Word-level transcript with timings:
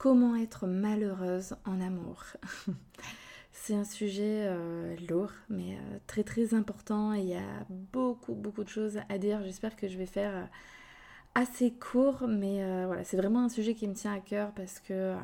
Comment 0.00 0.34
être 0.34 0.66
malheureuse 0.66 1.56
en 1.66 1.78
amour? 1.78 2.24
C'est 3.52 3.74
un 3.74 3.84
sujet 3.84 4.46
euh, 4.46 4.96
lourd, 5.10 5.30
mais 5.50 5.74
euh, 5.74 5.98
très 6.06 6.24
très 6.24 6.54
important. 6.54 7.12
Il 7.12 7.26
y 7.26 7.34
a 7.34 7.66
beaucoup 7.68 8.32
beaucoup 8.32 8.64
de 8.64 8.70
choses 8.70 8.98
à 9.10 9.18
dire. 9.18 9.42
J'espère 9.42 9.76
que 9.76 9.88
je 9.88 9.98
vais 9.98 10.06
faire 10.06 10.34
euh, 10.34 10.44
assez 11.34 11.70
court, 11.70 12.26
mais 12.26 12.64
voilà, 12.86 13.04
c'est 13.04 13.18
vraiment 13.18 13.44
un 13.44 13.50
sujet 13.50 13.74
qui 13.74 13.86
me 13.86 13.92
tient 13.92 14.14
à 14.14 14.20
cœur 14.20 14.52
parce 14.52 14.80
que 14.80 15.14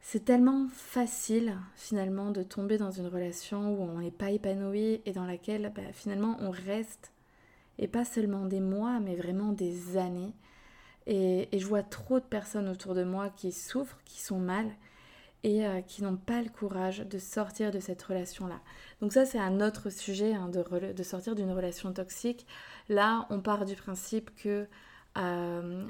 c'est 0.00 0.24
tellement 0.24 0.66
facile 0.72 1.56
finalement 1.76 2.32
de 2.32 2.42
tomber 2.42 2.78
dans 2.78 2.90
une 2.90 3.06
relation 3.06 3.76
où 3.76 3.82
on 3.82 4.00
n'est 4.00 4.10
pas 4.10 4.32
épanoui 4.32 5.02
et 5.06 5.12
dans 5.12 5.24
laquelle 5.24 5.72
bah, 5.72 5.82
finalement 5.92 6.36
on 6.40 6.50
reste, 6.50 7.12
et 7.78 7.86
pas 7.86 8.04
seulement 8.04 8.44
des 8.44 8.60
mois, 8.60 8.98
mais 8.98 9.14
vraiment 9.14 9.52
des 9.52 9.98
années. 9.98 10.34
Et, 11.06 11.48
je 11.52 11.66
vois 11.66 11.82
trop 11.82 12.18
de 12.18 12.24
personnes 12.24 12.68
autour 12.68 12.94
de 12.94 13.04
moi 13.04 13.30
qui 13.30 13.52
souffrent, 13.52 13.98
qui 14.04 14.20
sont 14.20 14.38
mal 14.38 14.66
et 15.42 15.66
euh, 15.66 15.82
qui 15.82 16.02
n'ont 16.02 16.16
pas 16.16 16.40
le 16.40 16.48
courage 16.48 17.00
de 17.00 17.18
sortir 17.18 17.70
de 17.70 17.78
cette 17.78 18.02
relation-là. 18.02 18.60
Donc 19.02 19.12
ça, 19.12 19.26
c'est 19.26 19.38
un 19.38 19.60
autre 19.60 19.90
sujet 19.90 20.32
hein, 20.32 20.48
de, 20.48 21.02
sortir 21.02 21.34
d'une 21.34 21.52
relation 21.52 21.92
toxique. 21.92 22.46
Là, 22.88 23.26
on 23.28 23.40
part 23.40 23.66
du 23.66 23.76
principe 23.76 24.34
que 24.36 24.66
euh, 25.18 25.86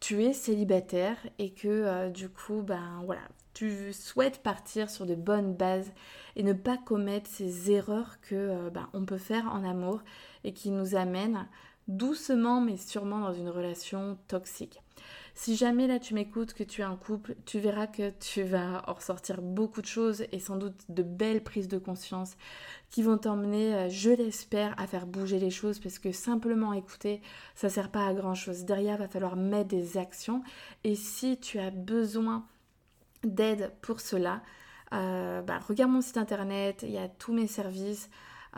tu 0.00 0.24
es 0.24 0.32
célibataire 0.32 1.18
et 1.38 1.52
que 1.52 1.68
euh, 1.68 2.08
du 2.08 2.30
coup, 2.30 2.62
ben 2.62 3.02
voilà, 3.04 3.20
tu 3.52 3.92
souhaites 3.92 4.42
partir 4.42 4.88
sur 4.88 5.04
de 5.04 5.14
bonnes 5.14 5.54
bases 5.54 5.92
et 6.34 6.42
ne 6.42 6.54
pas 6.54 6.78
commettre 6.78 7.28
ces 7.28 7.70
erreurs 7.70 8.18
que 8.22 8.70
ben, 8.70 8.88
on 8.94 9.04
peut 9.04 9.18
faire 9.18 9.46
en 9.52 9.62
amour 9.62 10.00
et 10.44 10.54
qui 10.54 10.70
nous 10.70 10.94
amènent 10.94 11.46
doucement 11.88 12.60
mais 12.60 12.76
sûrement 12.76 13.20
dans 13.20 13.32
une 13.32 13.48
relation 13.48 14.18
toxique. 14.28 14.82
Si 15.34 15.54
jamais 15.54 15.86
là 15.86 15.98
tu 15.98 16.14
m'écoutes, 16.14 16.54
que 16.54 16.64
tu 16.64 16.80
es 16.80 16.84
un 16.84 16.96
couple, 16.96 17.36
tu 17.44 17.58
verras 17.58 17.86
que 17.86 18.10
tu 18.20 18.42
vas 18.42 18.82
en 18.86 18.94
ressortir 18.94 19.42
beaucoup 19.42 19.82
de 19.82 19.86
choses 19.86 20.24
et 20.32 20.38
sans 20.38 20.56
doute 20.56 20.80
de 20.88 21.02
belles 21.02 21.42
prises 21.42 21.68
de 21.68 21.76
conscience 21.76 22.36
qui 22.88 23.02
vont 23.02 23.18
t'emmener, 23.18 23.74
euh, 23.74 23.88
je 23.90 24.10
l'espère, 24.10 24.74
à 24.80 24.86
faire 24.86 25.06
bouger 25.06 25.38
les 25.38 25.50
choses 25.50 25.78
parce 25.78 25.98
que 25.98 26.10
simplement 26.10 26.72
écouter, 26.72 27.20
ça 27.54 27.68
sert 27.68 27.90
pas 27.90 28.06
à 28.06 28.14
grand 28.14 28.34
chose. 28.34 28.64
Derrière, 28.64 28.96
va 28.96 29.08
falloir 29.08 29.36
mettre 29.36 29.68
des 29.68 29.98
actions 29.98 30.42
et 30.84 30.94
si 30.94 31.38
tu 31.38 31.58
as 31.58 31.70
besoin 31.70 32.46
d'aide 33.22 33.74
pour 33.82 34.00
cela, 34.00 34.42
euh, 34.94 35.42
bah, 35.42 35.58
regarde 35.68 35.90
mon 35.90 36.00
site 36.00 36.16
internet, 36.16 36.82
il 36.82 36.92
y 36.92 36.98
a 36.98 37.08
tous 37.08 37.34
mes 37.34 37.46
services. 37.46 38.08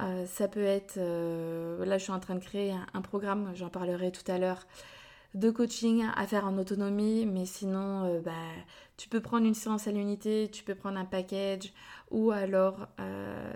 Euh, 0.01 0.27
ça 0.27 0.49
peut 0.49 0.65
être, 0.65 0.97
euh, 0.99 1.85
là 1.85 1.99
je 1.99 2.05
suis 2.05 2.13
en 2.13 2.21
train 2.21 2.35
de 2.35 2.41
créer 2.41 2.75
un, 2.95 3.03
programme, 3.03 3.51
j'en 3.55 3.69
parlerai 3.69 4.13
tout 4.13 4.31
à 4.31 4.39
l'heure, 4.39 4.67
de 5.35 5.51
coaching 5.51 6.05
à 6.17 6.27
faire 6.27 6.47
en 6.47 6.57
autonomie, 6.57 7.27
mais 7.27 7.47
sinon 7.47 8.05
euh, 8.05 8.21
bah, 8.21 8.33
tu 8.97 9.09
peux 9.09 9.21
prendre 9.21 9.47
une 9.47 9.55
séance 9.55 9.89
à 9.89 9.93
l'unité, 9.93 10.49
tu 10.53 10.63
peux 10.65 10.75
prendre 10.75 10.99
un 10.99 11.05
package, 11.05 11.73
ou 12.11 12.31
alors 12.31 12.87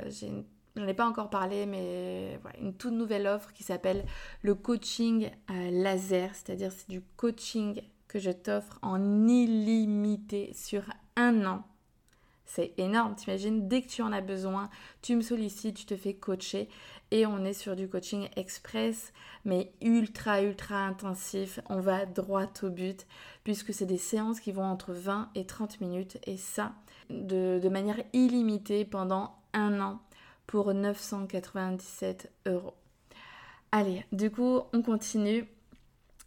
j'ai 0.09 0.31
J'en 0.75 0.87
ai 0.89 0.95
pas 0.95 1.07
encore 1.07 1.29
parlé, 1.29 1.67
mais 1.67 2.39
voilà, 2.41 2.59
une 2.59 2.73
toute 2.73 2.95
nouvelle 2.95 3.27
offre 3.27 3.53
qui 3.53 3.63
s'appelle 3.63 4.07
le 4.41 4.55
coaching 4.55 5.31
laser, 5.51 6.35
c'est-à-dire 6.35 6.73
c'est 6.73 6.89
du 6.89 7.03
coaching 7.19 7.83
que 8.09 8.19
je 8.19 8.31
t'offre 8.31 8.79
en 8.81 9.29
illimité 9.29 10.55
sur 10.55 10.85
un 11.17 11.45
an 11.45 11.63
c'est 12.45 12.73
énorme, 12.79 13.15
t'imagines, 13.15 13.69
dès 13.69 13.83
que 13.83 13.89
tu 13.89 14.03
en 14.03 14.13
as 14.13 14.21
besoin, 14.21 14.69
tu 15.01 15.17
me 15.17 15.23
sollicites, 15.23 15.77
tu 15.77 15.87
te 15.87 15.97
fais 15.97 16.15
coacher 16.15 16.69
et 17.11 17.27
on 17.27 17.45
est 17.45 17.53
sur 17.53 17.77
du 17.77 17.89
coaching 17.89 18.29
express, 18.37 19.13
mais 19.45 19.73
ultra, 19.81 20.43
ultra 20.43 20.77
intensif. 20.77 21.61
On 21.69 21.81
va 21.81 22.07
droit 22.07 22.47
au 22.63 22.71
but 22.71 23.07
puisque 23.45 23.73
c'est 23.73 23.87
des 23.87 23.99
séances 23.99 24.41
qui 24.41 24.53
vont 24.53 24.65
entre 24.65 24.93
20 24.93 25.31
et 25.35 25.47
30 25.47 25.81
minutes 25.81 26.19
et 26.25 26.37
ça, 26.37 26.73
de, 27.11 27.59
de 27.63 27.69
manière 27.69 28.03
illimitée 28.13 28.85
pendant 28.85 29.37
un 29.53 29.81
an 29.81 30.01
pour 30.47 30.73
997 30.75 32.31
euros. 32.47 32.75
Allez, 33.71 34.05
du 34.13 34.31
coup, 34.31 34.61
on 34.73 34.83
continue. 34.83 35.47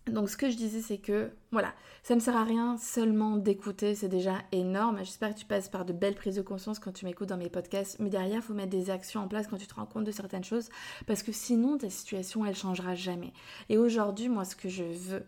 Donc 0.08 0.30
ce 0.30 0.38
que 0.38 0.50
je 0.50 0.56
disais 0.56 0.82
c'est 0.82 1.00
que 1.00 1.32
voilà, 1.52 1.74
ça 2.04 2.14
ne 2.14 2.20
sert 2.20 2.36
à 2.36 2.44
rien 2.44 2.78
seulement 2.78 3.38
d'écouter, 3.38 3.96
c'est 3.96 4.08
déjà 4.08 4.38
énorme. 4.52 5.00
J'espère 5.00 5.34
que 5.34 5.40
tu 5.40 5.46
passes 5.46 5.68
par 5.68 5.84
de 5.84 5.94
belles 5.94 6.16
prises 6.16 6.36
de 6.36 6.44
conscience 6.44 6.78
quand 6.78 6.92
tu 6.92 7.06
m'écoutes 7.06 7.30
dans 7.30 7.38
mes 7.38 7.50
podcasts, 7.50 8.00
mais 8.00 8.10
derrière 8.10 8.38
il 8.38 8.42
faut 8.44 8.54
mettre 8.54 8.70
des 8.70 8.92
actions 8.92 9.22
en 9.22 9.28
place 9.28 9.48
quand 9.48 9.58
tu 9.58 9.66
te 9.66 9.74
rends 9.74 9.88
compte 9.88 10.04
de 10.04 10.12
certaines 10.12 10.44
choses 10.44 10.70
parce 11.08 11.24
que 11.24 11.32
sinon 11.32 11.80
ta 11.80 11.90
situation 11.90 12.46
elle 12.46 12.56
changera 12.56 12.94
jamais. 12.94 13.34
Et 13.70 13.78
aujourd'hui, 13.78 14.30
moi 14.30 14.46
ce 14.46 14.56
que 14.56 14.70
je 14.70 14.84
veux 14.84 15.26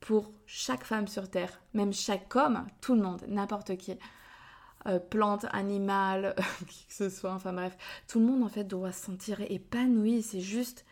pour 0.00 0.32
chaque 0.46 0.84
femme 0.84 1.06
sur 1.06 1.30
terre, 1.30 1.60
même 1.72 1.92
chaque 1.92 2.34
homme, 2.34 2.66
tout 2.80 2.94
le 2.94 3.02
monde, 3.02 3.22
n'importe 3.28 3.76
qui, 3.76 3.96
euh, 4.86 4.98
plante, 4.98 5.46
animal, 5.52 6.34
qui 6.68 6.86
que 6.86 6.94
ce 6.94 7.08
soit, 7.08 7.32
enfin 7.32 7.52
bref, 7.52 7.76
tout 8.08 8.18
le 8.18 8.26
monde 8.26 8.42
en 8.42 8.48
fait 8.48 8.64
doit 8.64 8.92
se 8.92 9.04
sentir 9.04 9.40
épanoui, 9.40 10.22
c'est 10.22 10.40
juste 10.40 10.84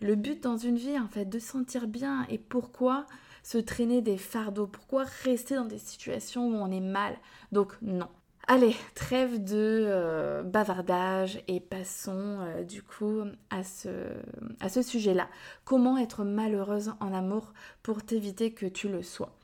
le 0.00 0.14
but 0.14 0.42
dans 0.42 0.56
une 0.56 0.76
vie, 0.76 0.98
en 0.98 1.08
fait, 1.08 1.24
de 1.24 1.38
sentir 1.38 1.86
bien. 1.86 2.26
Et 2.28 2.38
pourquoi 2.38 3.06
se 3.42 3.58
traîner 3.58 4.02
des 4.02 4.18
fardeaux 4.18 4.66
Pourquoi 4.66 5.04
rester 5.24 5.54
dans 5.54 5.64
des 5.64 5.78
situations 5.78 6.48
où 6.48 6.54
on 6.54 6.70
est 6.70 6.80
mal 6.80 7.16
Donc 7.52 7.76
non. 7.82 8.08
Allez, 8.50 8.74
trêve 8.94 9.44
de 9.44 9.84
euh, 9.86 10.42
bavardage 10.42 11.42
et 11.48 11.60
passons 11.60 12.38
euh, 12.40 12.64
du 12.64 12.82
coup 12.82 13.20
à 13.50 13.62
ce, 13.62 14.82
sujet-là. 14.82 15.28
Comment 15.66 15.98
être 15.98 16.24
malheureuse 16.24 16.94
en 17.00 17.12
amour 17.12 17.52
pour 17.82 18.02
t'éviter 18.02 18.52
que 18.52 18.64
tu 18.64 18.88
le 18.88 19.02
sois? 19.02 19.36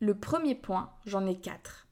Le 0.00 0.16
premier 0.16 0.56
point, 0.56 0.90
j'en 1.06 1.26
ai 1.26 1.36
quatre. 1.36 1.86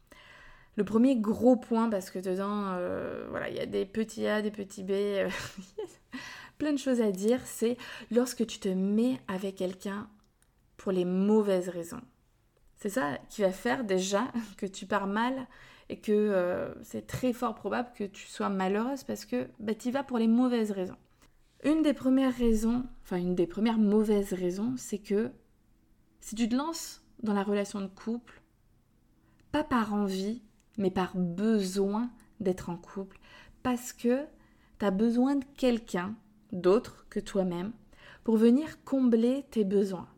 Le 0.74 0.84
premier 0.84 1.14
gros 1.14 1.54
point, 1.54 1.88
parce 1.88 2.10
que 2.10 2.18
dedans, 2.18 2.72
euh, 2.74 3.24
voilà, 3.30 3.48
il 3.48 3.54
y 3.54 3.60
a 3.60 3.66
des 3.66 3.86
petits 3.86 4.26
A, 4.26 4.42
des 4.42 4.50
petits 4.50 4.82
B, 4.82 4.90
plein 6.58 6.72
de 6.72 6.78
choses 6.78 7.00
à 7.00 7.10
dire, 7.10 7.40
c'est 7.44 7.76
lorsque 8.10 8.46
tu 8.46 8.58
te 8.58 8.68
mets 8.68 9.20
avec 9.28 9.56
quelqu'un 9.56 10.08
pour 10.76 10.92
les 10.92 11.04
mauvaises 11.04 11.68
raisons. 11.68 12.00
C'est 12.76 12.90
ça 12.90 13.18
qui 13.30 13.42
va 13.42 13.52
faire 13.52 13.84
déjà 13.84 14.24
que 14.56 14.66
tu 14.66 14.86
pars 14.86 15.06
mal 15.06 15.46
et 15.88 15.98
que 15.98 16.12
euh, 16.12 16.74
c'est 16.82 17.06
très 17.06 17.32
fort 17.32 17.54
probable 17.54 17.90
que 17.94 18.04
tu 18.04 18.26
sois 18.26 18.48
malheureuse 18.48 19.04
parce 19.04 19.24
que 19.24 19.48
bah, 19.60 19.74
tu 19.74 19.90
vas 19.90 20.02
pour 20.02 20.18
les 20.18 20.28
mauvaises 20.28 20.72
raisons. 20.72 20.96
Une 21.64 21.82
des 21.82 21.94
premières 21.94 22.36
raisons, 22.36 22.84
enfin 23.02 23.16
une 23.16 23.34
des 23.34 23.46
premières 23.46 23.78
mauvaises 23.78 24.32
raisons, 24.32 24.74
c'est 24.76 24.98
que 24.98 25.30
si 26.20 26.34
tu 26.34 26.48
te 26.48 26.54
lances 26.54 27.02
dans 27.22 27.32
la 27.32 27.42
relation 27.42 27.80
de 27.80 27.86
couple, 27.86 28.42
pas 29.52 29.64
par 29.64 29.94
envie, 29.94 30.42
mais 30.76 30.90
par 30.90 31.16
besoin 31.16 32.10
d'être 32.40 32.68
en 32.68 32.76
couple, 32.76 33.18
parce 33.62 33.92
que 33.92 34.26
tu 34.78 34.84
as 34.84 34.90
besoin 34.90 35.36
de 35.36 35.44
quelqu'un 35.56 36.14
d'autre 36.52 37.06
que 37.10 37.20
toi-même 37.20 37.72
pour 38.24 38.36
venir 38.36 38.82
combler 38.84 39.44
tes 39.50 39.64
besoins. 39.64 40.08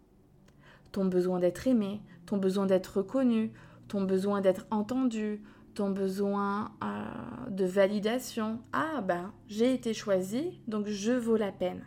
Ton 0.92 1.04
besoin 1.04 1.40
d'être 1.40 1.66
aimé, 1.66 2.00
ton 2.26 2.38
besoin 2.38 2.66
d'être 2.66 2.98
reconnu, 2.98 3.52
ton 3.88 4.02
besoin 4.02 4.40
d'être 4.40 4.66
entendu, 4.70 5.42
ton 5.74 5.90
besoin 5.90 6.72
euh, 6.82 7.50
de 7.50 7.64
validation. 7.64 8.60
Ah 8.72 9.00
ben, 9.00 9.32
j'ai 9.46 9.74
été 9.74 9.94
choisi, 9.94 10.60
donc 10.66 10.86
je 10.86 11.12
vaux 11.12 11.36
la 11.36 11.52
peine. 11.52 11.84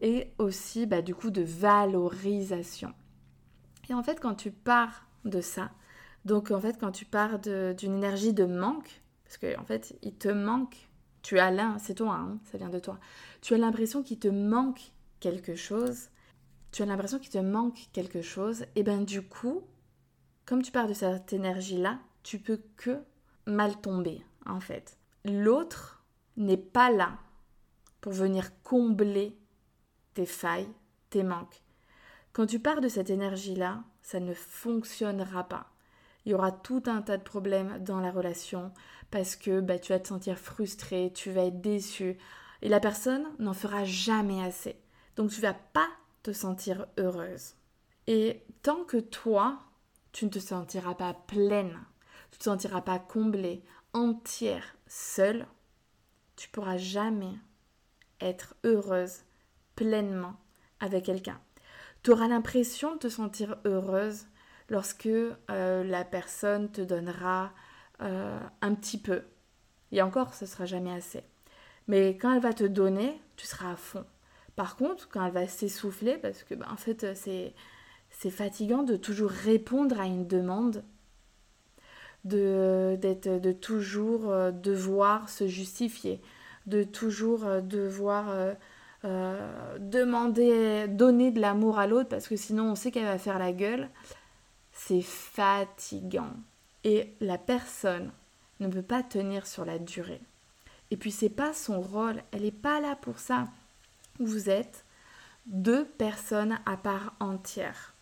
Et 0.00 0.32
aussi, 0.38 0.86
bah, 0.86 1.02
du 1.02 1.14
coup, 1.14 1.30
de 1.30 1.42
valorisation. 1.42 2.92
Et 3.88 3.94
en 3.94 4.02
fait, 4.02 4.20
quand 4.20 4.34
tu 4.34 4.50
pars 4.50 5.06
de 5.24 5.40
ça, 5.40 5.70
donc 6.24 6.50
en 6.50 6.60
fait, 6.60 6.78
quand 6.78 6.92
tu 6.92 7.04
pars 7.04 7.38
d'une 7.38 7.94
énergie 7.94 8.32
de 8.32 8.44
manque, 8.44 9.02
parce 9.24 9.38
qu'en 9.38 9.62
en 9.62 9.64
fait, 9.64 9.96
il 10.02 10.14
te 10.14 10.28
manque 10.28 10.89
tu 11.22 11.38
as 11.38 11.50
là, 11.50 11.76
c'est 11.78 11.94
toi, 11.94 12.14
hein, 12.14 12.38
ça 12.44 12.58
vient 12.58 12.68
de 12.68 12.78
toi. 12.78 12.98
Tu 13.40 13.54
as 13.54 13.58
l'impression 13.58 14.02
qu'il 14.02 14.18
te 14.18 14.28
manque 14.28 14.92
quelque 15.20 15.54
chose. 15.54 16.08
Tu 16.72 16.82
as 16.82 16.86
l'impression 16.86 17.18
qu'il 17.18 17.30
te 17.30 17.38
manque 17.38 17.88
quelque 17.92 18.22
chose. 18.22 18.64
Et 18.76 18.82
ben 18.82 19.04
du 19.04 19.22
coup, 19.22 19.62
comme 20.46 20.62
tu 20.62 20.72
pars 20.72 20.88
de 20.88 20.94
cette 20.94 21.32
énergie-là, 21.32 21.98
tu 22.22 22.38
peux 22.38 22.60
que 22.76 22.98
mal 23.46 23.80
tomber, 23.80 24.24
en 24.46 24.60
fait. 24.60 24.96
L'autre 25.24 26.04
n'est 26.36 26.56
pas 26.56 26.90
là 26.90 27.18
pour 28.00 28.12
venir 28.12 28.50
combler 28.62 29.36
tes 30.14 30.26
failles, 30.26 30.68
tes 31.10 31.22
manques. 31.22 31.62
Quand 32.32 32.46
tu 32.46 32.60
pars 32.60 32.80
de 32.80 32.88
cette 32.88 33.10
énergie-là, 33.10 33.82
ça 34.02 34.20
ne 34.20 34.32
fonctionnera 34.32 35.44
pas 35.48 35.70
il 36.24 36.32
y 36.32 36.34
aura 36.34 36.52
tout 36.52 36.82
un 36.86 37.02
tas 37.02 37.16
de 37.16 37.22
problèmes 37.22 37.82
dans 37.82 38.00
la 38.00 38.10
relation 38.10 38.72
parce 39.10 39.36
que 39.36 39.60
bah, 39.60 39.78
tu 39.78 39.92
vas 39.92 40.00
te 40.00 40.08
sentir 40.08 40.38
frustré, 40.38 41.12
tu 41.14 41.30
vas 41.30 41.44
être 41.46 41.60
déçu 41.60 42.18
et 42.62 42.68
la 42.68 42.80
personne 42.80 43.26
n'en 43.38 43.54
fera 43.54 43.84
jamais 43.84 44.42
assez. 44.42 44.76
Donc 45.16 45.30
tu 45.30 45.40
vas 45.40 45.54
pas 45.54 45.88
te 46.22 46.32
sentir 46.32 46.86
heureuse. 46.98 47.54
Et 48.06 48.42
tant 48.62 48.84
que 48.84 48.98
toi, 48.98 49.58
tu 50.12 50.24
ne 50.24 50.30
te 50.30 50.38
sentiras 50.38 50.94
pas 50.94 51.14
pleine, 51.14 51.78
tu 52.30 52.36
ne 52.36 52.38
te 52.38 52.44
sentiras 52.44 52.82
pas 52.82 52.98
comblée, 52.98 53.62
entière, 53.92 54.76
seule, 54.86 55.46
tu 56.36 56.48
pourras 56.48 56.76
jamais 56.76 57.34
être 58.20 58.54
heureuse 58.64 59.20
pleinement 59.76 60.36
avec 60.80 61.04
quelqu'un. 61.04 61.40
Tu 62.02 62.10
auras 62.10 62.28
l'impression 62.28 62.94
de 62.94 62.98
te 63.00 63.08
sentir 63.08 63.56
heureuse 63.64 64.26
lorsque 64.68 65.06
euh, 65.06 65.84
la 65.84 66.04
personne 66.04 66.70
te 66.70 66.80
donnera 66.80 67.52
euh, 68.02 68.38
un 68.60 68.74
petit 68.74 68.98
peu. 68.98 69.22
Et 69.92 70.02
encore, 70.02 70.34
ce 70.34 70.46
sera 70.46 70.66
jamais 70.66 70.92
assez. 70.92 71.22
Mais 71.88 72.16
quand 72.16 72.32
elle 72.34 72.42
va 72.42 72.52
te 72.52 72.64
donner, 72.64 73.20
tu 73.36 73.46
seras 73.46 73.72
à 73.72 73.76
fond. 73.76 74.04
Par 74.56 74.76
contre, 74.76 75.08
quand 75.08 75.24
elle 75.24 75.32
va 75.32 75.48
s'essouffler, 75.48 76.16
parce 76.18 76.42
que 76.42 76.54
ben, 76.54 76.66
en 76.70 76.76
fait, 76.76 77.14
c'est 77.14 77.54
c'est 78.10 78.30
fatigant 78.30 78.82
de 78.82 78.96
toujours 78.96 79.30
répondre 79.30 80.00
à 80.00 80.04
une 80.04 80.26
demande, 80.26 80.82
de, 82.24 82.98
d'être, 83.00 83.40
de 83.40 83.52
toujours 83.52 84.30
euh, 84.30 84.50
devoir 84.50 85.28
se 85.28 85.46
justifier, 85.46 86.20
de 86.66 86.82
toujours 86.82 87.44
devoir 87.62 88.54
demander, 89.78 90.86
donner 90.88 91.30
de 91.30 91.40
l'amour 91.40 91.78
à 91.78 91.86
l'autre, 91.86 92.10
parce 92.10 92.28
que 92.28 92.36
sinon 92.36 92.72
on 92.72 92.74
sait 92.74 92.90
qu'elle 92.90 93.04
va 93.04 93.16
faire 93.16 93.38
la 93.38 93.52
gueule 93.52 93.88
c'est 94.86 95.02
fatigant. 95.02 96.32
Et 96.84 97.12
la 97.20 97.38
personne 97.38 98.10
ne 98.60 98.68
peut 98.68 98.82
pas 98.82 99.02
tenir 99.02 99.46
sur 99.46 99.64
la 99.64 99.78
durée. 99.78 100.20
Et 100.90 100.96
puis 100.96 101.10
c'est 101.10 101.28
pas 101.28 101.52
son 101.52 101.80
rôle, 101.80 102.22
elle 102.32 102.42
n'est 102.42 102.50
pas 102.50 102.80
là 102.80 102.96
pour 102.96 103.18
ça. 103.18 103.46
Vous 104.18 104.50
êtes 104.50 104.84
deux 105.46 105.84
personnes 105.84 106.58
à 106.66 106.76
part 106.76 107.14
entière. 107.20 107.94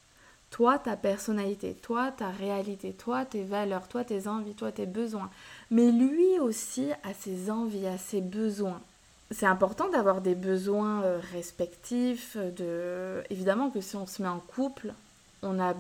Toi, 0.51 0.79
ta 0.79 0.97
personnalité, 0.97 1.75
toi, 1.75 2.11
ta 2.11 2.31
réalité, 2.31 2.95
toi, 2.95 3.27
tes 3.27 3.43
valeurs, 3.43 3.87
toi, 3.87 4.05
tes 4.05 4.27
envies, 4.29 4.55
toi, 4.55 4.73
tes 4.73 4.87
besoins. 4.87 5.31
Mais 5.71 5.93
lui 5.93 6.39
aussi 6.39 6.91
a 7.03 7.13
ses 7.13 7.51
envies, 7.51 7.87
a 7.87 7.99
ses 7.99 8.23
besoins. 8.23 8.81
C'est 9.31 9.47
important 9.47 9.91
d'avoir 9.91 10.23
des 10.23 10.35
besoins 10.35 11.03
euh, 11.03 11.21
respectifs. 11.35 12.39
De... 12.39 13.23
Évidemment 13.29 13.69
que 13.69 13.83
si 13.83 13.95
on 13.97 14.07
se 14.07 14.23
met 14.23 14.29
en 14.29 14.41
couple, 14.41 14.95
on 15.43 15.61
a 15.61 15.75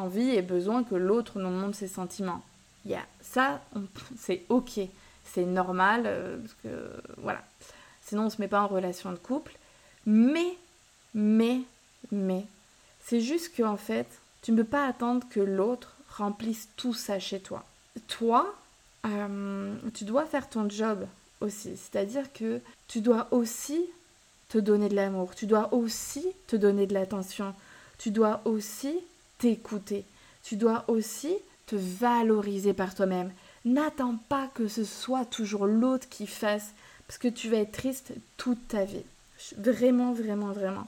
envie 0.00 0.30
et 0.30 0.42
besoin 0.42 0.84
que 0.84 0.94
l'autre 0.94 1.38
nous 1.38 1.50
montre 1.50 1.76
ses 1.76 1.88
sentiments. 1.88 2.42
Il 2.84 2.92
y 2.92 2.94
a 2.94 3.04
ça, 3.22 3.60
c'est 4.18 4.42
ok, 4.48 4.80
c'est 5.24 5.44
normal, 5.44 6.04
euh, 6.06 6.38
parce 6.38 6.54
que 6.62 7.12
voilà. 7.18 7.42
Sinon, 8.02 8.24
on 8.24 8.30
se 8.30 8.40
met 8.40 8.48
pas 8.48 8.62
en 8.62 8.66
relation 8.66 9.12
de 9.12 9.16
couple. 9.16 9.52
Mais, 10.06 10.56
mais, 11.14 11.60
mais, 12.10 12.44
c'est 13.04 13.20
juste 13.20 13.56
qu'en 13.56 13.76
fait, 13.76 14.06
tu 14.42 14.52
ne 14.52 14.56
peux 14.56 14.68
pas 14.68 14.86
attendre 14.86 15.26
que 15.30 15.40
l'autre 15.40 15.94
remplisse 16.08 16.68
tout 16.76 16.94
ça 16.94 17.18
chez 17.18 17.40
toi. 17.40 17.64
Toi, 18.08 18.52
euh, 19.06 19.74
tu 19.94 20.04
dois 20.04 20.24
faire 20.24 20.48
ton 20.48 20.68
job 20.68 21.06
aussi. 21.40 21.76
C'est-à-dire 21.76 22.32
que 22.32 22.60
tu 22.88 23.00
dois 23.00 23.28
aussi 23.30 23.80
te 24.48 24.58
donner 24.58 24.88
de 24.88 24.96
l'amour. 24.96 25.34
Tu 25.34 25.46
dois 25.46 25.72
aussi 25.72 26.26
te 26.46 26.56
donner 26.56 26.86
de 26.86 26.94
l'attention. 26.94 27.54
Tu 27.98 28.10
dois 28.10 28.40
aussi 28.44 28.98
t'écouter. 29.40 30.04
Tu 30.44 30.56
dois 30.56 30.84
aussi 30.86 31.34
te 31.66 31.74
valoriser 31.76 32.72
par 32.72 32.94
toi-même. 32.94 33.32
N'attends 33.64 34.16
pas 34.28 34.48
que 34.54 34.68
ce 34.68 34.84
soit 34.84 35.24
toujours 35.24 35.66
l'autre 35.66 36.08
qui 36.08 36.26
fasse, 36.26 36.72
parce 37.06 37.18
que 37.18 37.28
tu 37.28 37.50
vas 37.50 37.58
être 37.58 37.72
triste 37.72 38.12
toute 38.36 38.68
ta 38.68 38.84
vie. 38.84 39.04
Vraiment, 39.58 40.12
vraiment, 40.12 40.52
vraiment. 40.52 40.86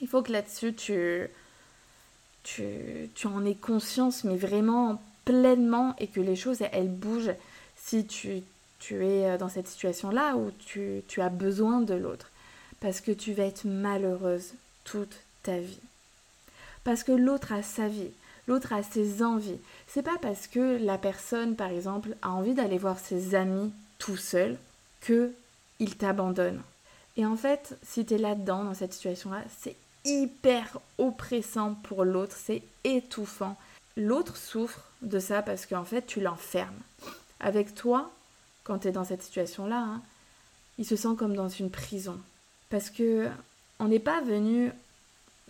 Il 0.00 0.08
faut 0.08 0.22
que 0.22 0.32
là-dessus, 0.32 0.74
tu, 0.74 1.26
tu, 2.42 2.64
tu 3.14 3.26
en 3.26 3.44
aies 3.44 3.54
conscience, 3.54 4.24
mais 4.24 4.36
vraiment 4.36 5.00
pleinement, 5.24 5.94
et 5.98 6.08
que 6.08 6.20
les 6.20 6.36
choses, 6.36 6.62
elles 6.72 6.90
bougent 6.90 7.34
si 7.76 8.06
tu, 8.06 8.42
tu 8.78 9.04
es 9.04 9.38
dans 9.38 9.48
cette 9.48 9.68
situation-là 9.68 10.36
où 10.36 10.50
tu, 10.66 11.02
tu 11.08 11.20
as 11.20 11.28
besoin 11.28 11.80
de 11.80 11.94
l'autre. 11.94 12.30
Parce 12.80 13.00
que 13.00 13.12
tu 13.12 13.32
vas 13.32 13.44
être 13.44 13.64
malheureuse 13.64 14.52
toute 14.84 15.16
ta 15.42 15.58
vie 15.58 15.80
parce 16.84 17.02
que 17.02 17.12
l'autre 17.12 17.52
a 17.52 17.62
sa 17.62 17.88
vie, 17.88 18.10
l'autre 18.46 18.72
a 18.72 18.82
ses 18.82 19.22
envies. 19.22 19.60
C'est 19.86 20.02
pas 20.02 20.18
parce 20.20 20.46
que 20.46 20.78
la 20.82 20.98
personne, 20.98 21.56
par 21.56 21.70
exemple, 21.70 22.16
a 22.22 22.30
envie 22.30 22.54
d'aller 22.54 22.78
voir 22.78 22.98
ses 22.98 23.34
amis 23.34 23.72
tout 23.98 24.16
seul 24.16 24.56
que 25.00 25.32
il 25.78 25.96
t'abandonne. 25.96 26.60
Et 27.16 27.26
en 27.26 27.36
fait, 27.36 27.76
si 27.82 28.04
tu 28.04 28.14
es 28.14 28.18
là-dedans, 28.18 28.64
dans 28.64 28.74
cette 28.74 28.92
situation-là, 28.92 29.42
c'est 29.60 29.76
hyper 30.04 30.78
oppressant 30.98 31.74
pour 31.74 32.04
l'autre, 32.04 32.36
c'est 32.36 32.62
étouffant. 32.84 33.56
L'autre 33.96 34.36
souffre 34.36 34.84
de 35.02 35.18
ça 35.18 35.42
parce 35.42 35.66
qu'en 35.66 35.84
fait, 35.84 36.06
tu 36.06 36.20
l'enfermes. 36.20 36.78
Avec 37.40 37.74
toi, 37.74 38.10
quand 38.64 38.80
tu 38.80 38.88
es 38.88 38.92
dans 38.92 39.04
cette 39.04 39.22
situation-là, 39.22 39.78
hein, 39.80 40.02
il 40.78 40.86
se 40.86 40.96
sent 40.96 41.16
comme 41.18 41.34
dans 41.34 41.48
une 41.48 41.70
prison. 41.70 42.18
Parce 42.70 42.90
que 42.90 43.28
on 43.80 43.86
n'est 43.88 43.98
pas 43.98 44.20
venu 44.20 44.70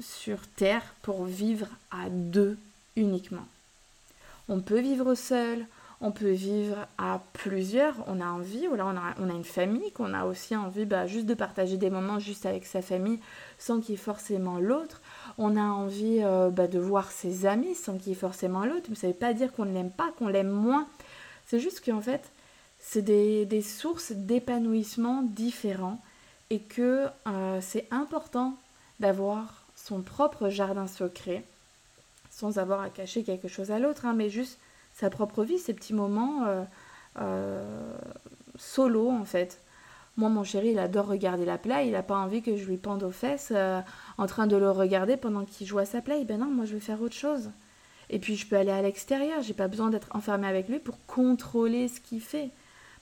sur 0.01 0.39
Terre 0.57 0.95
pour 1.03 1.25
vivre 1.25 1.69
à 1.91 2.09
deux 2.11 2.59
uniquement. 2.97 3.47
On 4.49 4.61
peut 4.61 4.81
vivre 4.81 5.15
seul, 5.15 5.67
on 6.01 6.13
peut 6.13 6.31
vivre 6.31 6.87
à 6.97 7.21
plusieurs, 7.33 7.97
on 8.07 8.21
a 8.21 8.27
envie, 8.27 8.67
on 8.71 8.79
a, 8.79 9.15
on 9.19 9.31
a 9.31 9.33
une 9.33 9.45
famille, 9.45 9.91
qu'on 9.93 10.15
a 10.15 10.27
aussi 10.27 10.55
envie 10.55 10.85
bah, 10.85 11.07
juste 11.07 11.27
de 11.27 11.35
partager 11.35 11.77
des 11.77 11.91
moments 11.91 12.21
juste 12.21 12.47
avec 12.47 12.67
sa 12.67 12.83
famille 12.83 13.19
sans 13.59 13.81
qu'il 13.81 13.91
y 13.91 13.95
ait 13.95 14.01
forcément 14.01 14.59
l'autre. 14.59 15.01
On 15.39 15.57
a 15.57 15.63
envie 15.63 16.21
euh, 16.23 16.51
bah, 16.51 16.69
de 16.69 16.79
voir 16.79 17.11
ses 17.11 17.47
amis 17.47 17.75
sans 17.75 17.99
qu'il 17.99 18.11
y 18.11 18.13
ait 18.13 18.19
forcément 18.19 18.65
l'autre. 18.65 18.87
Mais 18.91 18.95
ça 18.95 19.09
ne 19.09 19.13
veut 19.13 19.19
pas 19.19 19.35
dire 19.35 19.53
qu'on 19.53 19.65
ne 19.65 19.75
l'aime 19.75 19.91
pas, 19.91 20.13
qu'on 20.19 20.29
l'aime 20.29 20.51
moins. 20.51 20.87
C'est 21.47 21.59
juste 21.59 21.85
qu'en 21.85 22.01
fait, 22.01 22.31
c'est 22.79 23.03
des, 23.03 23.45
des, 23.45 23.63
sources 23.63 24.13
d'épanouissement 24.13 25.23
différents 25.23 26.01
et 26.51 26.61
que 26.61 27.07
euh, 27.27 27.59
c'est 27.61 27.89
important 27.91 28.57
d'avoir 29.01 29.65
son 29.89 30.03
propre 30.03 30.51
jardin 30.51 30.87
secret, 30.87 31.43
sans 32.31 32.59
avoir 32.59 32.83
à 32.83 32.91
cacher 32.91 33.25
quelque 33.25 33.49
chose 33.49 33.71
à 33.71 33.79
l'autre, 33.79 34.05
hein, 34.05 34.13
mais 34.15 34.29
juste 34.29 34.59
sa 34.93 35.09
propre 35.09 35.45
vie, 35.45 35.59
ses 35.59 35.73
petits 35.73 35.95
moments 35.95 36.45
euh, 36.47 36.65
euh, 37.21 37.97
solo 38.57 39.11
en 39.11 39.25
fait. 39.25 39.61
Moi, 40.19 40.29
mon 40.29 40.45
chéri, 40.45 40.71
il 40.71 40.79
adore 40.81 41.07
regarder 41.07 41.45
la 41.45 41.59
play. 41.59 41.87
Il 41.87 41.93
n'a 41.93 42.03
pas 42.03 42.17
envie 42.17 42.43
que 42.43 42.57
je 42.57 42.65
lui 42.65 42.77
pende 42.77 43.05
aux 43.05 43.13
fesses 43.13 43.53
euh, 43.55 43.81
en 44.19 44.27
train 44.27 44.49
de 44.49 44.57
le 44.57 44.69
regarder 44.69 45.17
pendant 45.17 45.45
qu'il 45.45 45.65
joue 45.65 45.79
à 45.79 45.85
sa 45.85 46.03
play. 46.03 46.25
Ben 46.25 46.41
non, 46.41 46.47
moi, 46.47 46.65
je 46.65 46.75
veux 46.75 46.81
faire 46.81 47.01
autre 47.01 47.15
chose. 47.15 47.51
Et 48.11 48.19
puis, 48.19 48.35
je 48.35 48.45
peux 48.45 48.57
aller 48.57 48.73
à 48.73 48.83
l'extérieur. 48.83 49.43
J'ai 49.43 49.55
pas 49.55 49.69
besoin 49.69 49.91
d'être 49.91 50.09
enfermée 50.17 50.49
avec 50.49 50.69
lui 50.69 50.81
pour 50.81 50.99
contrôler 51.07 51.87
ce 51.87 52.01
qu'il 52.01 52.21
fait. 52.21 52.51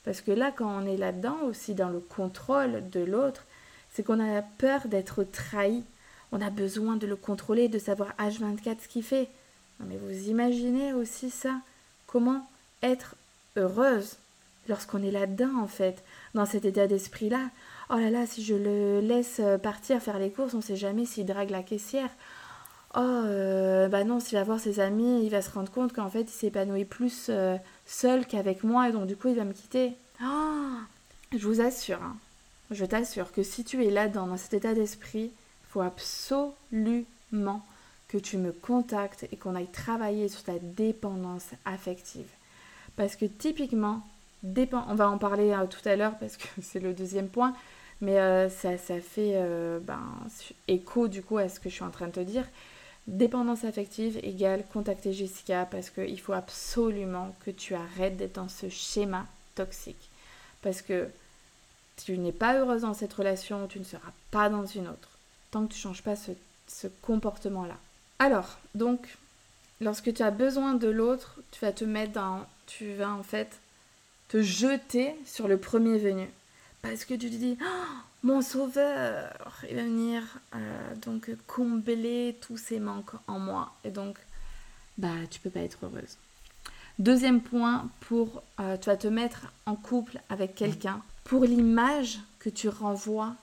Parce 0.04 0.20
que 0.20 0.30
là, 0.30 0.52
quand 0.54 0.68
on 0.68 0.86
est 0.86 0.98
là-dedans, 0.98 1.38
aussi 1.46 1.74
dans 1.74 1.88
le 1.88 2.00
contrôle 2.00 2.86
de 2.90 3.00
l'autre, 3.00 3.46
c'est 3.94 4.02
qu'on 4.02 4.20
a 4.20 4.42
peur 4.42 4.86
d'être 4.86 5.24
trahi. 5.24 5.84
On 6.32 6.40
a 6.40 6.50
besoin 6.50 6.96
de 6.96 7.06
le 7.06 7.16
contrôler, 7.16 7.68
de 7.68 7.78
savoir 7.78 8.14
H24 8.18 8.76
ce 8.82 8.88
qu'il 8.88 9.02
fait. 9.02 9.28
mais 9.80 9.96
vous 9.96 10.28
imaginez 10.28 10.92
aussi 10.92 11.30
ça 11.30 11.54
Comment 12.06 12.46
être 12.82 13.16
heureuse 13.56 14.16
lorsqu'on 14.68 15.02
est 15.02 15.10
là-dedans, 15.10 15.58
en 15.60 15.66
fait, 15.66 16.02
dans 16.34 16.46
cet 16.46 16.64
état 16.64 16.86
d'esprit-là 16.86 17.50
Oh 17.90 17.96
là 17.96 18.10
là, 18.10 18.26
si 18.26 18.44
je 18.44 18.54
le 18.54 19.00
laisse 19.00 19.40
partir 19.62 20.00
faire 20.00 20.18
les 20.18 20.30
courses, 20.30 20.54
on 20.54 20.58
ne 20.58 20.62
sait 20.62 20.76
jamais 20.76 21.04
s'il 21.04 21.26
drague 21.26 21.50
la 21.50 21.62
caissière. 21.62 22.10
Oh, 22.96 23.00
euh, 23.00 23.88
bah 23.88 24.04
non, 24.04 24.20
s'il 24.20 24.38
va 24.38 24.44
voir 24.44 24.58
ses 24.58 24.80
amis, 24.80 25.22
il 25.22 25.28
va 25.28 25.42
se 25.42 25.50
rendre 25.50 25.70
compte 25.70 25.92
qu'en 25.92 26.08
fait, 26.08 26.22
il 26.22 26.28
s'épanouit 26.30 26.86
plus 26.86 27.26
euh, 27.28 27.56
seul 27.84 28.26
qu'avec 28.26 28.64
moi, 28.64 28.88
et 28.88 28.92
donc 28.92 29.06
du 29.06 29.16
coup, 29.16 29.28
il 29.28 29.36
va 29.36 29.44
me 29.44 29.52
quitter. 29.52 29.92
Oh, 30.24 30.78
je 31.30 31.46
vous 31.46 31.60
assure, 31.60 32.02
hein, 32.02 32.16
je 32.70 32.86
t'assure 32.86 33.32
que 33.32 33.42
si 33.42 33.64
tu 33.64 33.84
es 33.84 33.90
là-dedans, 33.90 34.26
dans 34.26 34.38
cet 34.38 34.54
état 34.54 34.72
d'esprit, 34.72 35.30
absolument 35.80 37.62
que 38.08 38.18
tu 38.18 38.36
me 38.38 38.52
contactes 38.52 39.26
et 39.32 39.36
qu'on 39.36 39.54
aille 39.54 39.70
travailler 39.70 40.28
sur 40.28 40.42
ta 40.42 40.58
dépendance 40.58 41.50
affective. 41.64 42.28
Parce 42.96 43.16
que 43.16 43.26
typiquement, 43.26 44.02
on 44.44 44.94
va 44.94 45.10
en 45.10 45.18
parler 45.18 45.50
euh, 45.50 45.66
tout 45.66 45.86
à 45.88 45.96
l'heure 45.96 46.16
parce 46.18 46.36
que 46.36 46.46
c'est 46.62 46.80
le 46.80 46.94
deuxième 46.94 47.28
point, 47.28 47.54
mais 48.00 48.18
euh, 48.20 48.48
ça, 48.48 48.78
ça, 48.78 49.00
fait 49.00 49.32
euh, 49.34 49.78
ben, 49.80 50.02
écho 50.68 51.08
du 51.08 51.22
coup 51.22 51.38
à 51.38 51.48
ce 51.48 51.60
que 51.60 51.68
je 51.68 51.74
suis 51.74 51.84
en 51.84 51.90
train 51.90 52.06
de 52.06 52.12
te 52.12 52.20
dire. 52.20 52.46
Dépendance 53.06 53.64
affective 53.64 54.18
égale 54.24 54.64
contacter 54.72 55.12
Jessica 55.12 55.64
parce 55.70 55.90
qu'il 55.90 56.20
faut 56.20 56.32
absolument 56.32 57.34
que 57.44 57.52
tu 57.52 57.74
arrêtes 57.74 58.16
d'être 58.16 58.34
dans 58.34 58.48
ce 58.48 58.68
schéma 58.68 59.26
toxique. 59.54 60.10
Parce 60.62 60.82
que 60.82 61.08
tu 62.04 62.18
n'es 62.18 62.32
pas 62.32 62.58
heureuse 62.58 62.82
dans 62.82 62.94
cette 62.94 63.12
relation, 63.12 63.68
tu 63.68 63.78
ne 63.78 63.84
seras 63.84 64.12
pas 64.32 64.48
dans 64.48 64.66
une 64.66 64.88
autre 64.88 65.15
tant 65.56 65.66
que 65.66 65.72
tu 65.72 65.78
ne 65.78 65.82
changes 65.82 66.02
pas 66.02 66.16
ce, 66.16 66.86
comportement-là. 67.02 67.76
Alors, 68.18 68.58
donc, 68.74 69.16
lorsque 69.80 70.12
tu 70.12 70.22
as 70.22 70.30
besoin 70.30 70.74
de 70.74 70.88
l'autre, 70.88 71.38
tu 71.50 71.60
vas 71.60 71.72
te 71.72 71.84
mettre 71.84 72.12
dans... 72.12 72.46
Tu 72.66 72.94
vas 72.94 73.10
en 73.10 73.22
fait 73.22 73.60
te 74.28 74.42
jeter 74.42 75.14
sur 75.24 75.48
le 75.48 75.56
premier 75.56 75.98
venu. 75.98 76.28
Parce 76.82 77.04
que 77.04 77.14
tu 77.14 77.30
te 77.30 77.36
dis, 77.36 77.56
oh, 77.62 77.94
mon 78.22 78.42
sauveur, 78.42 79.32
il 79.70 79.76
va 79.76 79.82
venir 79.82 80.22
euh, 80.54 80.94
donc 80.96 81.30
combler 81.46 82.36
tous 82.40 82.56
ces 82.56 82.80
manques 82.80 83.14
en 83.28 83.38
moi. 83.38 83.72
Et 83.84 83.90
donc, 83.90 84.18
bah, 84.98 85.14
tu 85.30 85.40
peux 85.40 85.50
pas 85.50 85.60
être 85.60 85.78
heureuse. 85.84 86.16
Deuxième 86.98 87.40
point, 87.40 87.88
pour, 88.00 88.42
euh, 88.58 88.76
tu 88.76 88.86
vas 88.86 88.96
te 88.96 89.08
mettre 89.08 89.52
en 89.64 89.76
couple 89.76 90.20
avec 90.28 90.54
quelqu'un 90.54 91.00
pour 91.24 91.44
l'image 91.44 92.18
que 92.40 92.50
tu 92.50 92.68
renvoies 92.68 93.34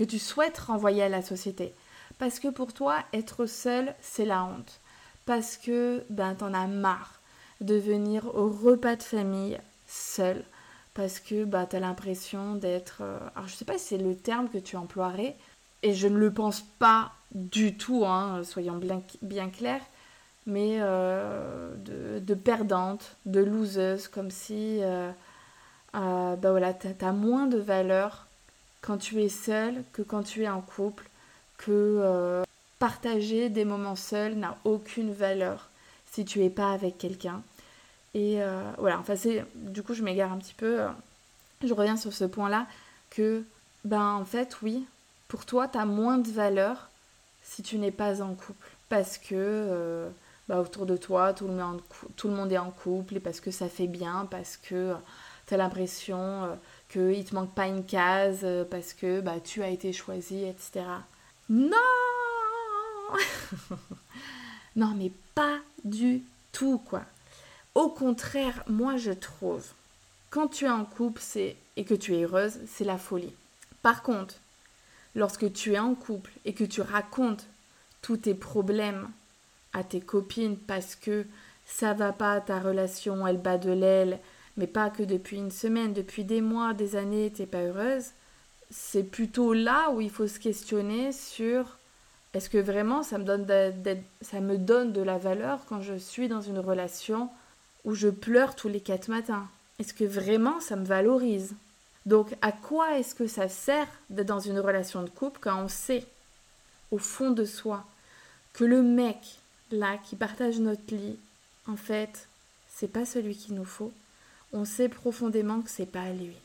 que 0.00 0.04
tu 0.06 0.18
souhaites 0.18 0.56
renvoyer 0.56 1.02
à 1.02 1.10
la 1.10 1.20
société. 1.20 1.74
Parce 2.18 2.40
que 2.40 2.48
pour 2.48 2.72
toi, 2.72 3.00
être 3.12 3.44
seul, 3.44 3.94
c'est 4.00 4.24
la 4.24 4.44
honte. 4.44 4.80
parce 5.26 5.58
que 5.58 6.02
ben, 6.08 6.34
t'en 6.34 6.54
as 6.54 6.66
marre 6.66 7.20
de 7.60 7.74
venir 7.74 8.34
au 8.34 8.48
repas 8.48 8.96
de 8.96 9.02
famille 9.02 9.58
seul, 9.86 10.42
parce 10.94 11.20
que 11.20 11.44
bah, 11.44 11.66
tu 11.68 11.76
as 11.76 11.80
l'impression 11.80 12.54
d'être... 12.54 13.02
Euh, 13.02 13.18
alors 13.36 13.46
je 13.46 13.54
sais 13.54 13.66
pas 13.66 13.76
si 13.76 13.88
c'est 13.88 13.98
le 13.98 14.16
terme 14.16 14.48
que 14.48 14.56
tu 14.56 14.76
emploierais, 14.76 15.36
et 15.82 15.92
je 15.92 16.08
ne 16.08 16.16
le 16.16 16.32
pense 16.32 16.62
pas 16.78 17.12
du 17.32 17.76
tout, 17.76 18.06
hein, 18.06 18.40
soyons 18.42 18.80
bien, 19.20 19.50
clairs, 19.50 19.84
mais 20.46 20.78
euh, 20.80 21.74
de, 21.76 22.34
perdante, 22.34 23.16
de 23.26 23.40
loseuse, 23.40 24.08
comme 24.08 24.30
si 24.30 24.78
euh, 24.80 25.12
bah 25.92 26.50
voilà, 26.50 26.72
tu 26.72 26.88
as, 26.88 27.12
moins 27.12 27.46
de 27.46 27.58
valeur 27.58 28.26
quand 28.80 28.98
tu 28.98 29.22
es 29.22 29.28
seule 29.28 29.84
que 29.92 30.02
quand 30.02 30.22
tu 30.22 30.44
es 30.44 30.48
en 30.48 30.60
couple, 30.60 31.08
que 31.58 32.44
partager 32.80 33.50
des 33.50 33.64
moments 33.64 33.94
seuls 33.94 34.34
n'a 34.34 34.56
aucune 34.64 35.12
valeur 35.12 35.68
si 36.10 36.24
tu 36.24 36.42
es 36.42 36.50
pas 36.50 36.72
avec 36.72 36.98
quelqu'un. 36.98 37.42
Et 38.14 38.42
euh, 38.42 38.72
voilà, 38.78 38.98
enfin 38.98 39.14
c'est, 39.14 39.44
du 39.54 39.84
coup 39.84 39.94
je 39.94 40.02
m'égare 40.02 40.32
un 40.32 40.38
petit 40.38 40.54
peu, 40.54 40.80
euh, 40.80 40.88
je 41.62 41.72
reviens 41.72 41.96
sur 41.96 42.12
ce 42.12 42.24
point-là, 42.24 42.66
que 43.10 43.44
ben 43.84 44.14
en 44.14 44.24
fait 44.24 44.56
oui, 44.62 44.84
pour 45.28 45.46
toi 45.46 45.68
tu 45.68 45.78
as 45.78 45.84
moins 45.84 46.18
de 46.18 46.30
valeur 46.30 46.90
si 47.42 47.62
tu 47.62 47.78
n'es 47.78 47.92
pas 47.92 48.22
en 48.22 48.34
couple. 48.34 48.68
Parce 48.88 49.18
que 49.18 49.34
euh, 49.34 50.08
bah, 50.48 50.58
autour 50.60 50.86
de 50.86 50.96
toi 50.96 51.32
tout 51.32 51.46
le, 51.46 51.54
monde, 51.54 51.80
tout 52.16 52.28
le 52.28 52.34
monde 52.34 52.50
est 52.50 52.58
en 52.58 52.72
couple 52.72 53.16
et 53.16 53.20
parce 53.20 53.40
que 53.40 53.52
ça 53.52 53.68
fait 53.68 53.86
bien, 53.86 54.26
parce 54.30 54.56
que 54.56 54.94
tu 55.46 55.54
as 55.54 55.56
l'impression 55.56 56.58
qu'il 56.90 57.24
te 57.24 57.34
manque 57.34 57.54
pas 57.54 57.66
une 57.66 57.84
case, 57.84 58.46
parce 58.70 58.92
que 58.92 59.20
bah, 59.20 59.40
tu 59.42 59.62
as 59.62 59.68
été 59.68 59.92
choisi, 59.92 60.44
etc. 60.44 60.84
Non 61.48 61.76
Non 64.76 64.94
mais 64.96 65.12
pas 65.34 65.58
du 65.84 66.22
tout 66.52 66.78
quoi. 66.78 67.02
Au 67.74 67.88
contraire, 67.88 68.64
moi 68.68 68.96
je 68.96 69.12
trouve, 69.12 69.64
quand 70.30 70.48
tu 70.48 70.64
es 70.64 70.70
en 70.70 70.84
couple 70.84 71.22
et 71.76 71.84
que 71.84 71.94
tu 71.94 72.14
es 72.14 72.24
heureuse, 72.24 72.58
c'est 72.66 72.84
la 72.84 72.98
folie. 72.98 73.34
Par 73.82 74.02
contre, 74.02 74.34
lorsque 75.14 75.52
tu 75.52 75.74
es 75.74 75.78
en 75.78 75.94
couple 75.94 76.30
et 76.44 76.52
que 76.52 76.64
tu 76.64 76.80
racontes 76.80 77.46
tous 78.02 78.18
tes 78.18 78.34
problèmes 78.34 79.10
à 79.72 79.84
tes 79.84 80.00
copines 80.00 80.56
parce 80.56 80.94
que 80.94 81.26
ça 81.66 81.94
va 81.94 82.12
pas, 82.12 82.40
ta 82.40 82.58
relation, 82.58 83.26
elle 83.26 83.38
bat 83.38 83.58
de 83.58 83.70
l'aile, 83.70 84.18
mais 84.56 84.66
pas 84.66 84.90
que 84.90 85.02
depuis 85.02 85.36
une 85.36 85.50
semaine, 85.50 85.92
depuis 85.92 86.24
des 86.24 86.40
mois, 86.40 86.74
des 86.74 86.96
années, 86.96 87.32
t'es 87.34 87.46
pas 87.46 87.62
heureuse, 87.62 88.06
c'est 88.70 89.02
plutôt 89.02 89.52
là 89.52 89.90
où 89.90 90.00
il 90.00 90.10
faut 90.10 90.26
se 90.26 90.38
questionner 90.38 91.12
sur 91.12 91.76
est-ce 92.32 92.48
que 92.48 92.58
vraiment 92.58 93.02
ça 93.02 93.18
me 93.18 93.24
donne 93.24 93.46
ça 94.22 94.40
me 94.40 94.56
donne 94.56 94.92
de 94.92 95.02
la 95.02 95.18
valeur 95.18 95.60
quand 95.68 95.82
je 95.82 95.94
suis 95.94 96.28
dans 96.28 96.40
une 96.40 96.60
relation 96.60 97.28
où 97.84 97.94
je 97.94 98.08
pleure 98.08 98.54
tous 98.54 98.68
les 98.68 98.80
quatre 98.80 99.08
matins? 99.08 99.48
Est-ce 99.78 99.94
que 99.94 100.04
vraiment 100.04 100.60
ça 100.60 100.76
me 100.76 100.84
valorise? 100.84 101.54
Donc 102.06 102.34
à 102.40 102.52
quoi 102.52 102.98
est-ce 102.98 103.14
que 103.14 103.26
ça 103.26 103.48
sert 103.48 103.88
d'être 104.10 104.28
dans 104.28 104.40
une 104.40 104.60
relation 104.60 105.02
de 105.02 105.10
couple 105.10 105.40
quand 105.40 105.60
on 105.60 105.68
sait 105.68 106.06
au 106.90 106.98
fond 106.98 107.30
de 107.30 107.44
soi 107.44 107.84
que 108.52 108.64
le 108.64 108.82
mec 108.82 109.16
là 109.70 109.96
qui 109.98 110.16
partage 110.16 110.58
notre 110.58 110.94
lit, 110.94 111.18
en 111.66 111.76
fait, 111.76 112.28
c'est 112.68 112.92
pas 112.92 113.06
celui 113.06 113.36
qu'il 113.36 113.54
nous 113.54 113.64
faut? 113.64 113.92
On 114.52 114.64
sait 114.64 114.88
profondément 114.88 115.60
que 115.60 115.70
c'est 115.70 115.86
pas 115.86 116.10
lui. 116.10 116.36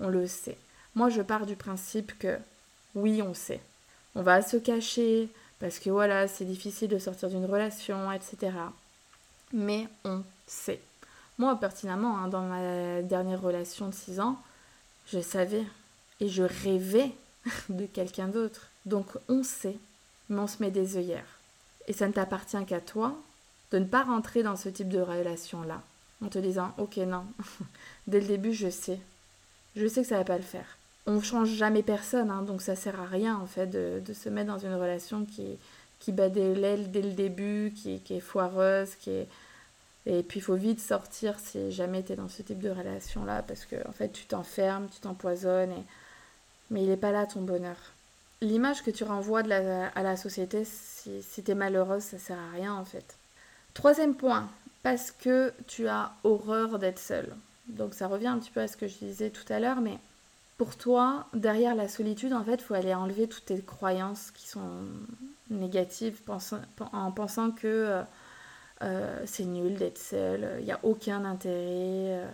On 0.00 0.08
le 0.08 0.26
sait. 0.26 0.58
Moi, 0.94 1.08
je 1.08 1.22
pars 1.22 1.46
du 1.46 1.56
principe 1.56 2.18
que 2.18 2.38
oui, 2.94 3.22
on 3.22 3.34
sait. 3.34 3.60
On 4.14 4.22
va 4.22 4.42
se 4.42 4.56
cacher 4.56 5.28
parce 5.60 5.78
que 5.78 5.90
voilà, 5.90 6.28
c'est 6.28 6.44
difficile 6.44 6.88
de 6.88 6.98
sortir 6.98 7.28
d'une 7.28 7.46
relation, 7.46 8.10
etc. 8.12 8.52
Mais 9.52 9.88
on 10.04 10.22
c'est. 10.46 10.80
Moi, 11.38 11.58
pertinemment, 11.58 12.18
hein, 12.18 12.28
dans 12.28 12.42
ma 12.42 13.02
dernière 13.02 13.40
relation 13.40 13.88
de 13.88 13.94
6 13.94 14.20
ans, 14.20 14.40
je 15.06 15.20
savais 15.20 15.64
et 16.20 16.28
je 16.28 16.42
rêvais 16.42 17.10
de 17.68 17.86
quelqu'un 17.86 18.28
d'autre. 18.28 18.68
Donc 18.86 19.06
on 19.28 19.42
sait, 19.42 19.76
mais 20.28 20.40
on 20.40 20.46
se 20.46 20.62
met 20.62 20.70
des 20.70 20.96
œillères. 20.96 21.38
Et 21.88 21.92
ça 21.92 22.06
ne 22.06 22.12
t'appartient 22.12 22.64
qu'à 22.66 22.80
toi 22.80 23.16
de 23.70 23.78
ne 23.78 23.84
pas 23.86 24.02
rentrer 24.02 24.42
dans 24.42 24.56
ce 24.56 24.68
type 24.68 24.88
de 24.88 25.00
relation-là, 25.00 25.80
en 26.22 26.28
te 26.28 26.38
disant, 26.38 26.72
ok, 26.78 26.96
non, 26.98 27.24
dès 28.06 28.20
le 28.20 28.26
début, 28.26 28.52
je 28.52 28.70
sais. 28.70 28.98
Je 29.76 29.86
sais 29.86 30.02
que 30.02 30.08
ça 30.08 30.18
va 30.18 30.24
pas 30.24 30.36
le 30.36 30.42
faire. 30.42 30.76
On 31.06 31.20
change 31.20 31.48
jamais 31.48 31.82
personne, 31.82 32.30
hein, 32.30 32.42
donc 32.42 32.62
ça 32.62 32.76
sert 32.76 33.00
à 33.00 33.06
rien, 33.06 33.36
en 33.36 33.46
fait, 33.46 33.66
de, 33.66 34.12
se 34.12 34.28
mettre 34.28 34.52
dans 34.52 34.58
une 34.58 34.74
relation 34.74 35.24
qui, 35.24 35.58
qui 35.98 36.12
bat 36.12 36.28
des 36.28 36.54
dès 36.54 37.02
le 37.02 37.12
début, 37.12 37.72
qui, 37.74 38.00
qui 38.00 38.14
est 38.14 38.20
foireuse, 38.20 38.90
qui 39.00 39.10
est 39.10 39.28
et 40.06 40.22
puis 40.22 40.40
il 40.40 40.42
faut 40.42 40.56
vite 40.56 40.80
sortir 40.80 41.38
si 41.38 41.70
jamais 41.70 42.02
tu 42.02 42.12
es 42.12 42.16
dans 42.16 42.28
ce 42.28 42.42
type 42.42 42.58
de 42.58 42.70
relation-là, 42.70 43.42
parce 43.42 43.64
que 43.64 43.76
en 43.88 43.92
fait 43.92 44.08
tu 44.08 44.24
t'enfermes, 44.24 44.88
tu 44.88 45.00
t'empoisonnes, 45.00 45.70
et... 45.70 45.84
mais 46.70 46.82
il 46.82 46.88
n'est 46.88 46.96
pas 46.96 47.12
là 47.12 47.26
ton 47.26 47.40
bonheur. 47.40 47.76
L'image 48.40 48.82
que 48.82 48.90
tu 48.90 49.04
renvoies 49.04 49.44
de 49.44 49.52
à 49.52 50.02
la 50.02 50.16
société, 50.16 50.64
si, 50.64 51.22
si 51.22 51.44
tu 51.44 51.52
es 51.52 51.54
malheureuse, 51.54 52.02
ça 52.02 52.18
sert 52.18 52.38
à 52.38 52.50
rien 52.50 52.74
en 52.74 52.84
fait. 52.84 53.16
Troisième 53.74 54.16
point, 54.16 54.50
parce 54.82 55.10
que 55.10 55.52
tu 55.66 55.88
as 55.88 56.12
horreur 56.24 56.78
d'être 56.78 56.98
seule. 56.98 57.34
Donc 57.68 57.94
ça 57.94 58.08
revient 58.08 58.28
un 58.28 58.38
petit 58.38 58.50
peu 58.50 58.60
à 58.60 58.68
ce 58.68 58.76
que 58.76 58.88
je 58.88 58.98
disais 58.98 59.30
tout 59.30 59.50
à 59.52 59.60
l'heure, 59.60 59.80
mais 59.80 59.98
pour 60.58 60.76
toi, 60.76 61.26
derrière 61.34 61.74
la 61.74 61.88
solitude, 61.88 62.32
en 62.32 62.44
fait, 62.44 62.54
il 62.54 62.62
faut 62.62 62.74
aller 62.74 62.94
enlever 62.94 63.26
toutes 63.26 63.46
tes 63.46 63.60
croyances 63.60 64.30
qui 64.30 64.46
sont 64.48 64.84
négatives 65.50 66.20
en 66.92 67.10
pensant 67.12 67.50
que 67.50 67.66
euh, 67.66 68.02
euh, 68.82 69.22
c'est 69.26 69.44
nul 69.44 69.74
d'être 69.74 69.98
seul, 69.98 70.48
il 70.60 70.64
n'y 70.64 70.72
a 70.72 70.80
aucun 70.82 71.24
intérêt, 71.24 71.56
euh, 71.58 72.26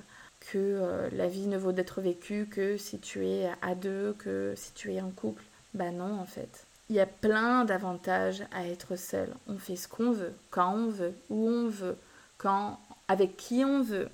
que 0.52 1.08
la 1.12 1.26
vie 1.26 1.46
ne 1.46 1.58
vaut 1.58 1.72
d'être 1.72 2.00
vécue 2.00 2.46
que 2.46 2.76
si 2.76 2.98
tu 3.00 3.26
es 3.26 3.50
à 3.60 3.74
deux, 3.74 4.14
que 4.18 4.54
si 4.56 4.72
tu 4.72 4.92
es 4.94 5.00
en 5.00 5.10
couple. 5.10 5.42
Bah 5.74 5.90
non 5.90 6.20
en 6.20 6.24
fait. 6.24 6.64
Il 6.90 6.96
y 6.96 7.00
a 7.00 7.06
plein 7.06 7.64
d'avantages 7.64 8.44
à 8.52 8.66
être 8.66 8.96
seul. 8.96 9.28
On 9.48 9.58
fait 9.58 9.76
ce 9.76 9.88
qu'on 9.88 10.12
veut, 10.12 10.32
quand 10.50 10.72
on 10.72 10.88
veut, 10.88 11.12
où 11.28 11.48
on 11.48 11.68
veut, 11.68 11.96
quand, 12.38 12.80
avec 13.08 13.36
qui 13.36 13.64
on 13.64 13.82
veut. 13.82 14.08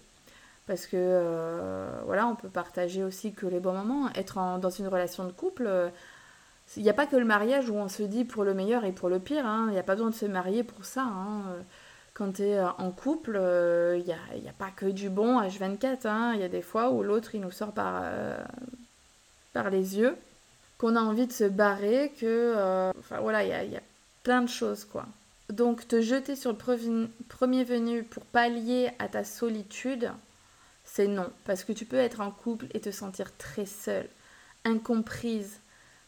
Parce 0.66 0.87
que 0.87 1.87
voilà, 2.07 2.26
on 2.26 2.35
peut 2.35 2.49
partager 2.49 3.04
aussi 3.04 3.33
que 3.35 3.47
les 3.47 3.61
bons 3.61 3.75
moments. 3.75 4.09
Être 4.14 4.59
dans 4.59 4.71
une 4.71 4.88
relation 4.88 5.25
de 5.25 5.33
couple, 5.33 5.69
il 6.76 6.83
n'y 6.83 6.88
a 6.88 6.95
pas 6.95 7.07
que 7.07 7.16
le 7.16 7.26
mariage 7.26 7.69
où 7.69 7.75
on 7.75 7.88
se 7.88 8.02
dit 8.02 8.25
pour 8.25 8.45
le 8.45 8.54
meilleur 8.54 8.85
et 8.87 8.93
pour 8.93 9.11
le 9.11 9.19
pire. 9.19 9.47
Hein. 9.47 9.66
Il 9.69 9.73
n'y 9.73 9.78
a 9.78 9.83
pas 9.83 9.95
besoin 9.95 10.09
de 10.09 10.14
se 10.14 10.25
marier 10.25 10.62
pour 10.62 10.87
ça. 10.87 11.02
Hein 11.02 11.43
quand 12.14 12.37
tu 12.37 12.43
es 12.43 12.57
euh, 12.57 12.71
en 12.78 12.90
couple, 12.93 13.33
il 13.33 13.37
euh, 13.37 13.97
n'y 13.99 14.12
a, 14.12 14.37
y 14.37 14.49
a, 14.49 14.52
pas 14.52 14.71
que 14.75 14.87
du 14.87 15.11
bon 15.11 15.40
H24. 15.40 16.07
Hein. 16.07 16.33
Il 16.35 16.40
y 16.40 16.45
a 16.45 16.49
des 16.49 16.62
fois 16.62 16.90
où 16.90 17.02
l'autre, 17.02 17.35
il 17.35 17.40
nous 17.40 17.50
sort 17.50 17.73
par, 17.73 18.02
euh, 18.04 18.38
par 19.52 19.69
les 19.69 19.99
yeux, 19.99 20.16
qu'on 20.78 20.97
a 20.97 21.00
envie 21.00 21.26
de 21.26 21.33
se 21.33 21.45
barrer, 21.45 22.12
que... 22.19 22.90
enfin 22.99 23.19
voilà, 23.21 23.43
il 23.43 23.50
y 23.50 23.52
a, 23.52 23.64
y 23.64 23.76
a, 23.76 23.83
plein 24.23 24.43
de 24.43 24.49
choses, 24.49 24.85
quoi. 24.85 25.07
Donc 25.50 25.86
te 25.86 26.00
jeter 26.00 26.36
sur 26.36 26.52
le 26.52 27.08
premier 27.28 27.64
venu 27.64 28.02
pour 28.02 28.24
pallier 28.24 28.90
à 28.98 29.08
ta 29.08 29.24
solitude, 29.24 30.10
c'est 30.84 31.06
non. 31.06 31.30
Parce 31.44 31.64
que 31.64 31.72
tu 31.72 31.84
peux 31.84 31.96
être 31.96 32.20
en 32.20 32.30
couple 32.30 32.66
et 32.72 32.80
te 32.80 32.90
sentir 32.90 33.36
très 33.36 33.66
seule, 33.66 34.08
incomprise, 34.64 35.60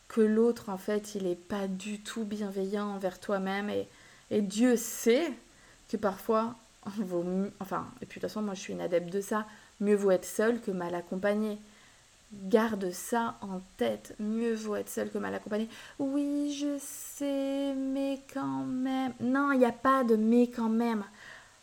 que 0.08 0.20
l'autre, 0.20 0.68
en 0.68 0.78
fait, 0.78 1.14
il 1.14 1.24
n'est 1.24 1.34
pas 1.34 1.66
du 1.66 2.00
tout 2.00 2.24
bienveillant 2.24 2.86
envers 2.86 3.20
toi-même. 3.20 3.70
Et, 3.70 3.88
Dieu 4.40 4.76
sait 4.76 5.30
que 5.90 5.96
parfois, 5.96 6.54
enfin, 7.60 7.86
et 8.00 8.06
puis 8.06 8.18
de 8.18 8.26
toute 8.26 8.30
façon, 8.30 8.42
moi 8.42 8.54
je 8.54 8.60
suis 8.60 8.72
une 8.72 8.80
adepte 8.80 9.12
de 9.12 9.20
ça, 9.20 9.46
mieux 9.80 9.94
vaut 9.94 10.10
être 10.10 10.24
seul 10.24 10.60
que 10.60 10.70
mal 10.70 10.94
accompagné. 10.94 11.58
Garde 12.32 12.90
ça 12.90 13.38
en 13.40 13.60
tête, 13.76 14.14
mieux 14.18 14.54
vaut 14.54 14.76
être 14.76 14.90
seul 14.90 15.10
que 15.10 15.18
mal 15.18 15.34
accompagné. 15.34 15.68
Oui, 15.98 16.56
je 16.58 16.76
sais, 16.80 17.72
mais 17.74 18.20
quand 18.34 18.64
même. 18.64 19.12
Non, 19.20 19.52
il 19.52 19.58
n'y 19.58 19.64
a 19.64 19.72
pas 19.72 20.04
de 20.04 20.16
mais 20.16 20.48
quand 20.48 20.68
même. 20.68 21.04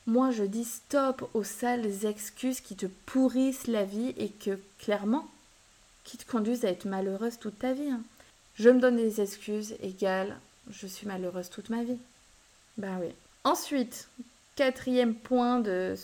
Moi, 0.08 0.32
je 0.32 0.44
dis 0.44 0.66
stop 0.66 1.30
aux 1.34 1.44
sales 1.44 2.06
excuses 2.06 2.62
qui 2.62 2.76
te 2.76 2.86
pourrissent 3.06 3.68
la 3.68 3.84
vie 3.84 4.14
et 4.18 4.30
que, 4.30 4.60
clairement, 4.80 5.28
qui 6.04 6.18
te 6.18 6.30
conduisent 6.30 6.66
à 6.66 6.70
être 6.70 6.86
malheureuse 6.86 7.40
toute 7.40 7.60
ta 7.60 7.74
vie. 7.74 7.90
Hein. 7.90 8.02
Je 8.56 8.70
me 8.70 8.80
donne 8.80 8.98
des 8.98 9.22
excuses 9.22 9.76
égales, 9.82 10.38
je 10.70 10.88
suis 10.88 11.08
malheureuse 11.08 11.50
toute 11.50 11.70
ma 11.70 11.84
vie. 11.84 11.98
Ben 12.78 13.00
oui. 13.02 13.10
Ensuite, 13.44 14.08
quatrième 14.56 15.16
point 15.16 15.60
de, 15.60 15.96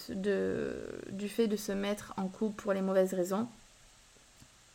du 1.12 1.30
fait 1.30 1.48
de 1.48 1.56
se 1.56 1.72
mettre 1.72 2.14
en 2.18 2.28
couple 2.28 2.62
pour 2.62 2.74
les 2.74 2.82
mauvaises 2.82 3.14
raisons, 3.14 3.48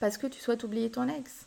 parce 0.00 0.18
que 0.18 0.26
tu 0.26 0.40
souhaites 0.40 0.64
oublier 0.64 0.90
ton 0.90 1.08
ex. 1.08 1.46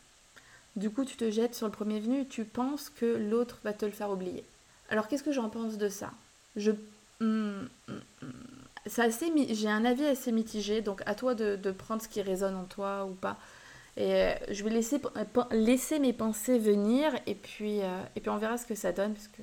Du 0.75 0.89
coup, 0.89 1.05
tu 1.05 1.17
te 1.17 1.31
jettes 1.31 1.55
sur 1.55 1.65
le 1.65 1.71
premier 1.71 1.99
venu, 1.99 2.27
tu 2.27 2.45
penses 2.45 2.89
que 2.89 3.05
l'autre 3.05 3.59
va 3.63 3.73
te 3.73 3.85
le 3.85 3.91
faire 3.91 4.11
oublier. 4.11 4.43
Alors, 4.89 5.07
qu'est-ce 5.07 5.23
que 5.23 5.31
j'en 5.31 5.49
pense 5.49 5.77
de 5.77 5.89
ça? 5.89 6.11
Je. 6.55 6.71
Hmm, 7.19 7.65
hmm, 7.87 7.93
hmm, 8.21 9.51
j'ai 9.51 9.69
un 9.69 9.85
avis 9.85 10.05
assez 10.05 10.31
mitigé, 10.31 10.81
donc 10.81 11.01
à 11.05 11.15
toi 11.15 11.35
de, 11.35 11.71
prendre 11.71 12.01
ce 12.01 12.07
qui 12.07 12.21
résonne 12.21 12.55
en 12.55 12.63
toi 12.63 13.05
ou 13.05 13.13
pas. 13.13 13.37
Et 13.97 14.13
euh, 14.13 14.33
je 14.51 14.63
vais 14.63 14.69
laisser, 14.69 15.01
laisser 15.51 15.97
mes 15.97 16.13
pensées 16.13 16.59
venir 16.59 17.11
et 17.25 17.33
puis, 17.33 17.81
euh, 17.81 18.01
et 18.15 18.21
puis 18.21 18.29
on 18.29 18.37
verra 18.37 18.57
ce 18.57 18.65
que 18.67 18.75
ça 18.75 18.91
donne, 18.91 19.13
parce 19.13 19.27
que 19.27 19.41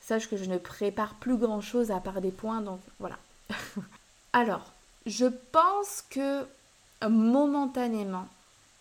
sache 0.00 0.28
que 0.28 0.36
je 0.36 0.44
ne 0.44 0.58
prépare 0.58 1.14
plus 1.14 1.36
grand 1.36 1.60
chose 1.60 1.90
à 1.90 2.00
part 2.00 2.20
des 2.20 2.30
points, 2.30 2.60
donc 2.60 2.80
voilà. 2.98 3.18
Alors, 4.32 4.72
je 5.06 5.26
pense 5.52 6.04
que 6.10 6.44
momentanément, 7.08 8.26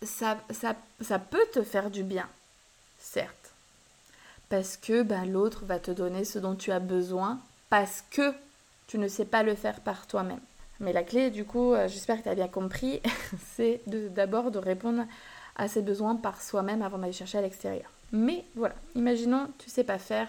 ça, 0.04 0.38
ça, 0.50 0.76
ça, 1.02 1.20
peut 1.20 1.46
te 1.54 1.64
faire 1.64 1.90
du 1.90 2.04
bien, 2.04 2.28
certes. 3.00 3.52
Parce 4.50 4.78
que 4.78 5.04
ben, 5.04 5.26
l'autre 5.26 5.66
va 5.66 5.80
te 5.80 5.92
donner 5.92 6.26
ce 6.26 6.40
dont 6.40 6.56
tu 6.56 6.72
as 6.72 6.80
besoin, 6.80 7.40
parce 7.70 8.04
que 8.10 8.34
tu 8.88 8.98
ne 8.98 9.08
sais 9.08 9.26
pas 9.26 9.44
le 9.44 9.56
faire 9.56 9.82
par 9.82 10.08
toi-même. 10.08 10.40
Mais 10.80 10.94
la 10.94 11.04
clé, 11.04 11.30
du 11.30 11.46
coup, 11.46 11.74
euh, 11.74 11.88
j'espère 11.88 12.18
que 12.18 12.24
tu 12.24 12.30
as 12.30 12.36
bien 12.36 12.48
compris, 12.48 13.02
c'est 13.56 13.82
d'abord 13.86 14.52
de, 14.52 14.60
répondre 14.60 15.04
à 15.56 15.68
ses 15.68 15.82
besoins 15.82 16.16
par 16.16 16.42
soi-même 16.42 16.82
avant 16.82 16.98
d'aller 16.98 17.14
chercher 17.14 17.38
à 17.38 17.42
l'extérieur. 17.42 17.90
Mais 18.12 18.46
voilà, 18.56 18.76
imaginons, 18.96 19.48
tu 19.60 19.70
sais 19.70 19.84
pas 19.84 20.00
faire. 20.00 20.28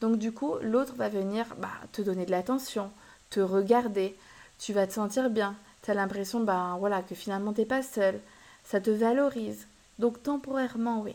Donc 0.00 0.18
du 0.18 0.32
coup, 0.32 0.56
l'autre 0.60 0.94
va 0.96 1.08
venir 1.08 1.46
bah, 1.58 1.70
te 1.92 2.02
donner 2.02 2.26
de 2.26 2.32
l'attention, 2.32 2.90
te 3.30 3.40
regarder, 3.40 4.16
tu 4.58 4.72
vas 4.72 4.86
te 4.86 4.92
sentir 4.92 5.30
bien. 5.30 5.54
Tu 5.84 5.90
as 5.90 5.94
l'impression 5.94 6.40
bah, 6.40 6.76
voilà, 6.78 7.02
que 7.02 7.14
finalement 7.14 7.52
tu 7.52 7.60
n'es 7.60 7.66
pas 7.66 7.82
seul. 7.82 8.18
Ça 8.64 8.80
te 8.80 8.90
valorise. 8.90 9.66
Donc 9.98 10.22
temporairement, 10.22 11.02
oui. 11.02 11.14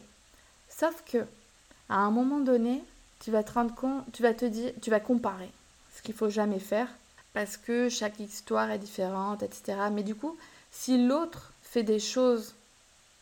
Sauf 0.69 1.03
que, 1.11 1.25
à 1.89 1.97
un 1.97 2.11
moment 2.11 2.39
donné, 2.39 2.83
tu 3.19 3.31
vas 3.31 3.43
te 3.43 3.51
rendre 3.51 3.73
compte, 3.73 4.05
tu 4.13 4.21
vas 4.21 4.33
te 4.33 4.45
dire, 4.45 4.71
tu 4.81 4.89
vas 4.89 4.99
comparer. 4.99 5.49
Ce 5.95 6.01
qu'il 6.01 6.13
faut 6.13 6.29
jamais 6.29 6.59
faire 6.59 6.87
parce 7.33 7.57
que 7.57 7.89
chaque 7.89 8.19
histoire 8.19 8.71
est 8.71 8.79
différente, 8.79 9.43
etc. 9.43 9.77
Mais 9.91 10.03
du 10.03 10.15
coup, 10.15 10.37
si 10.71 11.07
l'autre 11.07 11.51
fait 11.61 11.83
des 11.83 11.99
choses 11.99 12.53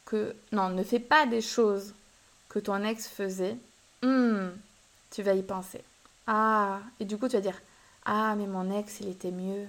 que... 0.06 0.36
Non, 0.52 0.70
ne 0.70 0.84
fait 0.84 1.00
pas 1.00 1.26
des 1.26 1.42
choses 1.42 1.94
que 2.50 2.60
ton 2.60 2.84
ex 2.84 3.08
faisait, 3.08 3.58
hmm, 4.04 4.50
tu 5.12 5.24
vas 5.24 5.34
y 5.34 5.44
penser. 5.44 5.82
Ah, 6.28 6.80
et 7.00 7.06
du 7.06 7.18
coup, 7.18 7.28
tu 7.28 7.36
vas 7.36 7.42
dire, 7.42 7.60
ah, 8.06 8.36
mais 8.38 8.48
mon 8.48 8.72
ex, 8.78 9.00
il 9.02 9.10
était 9.10 9.32
mieux. 9.32 9.68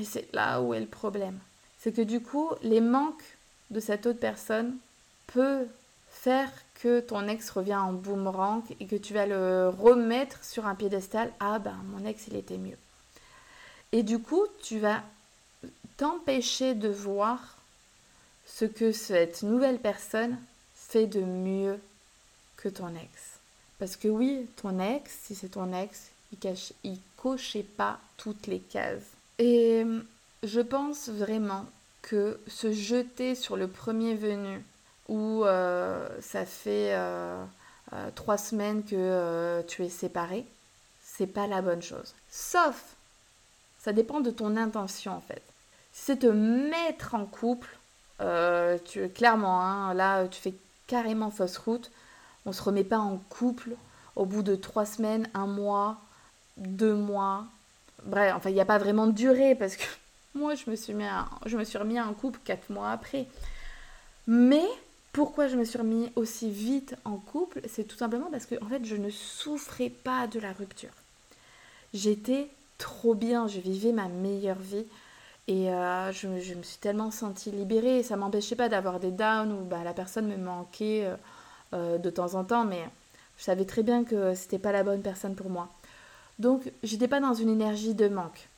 Et 0.00 0.04
c'est 0.04 0.32
là 0.34 0.60
où 0.60 0.74
est 0.74 0.80
le 0.80 0.86
problème. 0.86 1.38
C'est 1.78 1.92
que 1.92 2.02
du 2.02 2.20
coup, 2.20 2.50
les 2.62 2.80
manques 2.80 3.36
de 3.70 3.80
cette 3.80 4.06
autre 4.06 4.20
personne 4.20 4.76
peuvent 5.26 5.68
faire 6.10 6.50
que 6.74 7.00
ton 7.00 7.28
ex 7.28 7.50
revient 7.50 7.76
en 7.76 7.92
boomerang 7.92 8.62
et 8.80 8.86
que 8.86 8.96
tu 8.96 9.14
vas 9.14 9.26
le 9.26 9.68
remettre 9.68 10.44
sur 10.44 10.66
un 10.66 10.74
piédestal. 10.74 11.32
Ah 11.40 11.58
ben, 11.58 11.76
mon 11.86 12.04
ex, 12.04 12.26
il 12.28 12.36
était 12.36 12.58
mieux. 12.58 12.76
Et 13.92 14.02
du 14.02 14.18
coup, 14.18 14.44
tu 14.62 14.78
vas 14.78 15.02
t'empêcher 15.96 16.74
de 16.74 16.88
voir 16.88 17.56
ce 18.46 18.64
que 18.64 18.92
cette 18.92 19.42
nouvelle 19.42 19.78
personne 19.78 20.38
fait 20.74 21.06
de 21.06 21.20
mieux 21.20 21.80
que 22.56 22.68
ton 22.68 22.88
ex. 22.88 23.38
Parce 23.78 23.96
que 23.96 24.08
oui, 24.08 24.48
ton 24.56 24.78
ex, 24.78 25.12
si 25.24 25.34
c'est 25.34 25.50
ton 25.50 25.72
ex, 25.72 26.10
il, 26.32 26.38
cache, 26.38 26.72
cochait 27.16 27.62
pas 27.62 27.98
toutes 28.16 28.46
les 28.46 28.60
cases. 28.60 29.15
Et 29.38 29.84
je 30.42 30.60
pense 30.60 31.08
vraiment 31.08 31.66
que 32.02 32.38
se 32.46 32.72
jeter 32.72 33.34
sur 33.34 33.56
le 33.56 33.68
premier 33.68 34.14
venu, 34.14 34.64
où 35.08 35.44
euh, 35.44 36.08
ça 36.20 36.44
fait 36.46 36.94
euh, 36.94 37.44
euh, 37.92 38.10
trois 38.14 38.38
semaines 38.38 38.84
que 38.84 39.62
tu 39.68 39.84
es 39.84 39.88
séparé, 39.88 40.46
c'est 41.02 41.26
pas 41.26 41.46
la 41.46 41.62
bonne 41.62 41.82
chose. 41.82 42.14
Sauf 42.30 42.96
ça 43.86 43.92
dépend 43.92 44.18
de 44.18 44.32
ton 44.32 44.56
intention 44.56 45.12
en 45.12 45.20
fait. 45.20 45.42
Si 45.92 46.06
c'est 46.06 46.16
te 46.16 46.26
mettre 46.26 47.14
en 47.14 47.24
couple, 47.24 47.78
euh, 48.20 48.78
tu, 48.84 49.08
clairement, 49.08 49.62
hein, 49.62 49.94
là 49.94 50.26
tu 50.26 50.40
fais 50.40 50.54
carrément 50.88 51.30
fausse 51.30 51.56
route. 51.56 51.92
On 52.46 52.52
se 52.52 52.62
remet 52.62 52.82
pas 52.82 52.98
en 52.98 53.18
couple 53.30 53.76
au 54.16 54.26
bout 54.26 54.42
de 54.42 54.56
trois 54.56 54.86
semaines, 54.86 55.28
un 55.34 55.46
mois, 55.46 55.98
deux 56.56 56.94
mois. 56.94 57.46
Bref, 58.06 58.34
enfin 58.36 58.50
il 58.50 58.54
n'y 58.54 58.60
a 58.60 58.66
pas 58.66 58.78
vraiment 58.78 59.06
de 59.06 59.12
durée 59.12 59.54
parce 59.54 59.76
que 59.76 59.84
moi 60.34 60.54
je 60.54 60.70
me 60.70 60.76
suis 60.76 60.94
mis, 60.94 61.04
suis 61.64 61.78
remis 61.78 62.00
en 62.00 62.14
couple 62.14 62.40
quatre 62.44 62.70
mois 62.70 62.90
après. 62.90 63.26
Mais 64.26 64.64
pourquoi 65.12 65.48
je 65.48 65.56
me 65.56 65.64
suis 65.64 65.78
remis 65.78 66.10
aussi 66.16 66.50
vite 66.50 66.96
en 67.04 67.16
couple 67.16 67.60
C'est 67.68 67.84
tout 67.84 67.96
simplement 67.96 68.28
parce 68.30 68.46
que 68.46 68.56
en 68.62 68.68
fait 68.68 68.84
je 68.84 68.96
ne 68.96 69.10
souffrais 69.10 69.90
pas 69.90 70.26
de 70.26 70.40
la 70.40 70.52
rupture. 70.52 70.90
J'étais 71.94 72.48
trop 72.78 73.14
bien, 73.14 73.48
je 73.48 73.60
vivais 73.60 73.92
ma 73.92 74.08
meilleure 74.08 74.58
vie. 74.58 74.84
Et 75.48 75.70
euh, 75.72 76.12
je, 76.12 76.26
me 76.26 76.40
suis 76.40 76.78
tellement 76.80 77.10
sentie 77.10 77.50
libérée. 77.50 78.02
Ça 78.02 78.16
m'empêchait 78.16 78.56
pas 78.56 78.68
d'avoir 78.68 78.98
des 78.98 79.10
downs 79.10 79.52
où 79.52 79.64
bah, 79.64 79.84
la 79.84 79.92
personne 79.92 80.26
me 80.26 80.36
manquait 80.36 81.04
euh, 81.04 81.16
euh, 81.74 81.98
de 81.98 82.10
temps 82.10 82.34
en 82.34 82.44
temps, 82.44 82.64
mais 82.64 82.82
je 83.38 83.44
savais 83.44 83.64
très 83.64 83.82
bien 83.82 84.04
que 84.04 84.34
c'était 84.34 84.58
pas 84.58 84.72
la 84.72 84.82
bonne 84.82 85.02
personne 85.02 85.34
pour 85.34 85.48
moi. 85.48 85.68
Donc, 86.38 86.70
j'étais 86.82 87.08
pas 87.08 87.20
dans 87.20 87.34
une 87.34 87.48
énergie 87.48 87.94
de 87.94 88.08
manque. 88.08 88.48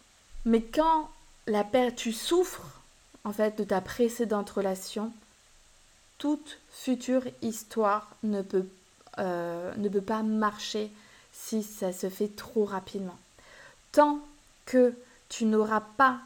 Mais 0.45 0.62
quand 0.62 1.11
la 1.47 1.64
tu 1.91 2.12
souffres 2.12 2.81
en 3.25 3.33
fait 3.33 3.59
de 3.59 3.64
ta 3.64 3.81
précédente 3.81 4.51
relation, 4.51 5.12
toute 6.19 6.59
future 6.71 7.23
histoire 7.43 8.14
ne 8.23 8.43
peut, 8.43 8.67
ne 9.19 9.88
peut 9.88 10.01
pas 10.01 10.23
marcher 10.23 10.91
si 11.33 11.62
ça 11.62 11.93
se 11.93 12.09
fait 12.09 12.35
trop 12.35 12.64
rapidement 12.64 13.17
tant 13.93 14.21
que 14.67 14.95
tu 15.29 15.45
n'auras 15.45 15.81
pas 15.81 16.21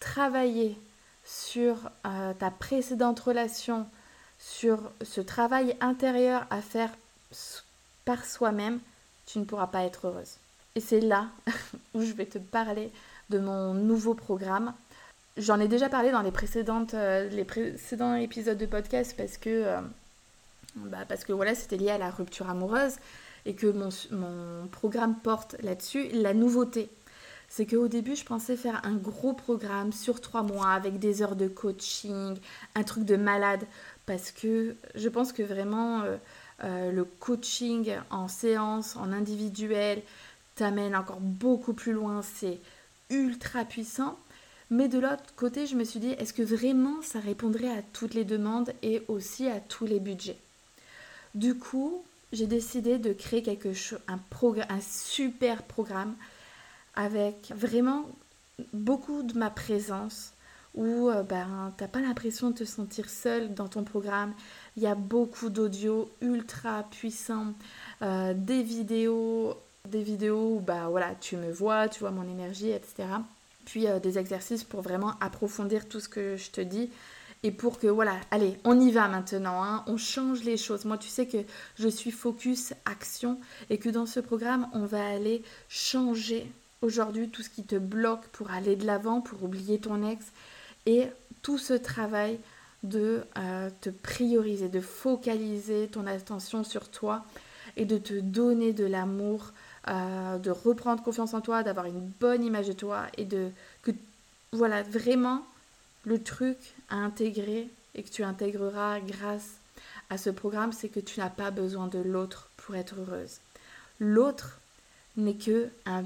travaillé 0.00 0.78
sur 1.24 1.90
euh, 2.06 2.32
ta 2.34 2.50
précédente 2.50 3.20
relation, 3.20 3.86
sur 4.38 4.78
ce 5.02 5.20
travail 5.20 5.76
intérieur 5.80 6.46
à 6.50 6.60
faire 6.62 6.90
par 8.04 8.24
soi-même, 8.24 8.78
tu 9.26 9.38
ne 9.38 9.44
pourras 9.44 9.66
pas 9.66 9.82
être 9.82 10.06
heureuse. 10.06 10.36
Et 10.76 10.80
c'est 10.80 11.00
là 11.00 11.28
où 11.94 12.02
je 12.02 12.12
vais 12.12 12.26
te 12.26 12.38
parler 12.38 12.92
de 13.30 13.38
mon 13.38 13.74
nouveau 13.74 14.14
programme. 14.14 14.74
J'en 15.38 15.58
ai 15.58 15.68
déjà 15.68 15.88
parlé 15.88 16.12
dans 16.12 16.20
les, 16.20 16.30
précédentes, 16.30 16.94
euh, 16.94 17.28
les 17.30 17.44
précédents 17.44 18.14
épisodes 18.14 18.58
de 18.58 18.66
podcast 18.66 19.14
parce 19.16 19.38
que, 19.38 19.50
euh, 19.50 19.80
bah 20.76 20.98
parce 21.08 21.24
que 21.24 21.32
voilà, 21.32 21.54
c'était 21.54 21.78
lié 21.78 21.90
à 21.90 21.98
la 21.98 22.10
rupture 22.10 22.48
amoureuse 22.50 22.96
et 23.46 23.54
que 23.54 23.66
mon, 23.66 23.88
mon 24.10 24.66
programme 24.68 25.14
porte 25.14 25.56
là-dessus. 25.62 26.08
La 26.12 26.34
nouveauté, 26.34 26.90
c'est 27.48 27.64
qu'au 27.64 27.88
début, 27.88 28.14
je 28.14 28.24
pensais 28.24 28.56
faire 28.56 28.80
un 28.84 28.96
gros 28.96 29.32
programme 29.32 29.92
sur 29.92 30.20
trois 30.20 30.42
mois 30.42 30.72
avec 30.72 30.98
des 30.98 31.22
heures 31.22 31.36
de 31.36 31.48
coaching, 31.48 32.36
un 32.74 32.82
truc 32.82 33.04
de 33.04 33.16
malade, 33.16 33.64
parce 34.04 34.30
que 34.30 34.76
je 34.94 35.08
pense 35.08 35.32
que 35.32 35.42
vraiment 35.42 36.02
euh, 36.64 36.90
le 36.90 37.04
coaching 37.04 37.94
en 38.10 38.28
séance, 38.28 38.96
en 38.96 39.12
individuel, 39.12 40.02
t'amène 40.56 40.96
encore 40.96 41.20
beaucoup 41.20 41.74
plus 41.74 41.92
loin, 41.92 42.22
c'est 42.22 42.58
ultra 43.10 43.64
puissant. 43.64 44.18
Mais 44.70 44.88
de 44.88 44.98
l'autre 44.98 45.34
côté, 45.36 45.66
je 45.66 45.76
me 45.76 45.84
suis 45.84 46.00
dit, 46.00 46.10
est-ce 46.10 46.32
que 46.32 46.42
vraiment 46.42 47.00
ça 47.02 47.20
répondrait 47.20 47.70
à 47.70 47.82
toutes 47.92 48.14
les 48.14 48.24
demandes 48.24 48.72
et 48.82 49.02
aussi 49.06 49.48
à 49.48 49.60
tous 49.60 49.86
les 49.86 50.00
budgets? 50.00 50.38
Du 51.36 51.56
coup, 51.56 52.02
j'ai 52.32 52.46
décidé 52.46 52.98
de 52.98 53.12
créer 53.12 53.42
quelque 53.42 53.72
chose, 53.72 54.00
un, 54.08 54.18
super 54.80 55.62
programme 55.62 56.16
avec 56.94 57.52
vraiment 57.54 58.06
beaucoup 58.72 59.22
de 59.22 59.38
ma 59.38 59.50
présence 59.50 60.32
où 60.74 61.08
euh, 61.08 61.22
ben, 61.22 61.72
tu 61.76 61.84
n'as 61.84 61.88
pas 61.88 62.00
l'impression 62.00 62.50
de 62.50 62.56
te 62.56 62.64
sentir 62.64 63.08
seul 63.08 63.54
dans 63.54 63.68
ton 63.68 63.84
programme. 63.84 64.34
Il 64.76 64.82
y 64.82 64.86
a 64.86 64.94
beaucoup 64.94 65.48
d'audio 65.48 66.10
ultra 66.20 66.84
puissants, 66.90 67.54
euh, 68.02 68.34
des 68.34 68.62
vidéos, 68.62 69.56
des 69.88 70.02
vidéos 70.02 70.56
où 70.56 70.60
bah, 70.60 70.88
voilà, 70.88 71.14
tu 71.20 71.36
me 71.36 71.50
vois, 71.50 71.88
tu 71.88 72.00
vois 72.00 72.10
mon 72.10 72.28
énergie, 72.28 72.70
etc. 72.70 73.08
Puis 73.64 73.86
euh, 73.86 73.98
des 73.98 74.18
exercices 74.18 74.64
pour 74.64 74.82
vraiment 74.82 75.14
approfondir 75.20 75.88
tout 75.88 76.00
ce 76.00 76.08
que 76.08 76.36
je 76.36 76.50
te 76.50 76.60
dis. 76.60 76.90
Et 77.42 77.50
pour 77.50 77.78
que, 77.78 77.86
voilà, 77.86 78.16
allez, 78.30 78.58
on 78.64 78.80
y 78.80 78.90
va 78.90 79.08
maintenant, 79.08 79.62
hein, 79.62 79.84
on 79.86 79.96
change 79.96 80.42
les 80.42 80.56
choses. 80.56 80.84
Moi, 80.84 80.98
tu 80.98 81.08
sais 81.08 81.26
que 81.26 81.38
je 81.78 81.88
suis 81.88 82.10
focus 82.10 82.72
action 82.84 83.38
et 83.70 83.78
que 83.78 83.88
dans 83.88 84.06
ce 84.06 84.20
programme, 84.20 84.68
on 84.72 84.84
va 84.84 85.06
aller 85.06 85.42
changer 85.68 86.50
aujourd'hui 86.82 87.28
tout 87.28 87.42
ce 87.42 87.50
qui 87.50 87.62
te 87.62 87.76
bloque 87.76 88.26
pour 88.28 88.50
aller 88.50 88.74
de 88.76 88.86
l'avant, 88.86 89.20
pour 89.20 89.42
oublier 89.44 89.78
ton 89.78 90.08
ex, 90.08 90.26
et 90.86 91.06
tout 91.42 91.58
ce 91.58 91.74
travail 91.74 92.38
de 92.82 93.22
euh, 93.38 93.70
te 93.80 93.90
prioriser, 93.90 94.68
de 94.68 94.80
focaliser 94.80 95.88
ton 95.88 96.06
attention 96.06 96.64
sur 96.64 96.88
toi 96.88 97.24
et 97.76 97.84
de 97.84 97.98
te 97.98 98.14
donner 98.14 98.72
de 98.72 98.84
l'amour, 98.84 99.52
euh, 99.88 100.38
de 100.38 100.50
reprendre 100.50 101.02
confiance 101.02 101.34
en 101.34 101.40
toi, 101.40 101.62
d'avoir 101.62 101.86
une 101.86 102.00
bonne 102.20 102.44
image 102.44 102.68
de 102.68 102.72
toi 102.72 103.06
et 103.16 103.24
de 103.24 103.50
que 103.82 103.90
voilà 104.52 104.82
vraiment 104.82 105.46
le 106.04 106.22
truc 106.22 106.58
à 106.88 106.96
intégrer 106.96 107.68
et 107.94 108.02
que 108.02 108.10
tu 108.10 108.22
intégreras 108.22 109.00
grâce 109.00 109.54
à 110.10 110.18
ce 110.18 110.30
programme, 110.30 110.72
c'est 110.72 110.88
que 110.88 111.00
tu 111.00 111.20
n'as 111.20 111.30
pas 111.30 111.50
besoin 111.50 111.88
de 111.88 111.98
l'autre 111.98 112.50
pour 112.56 112.76
être 112.76 112.94
heureuse. 113.00 113.38
L'autre 113.98 114.60
n'est 115.16 115.34
que 115.34 115.68
un 115.84 116.04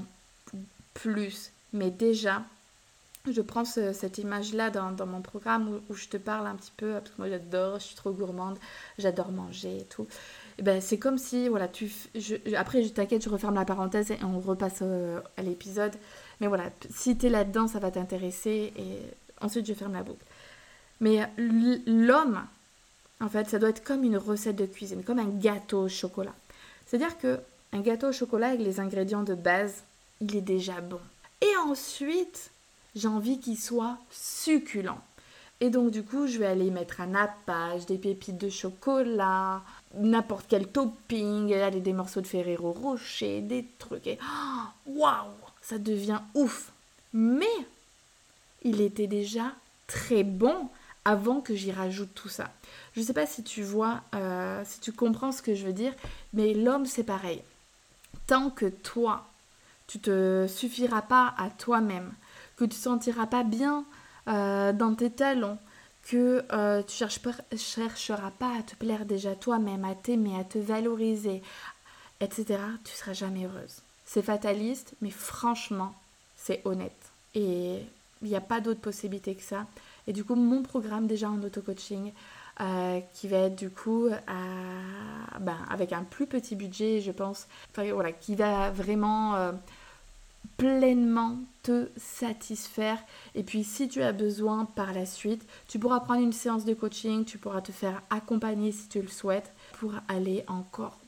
plus. 0.93 1.51
Mais 1.73 1.91
déjà, 1.91 2.43
je 3.29 3.41
prends 3.41 3.65
cette 3.65 4.17
image-là 4.17 4.69
dans, 4.69 5.05
mon 5.05 5.21
programme 5.21 5.79
où, 5.89 5.93
je 5.93 6.07
te 6.07 6.17
parle 6.17 6.47
un 6.47 6.55
petit 6.55 6.71
peu, 6.75 6.93
parce 6.93 7.09
que 7.09 7.17
moi 7.17 7.29
j'adore, 7.29 7.79
je 7.79 7.85
suis 7.85 7.95
trop 7.95 8.11
gourmande, 8.11 8.57
j'adore 8.97 9.31
manger 9.31 9.81
et 9.81 9.85
tout. 9.85 10.07
Et 10.61 10.63
ben, 10.63 10.79
c'est 10.79 10.99
comme 10.99 11.17
si, 11.17 11.47
voilà, 11.47 11.67
tu, 11.67 11.91
après, 12.55 12.83
je 12.83 12.89
t'inquiète, 12.89 13.23
je 13.23 13.29
referme 13.29 13.55
la 13.55 13.65
parenthèse 13.65 14.11
et 14.11 14.19
on 14.23 14.39
repasse 14.39 14.81
euh, 14.83 15.19
à 15.35 15.41
l'épisode. 15.41 15.93
Mais 16.39 16.45
voilà, 16.45 16.65
si 16.93 17.17
tu 17.17 17.25
es 17.25 17.29
là-dedans, 17.29 17.67
ça 17.67 17.79
va 17.79 17.89
t'intéresser 17.89 18.71
et 18.77 18.99
ensuite 19.43 19.65
je 19.65 19.73
ferme 19.73 19.93
la 19.93 20.03
boucle. 20.03 20.23
Mais 20.99 21.27
l'homme, 21.87 22.43
en 23.21 23.27
fait, 23.27 23.49
ça 23.49 23.57
doit 23.57 23.69
être 23.69 23.83
comme 23.83 24.03
une 24.03 24.17
recette 24.17 24.55
de 24.55 24.67
cuisine, 24.67 25.03
comme 25.03 25.17
un 25.17 25.29
gâteau 25.29 25.85
au 25.85 25.89
chocolat. 25.89 26.35
C'est-à-dire 26.85 27.17
que 27.17 27.39
un 27.73 27.79
gâteau 27.79 28.09
au 28.09 28.13
chocolat 28.13 28.49
avec 28.49 28.61
les 28.61 28.79
ingrédients 28.79 29.23
de 29.23 29.33
base, 29.33 29.81
il 30.19 30.35
est 30.35 30.41
déjà 30.41 30.79
bon. 30.79 30.99
Et 31.41 31.57
ensuite, 31.65 32.51
j'ai 32.95 33.07
envie 33.07 33.39
qu'il 33.39 33.57
soit 33.57 33.97
succulent. 34.11 35.01
Et 35.59 35.71
donc 35.71 35.89
du 35.89 36.03
coup, 36.03 36.27
je 36.27 36.37
vais 36.37 36.45
aller 36.45 36.69
mettre 36.69 37.01
un 37.01 37.07
nappage, 37.07 37.87
des 37.87 37.97
pépites 37.97 38.37
de 38.37 38.49
chocolat, 38.49 39.63
n'importe 39.95 40.45
quel 40.47 40.67
topping, 40.67 41.53
des 41.71 41.93
morceaux 41.93 42.21
de 42.21 42.27
Ferrero 42.27 42.71
Rocher, 42.71 43.41
des 43.41 43.65
trucs. 43.79 44.07
Et 44.07 44.19
waouh, 44.85 45.29
ça 45.61 45.77
devient 45.77 46.19
ouf. 46.33 46.71
Mais 47.13 47.45
il 48.63 48.81
était 48.81 49.07
déjà 49.07 49.53
très 49.87 50.23
bon 50.23 50.69
avant 51.03 51.41
que 51.41 51.55
j'y 51.55 51.71
rajoute 51.71 52.13
tout 52.13 52.29
ça. 52.29 52.51
Je 52.93 53.01
ne 53.01 53.05
sais 53.05 53.13
pas 53.13 53.25
si 53.25 53.43
tu 53.43 53.63
vois, 53.63 54.01
euh, 54.15 54.61
si 54.65 54.79
tu 54.79 54.91
comprends 54.91 55.31
ce 55.31 55.41
que 55.41 55.55
je 55.55 55.65
veux 55.65 55.73
dire, 55.73 55.93
mais 56.33 56.53
l'homme 56.53 56.85
c'est 56.85 57.03
pareil. 57.03 57.41
Tant 58.27 58.49
que 58.49 58.67
toi, 58.67 59.27
tu 59.87 59.99
te 59.99 60.45
suffiras 60.47 61.01
pas 61.01 61.33
à 61.37 61.49
toi-même, 61.49 62.11
que 62.55 62.65
tu 62.65 62.77
sentiras 62.77 63.27
pas 63.27 63.43
bien 63.43 63.83
euh, 64.27 64.71
dans 64.73 64.93
tes 64.93 65.09
talons, 65.09 65.57
que 66.03 66.43
euh, 66.51 66.81
tu 66.83 67.03
ne 67.03 67.57
chercheras 67.57 68.31
pas 68.31 68.57
à 68.57 68.63
te 68.63 68.75
plaire 68.75 69.05
déjà 69.05 69.35
toi-même, 69.35 69.85
à 69.85 69.95
t'aimer, 69.95 70.39
à 70.39 70.43
te 70.43 70.57
valoriser, 70.57 71.41
etc., 72.19 72.59
tu 72.83 72.93
seras 72.93 73.13
jamais 73.13 73.45
heureuse. 73.45 73.81
C'est 74.05 74.21
fataliste, 74.21 74.93
mais 75.01 75.11
franchement, 75.11 75.93
c'est 76.35 76.61
honnête. 76.65 76.91
Et 77.35 77.79
il 78.21 78.27
n'y 78.27 78.35
a 78.35 78.41
pas 78.41 78.59
d'autre 78.59 78.81
possibilité 78.81 79.35
que 79.35 79.43
ça. 79.43 79.65
Et 80.07 80.13
du 80.13 80.23
coup, 80.23 80.35
mon 80.35 80.63
programme 80.63 81.07
déjà 81.07 81.29
en 81.29 81.41
auto-coaching, 81.43 82.11
euh, 82.59 82.99
qui 83.13 83.27
va 83.27 83.37
être 83.37 83.55
du 83.55 83.69
coup 83.69 84.09
ben, 85.39 85.57
avec 85.69 85.93
un 85.93 86.03
plus 86.03 86.27
petit 86.27 86.55
budget, 86.55 86.99
je 86.99 87.11
pense, 87.11 87.47
voilà, 87.75 88.11
qui 88.11 88.35
va 88.35 88.69
vraiment 88.71 89.53
pleinement 90.57 91.37
te 91.63 91.89
satisfaire. 91.97 92.99
Et 93.35 93.43
puis 93.43 93.63
si 93.63 93.87
tu 93.87 94.01
as 94.01 94.11
besoin 94.11 94.65
par 94.65 94.93
la 94.93 95.05
suite, 95.05 95.45
tu 95.67 95.79
pourras 95.79 95.99
prendre 95.99 96.21
une 96.21 96.33
séance 96.33 96.65
de 96.65 96.73
coaching, 96.73 97.25
tu 97.25 97.37
pourras 97.37 97.61
te 97.61 97.71
faire 97.71 98.01
accompagner 98.09 98.71
si 98.71 98.87
tu 98.87 99.01
le 99.01 99.07
souhaites 99.07 99.51
pour 99.79 99.93
aller 100.07 100.43
encore 100.47 100.99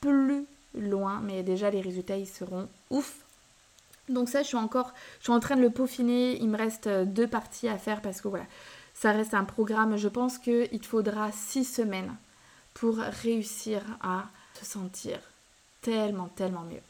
plus 0.00 0.46
loin. 0.74 1.20
Mais 1.22 1.42
déjà 1.42 1.70
les 1.70 1.80
résultats 1.80 2.16
ils 2.16 2.26
seront 2.26 2.68
ouf. 2.90 3.16
Donc 4.08 4.28
ça 4.28 4.42
je 4.42 4.48
suis 4.48 4.56
encore, 4.56 4.92
je 5.18 5.24
suis 5.24 5.32
en 5.32 5.40
train 5.40 5.56
de 5.56 5.62
le 5.62 5.70
peaufiner. 5.70 6.40
Il 6.40 6.48
me 6.48 6.56
reste 6.56 6.88
deux 6.88 7.26
parties 7.26 7.68
à 7.68 7.78
faire 7.78 8.00
parce 8.02 8.20
que 8.20 8.28
voilà, 8.28 8.46
ça 8.94 9.12
reste 9.12 9.34
un 9.34 9.44
programme. 9.44 9.96
Je 9.96 10.08
pense 10.08 10.38
qu'il 10.38 10.80
te 10.80 10.86
faudra 10.86 11.32
six 11.32 11.64
semaines 11.64 12.14
pour 12.72 12.96
réussir 12.96 13.82
à 14.00 14.24
te 14.58 14.64
sentir 14.64 15.18
tellement, 15.82 16.28
tellement 16.28 16.62
mieux. 16.62 16.82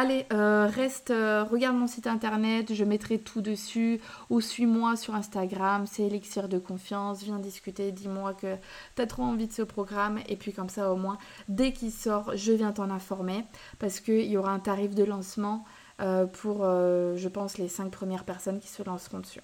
Allez, 0.00 0.26
euh, 0.32 0.68
reste, 0.72 1.10
euh, 1.10 1.42
regarde 1.42 1.76
mon 1.76 1.88
site 1.88 2.06
internet, 2.06 2.72
je 2.72 2.84
mettrai 2.84 3.18
tout 3.18 3.40
dessus. 3.40 4.00
Ou 4.30 4.40
suis-moi 4.40 4.94
sur 4.94 5.16
Instagram, 5.16 5.86
c'est 5.88 6.04
Elixir 6.04 6.48
de 6.48 6.60
confiance. 6.60 7.24
Viens 7.24 7.40
discuter, 7.40 7.90
dis-moi 7.90 8.32
que 8.34 8.54
tu 8.94 9.02
as 9.02 9.06
trop 9.08 9.24
envie 9.24 9.48
de 9.48 9.52
ce 9.52 9.62
programme. 9.62 10.20
Et 10.28 10.36
puis 10.36 10.52
comme 10.52 10.68
ça, 10.68 10.92
au 10.92 10.96
moins, 10.96 11.18
dès 11.48 11.72
qu'il 11.72 11.90
sort, 11.90 12.36
je 12.36 12.52
viens 12.52 12.70
t'en 12.70 12.90
informer. 12.90 13.44
Parce 13.80 13.98
qu'il 13.98 14.26
y 14.26 14.36
aura 14.36 14.52
un 14.52 14.60
tarif 14.60 14.94
de 14.94 15.02
lancement 15.02 15.64
euh, 16.00 16.26
pour, 16.26 16.58
je 16.58 17.28
pense, 17.28 17.58
les 17.58 17.66
5 17.66 17.90
premières 17.90 18.22
personnes 18.22 18.60
qui 18.60 18.68
se 18.68 18.84
lanceront 18.84 19.18
dessus. 19.18 19.40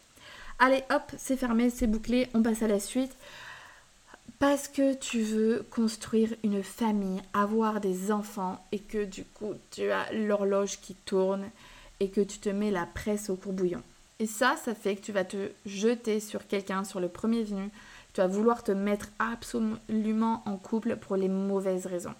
Allez, 0.60 0.84
hop, 0.92 1.02
c'est 1.16 1.36
fermé, 1.36 1.68
c'est 1.68 1.88
bouclé, 1.88 2.28
on 2.32 2.44
passe 2.44 2.62
à 2.62 2.68
la 2.68 2.78
suite. 2.78 3.16
Parce 4.46 4.68
que 4.68 4.92
tu 4.92 5.22
veux 5.22 5.64
construire 5.70 6.34
une 6.44 6.62
famille, 6.62 7.22
avoir 7.32 7.80
des 7.80 8.12
enfants 8.12 8.62
et 8.72 8.78
que 8.78 9.02
du 9.02 9.24
coup 9.24 9.54
tu 9.70 9.90
as 9.90 10.12
l'horloge 10.12 10.80
qui 10.82 10.94
tourne 10.94 11.46
et 11.98 12.10
que 12.10 12.20
tu 12.20 12.36
te 12.36 12.50
mets 12.50 12.70
la 12.70 12.84
presse 12.84 13.30
au 13.30 13.36
courbouillon. 13.36 13.80
Et 14.18 14.26
ça, 14.26 14.54
ça 14.62 14.74
fait 14.74 14.96
que 14.96 15.00
tu 15.00 15.12
vas 15.12 15.24
te 15.24 15.48
jeter 15.64 16.20
sur 16.20 16.46
quelqu'un, 16.46 16.84
sur 16.84 17.00
le 17.00 17.08
premier 17.08 17.42
venu. 17.42 17.70
Tu 18.12 18.20
vas 18.20 18.26
vouloir 18.26 18.62
te 18.62 18.72
mettre 18.72 19.08
absolument 19.18 20.42
en 20.44 20.58
couple 20.58 20.96
pour 20.96 21.16
les 21.16 21.30
mauvaises 21.30 21.86
raisons. 21.86 22.14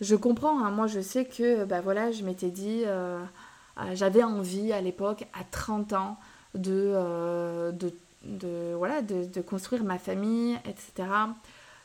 Je 0.00 0.16
comprends, 0.16 0.64
hein. 0.64 0.72
moi 0.72 0.88
je 0.88 0.98
sais 0.98 1.26
que 1.26 1.64
bah 1.64 1.80
voilà, 1.80 2.10
je 2.10 2.24
m'étais 2.24 2.50
dit, 2.50 2.82
euh, 2.86 3.22
euh, 3.78 3.94
j'avais 3.94 4.24
envie 4.24 4.72
à 4.72 4.80
l'époque, 4.80 5.28
à 5.32 5.44
30 5.44 5.92
ans, 5.92 6.18
de, 6.56 6.72
euh, 6.72 7.70
de 7.70 7.94
de, 8.24 8.74
voilà, 8.76 9.02
de, 9.02 9.40
construire 9.40 9.84
ma 9.84 9.98
famille, 9.98 10.58
etc. 10.64 11.08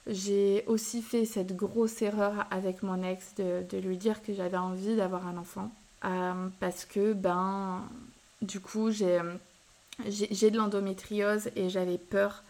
J'ai 0.08 0.64
aussi 0.68 1.02
fait 1.02 1.26
cette 1.26 1.56
grosse 1.56 2.02
erreur 2.02 2.46
avec 2.52 2.84
mon 2.84 3.04
ex 3.04 3.36
de, 3.36 3.78
lui 3.78 3.98
dire 3.98 4.22
que 4.22 4.34
j'avais 4.34 4.58
envie 4.58 4.96
d'avoir 4.96 5.28
un 5.28 5.38
enfant. 5.38 5.72
Euh, 6.06 6.48
parce 6.60 6.86
que, 6.86 7.14
ben, 7.14 7.84
du 8.42 8.60
coup, 8.60 8.90
j'ai 8.92 9.20
de 10.00 10.58
l'endométriose 10.58 11.50
et 11.56 11.70
j'avais 11.70 11.98
peur 11.98 12.44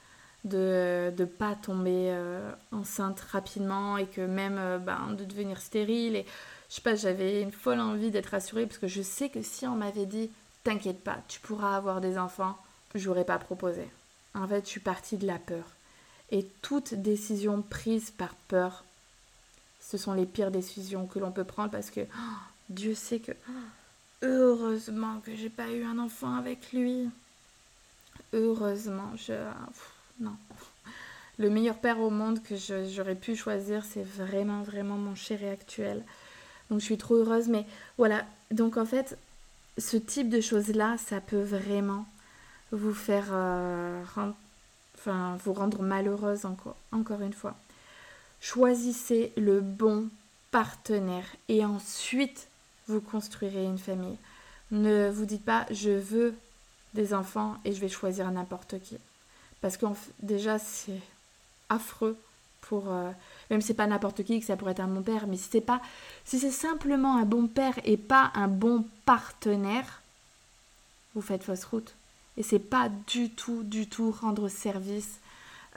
de 0.46 1.12
ne 1.18 1.26
pas 1.26 1.56
tomber 1.56 2.12
euh, 2.12 2.52
enceinte 2.72 3.20
rapidement 3.20 3.98
et 3.98 4.06
que 4.06 4.22
même 4.22 4.58
euh, 4.58 4.78
ben, 4.78 5.14
de 5.18 5.26
devenir 5.26 5.60
stérile. 5.60 6.16
Et 6.16 6.26
je 6.70 6.76
sais 6.76 6.82
pas, 6.82 6.96
j'avais 6.96 7.42
une 7.42 7.52
folle 7.52 7.82
envie 7.82 8.10
d'être 8.10 8.34
assurée 8.34 8.66
parce 8.66 8.78
que 8.78 8.88
je 8.88 9.02
sais 9.02 9.30
que 9.30 9.42
si 9.42 9.68
on 9.68 9.76
m'avait 9.76 10.06
dit 10.06 10.30
T'inquiète 10.64 11.04
pas, 11.04 11.18
tu 11.28 11.40
pourras 11.40 11.78
avoir 11.78 12.02
des 12.02 12.18
enfants, 12.18 12.58
j'aurais 12.96 13.26
pas 13.26 13.38
proposé. 13.38 13.88
En 14.34 14.48
fait, 14.48 14.66
je 14.66 14.70
suis 14.70 14.80
partie 14.80 15.18
de 15.18 15.28
la 15.28 15.40
peur. 15.40 15.66
Et 16.32 16.46
toute 16.62 16.94
décision 16.94 17.62
prise 17.62 18.12
par 18.12 18.36
peur, 18.48 18.84
ce 19.82 19.98
sont 19.98 20.14
les 20.14 20.26
pires 20.26 20.52
décisions 20.52 21.08
que 21.08 21.20
l'on 21.20 21.32
peut 21.32 21.44
prendre 21.44 21.72
parce 21.72 21.90
que 21.90 22.02
oh, 22.02 22.38
Dieu 22.70 22.94
sait 22.94 23.20
que 23.20 23.32
heureusement 24.22 25.20
que 25.26 25.36
j'ai 25.36 25.50
pas 25.50 25.70
eu 25.70 25.84
un 25.84 25.98
enfant 25.98 26.36
avec 26.36 26.72
lui. 26.74 27.10
Heureusement, 28.34 29.12
je 29.16 29.34
non. 30.20 30.36
Le 31.40 31.50
meilleur 31.50 31.78
père 31.78 32.00
au 32.00 32.10
monde 32.10 32.44
que 32.44 32.56
j'aurais 32.94 33.16
pu 33.16 33.36
choisir, 33.36 33.84
c'est 33.86 34.04
vraiment 34.04 34.62
vraiment 34.62 34.98
mon 34.98 35.16
chéri 35.16 35.48
actuel. 35.48 36.04
Donc 36.70 36.82
je 36.82 36.86
suis 36.86 36.98
trop 36.98 37.16
heureuse 37.16 37.48
mais 37.48 37.66
voilà, 37.98 38.26
donc 38.52 38.78
en 38.78 38.86
fait, 38.86 39.18
ce 39.78 39.98
type 39.98 40.30
de 40.30 40.42
choses 40.42 40.76
là, 40.76 40.98
ça 40.98 41.22
peut 41.22 41.42
vraiment 41.42 42.06
vous 42.72 42.94
faire 42.94 43.28
euh, 43.32 44.04
enfin, 44.98 45.38
vous 45.44 45.54
rendre 45.54 45.82
malheureuse 45.82 46.46
encore, 46.46 46.76
encore 46.92 47.22
une 47.22 47.34
fois. 47.34 47.56
Choisissez 48.42 49.34
le 49.38 49.62
bon 49.62 50.10
partenaire 50.52 51.26
et 51.48 51.66
ensuite 51.66 52.48
vous 52.88 53.02
construirez 53.02 53.64
une 53.66 53.78
famille. 53.78 54.18
Ne 54.72 55.10
vous 55.10 55.26
dites 55.26 55.46
pas 55.46 55.66
je 55.72 55.92
veux 55.92 56.36
des 56.94 57.14
enfants 57.14 57.58
et 57.66 57.74
je 57.74 57.82
vais 57.82 57.90
choisir 57.90 58.30
n'importe 58.32 58.80
qui. 58.82 58.98
Parce 59.62 59.78
que 59.78 59.86
déjà 60.22 60.60
c'est 60.60 61.02
affreux 61.70 62.18
pour 62.62 62.92
euh, 62.92 63.12
même 63.50 63.62
si 63.62 63.68
c'est 63.68 63.74
pas 63.74 63.88
n'importe 63.88 64.24
qui 64.24 64.40
que 64.40 64.46
ça 64.46 64.58
pourrait 64.58 64.72
être 64.74 64.80
un 64.80 64.88
bon 64.88 65.02
père 65.02 65.28
mais 65.28 65.38
si 65.38 65.48
c'est 65.52 65.62
pas 65.62 65.82
si 66.26 66.40
c'est 66.40 66.52
simplement 66.52 67.18
un 67.18 67.26
bon 67.26 67.48
père 67.48 67.76
et 67.84 67.98
pas 67.98 68.32
un 68.36 68.48
bon 68.48 68.86
partenaire 69.06 70.02
vous 71.16 71.22
faites 71.22 71.44
fausse 71.44 71.64
route 71.64 71.96
et 72.40 72.44
c'est 72.44 72.58
pas 72.58 72.90
du 73.06 73.30
tout, 73.30 73.64
du 73.64 73.88
tout 73.88 74.12
rendre 74.12 74.48
service 74.48 75.20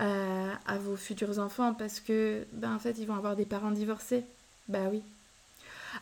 euh, 0.01 0.53
à 0.64 0.79
vos 0.79 0.96
futurs 0.96 1.40
enfants 1.40 1.75
parce 1.75 1.98
que, 1.98 2.46
ben 2.53 2.77
en 2.77 2.79
fait, 2.79 2.96
ils 2.98 3.07
vont 3.07 3.16
avoir 3.16 3.35
des 3.35 3.44
parents 3.44 3.72
divorcés. 3.72 4.25
Bah 4.68 4.87
oui. 4.90 5.03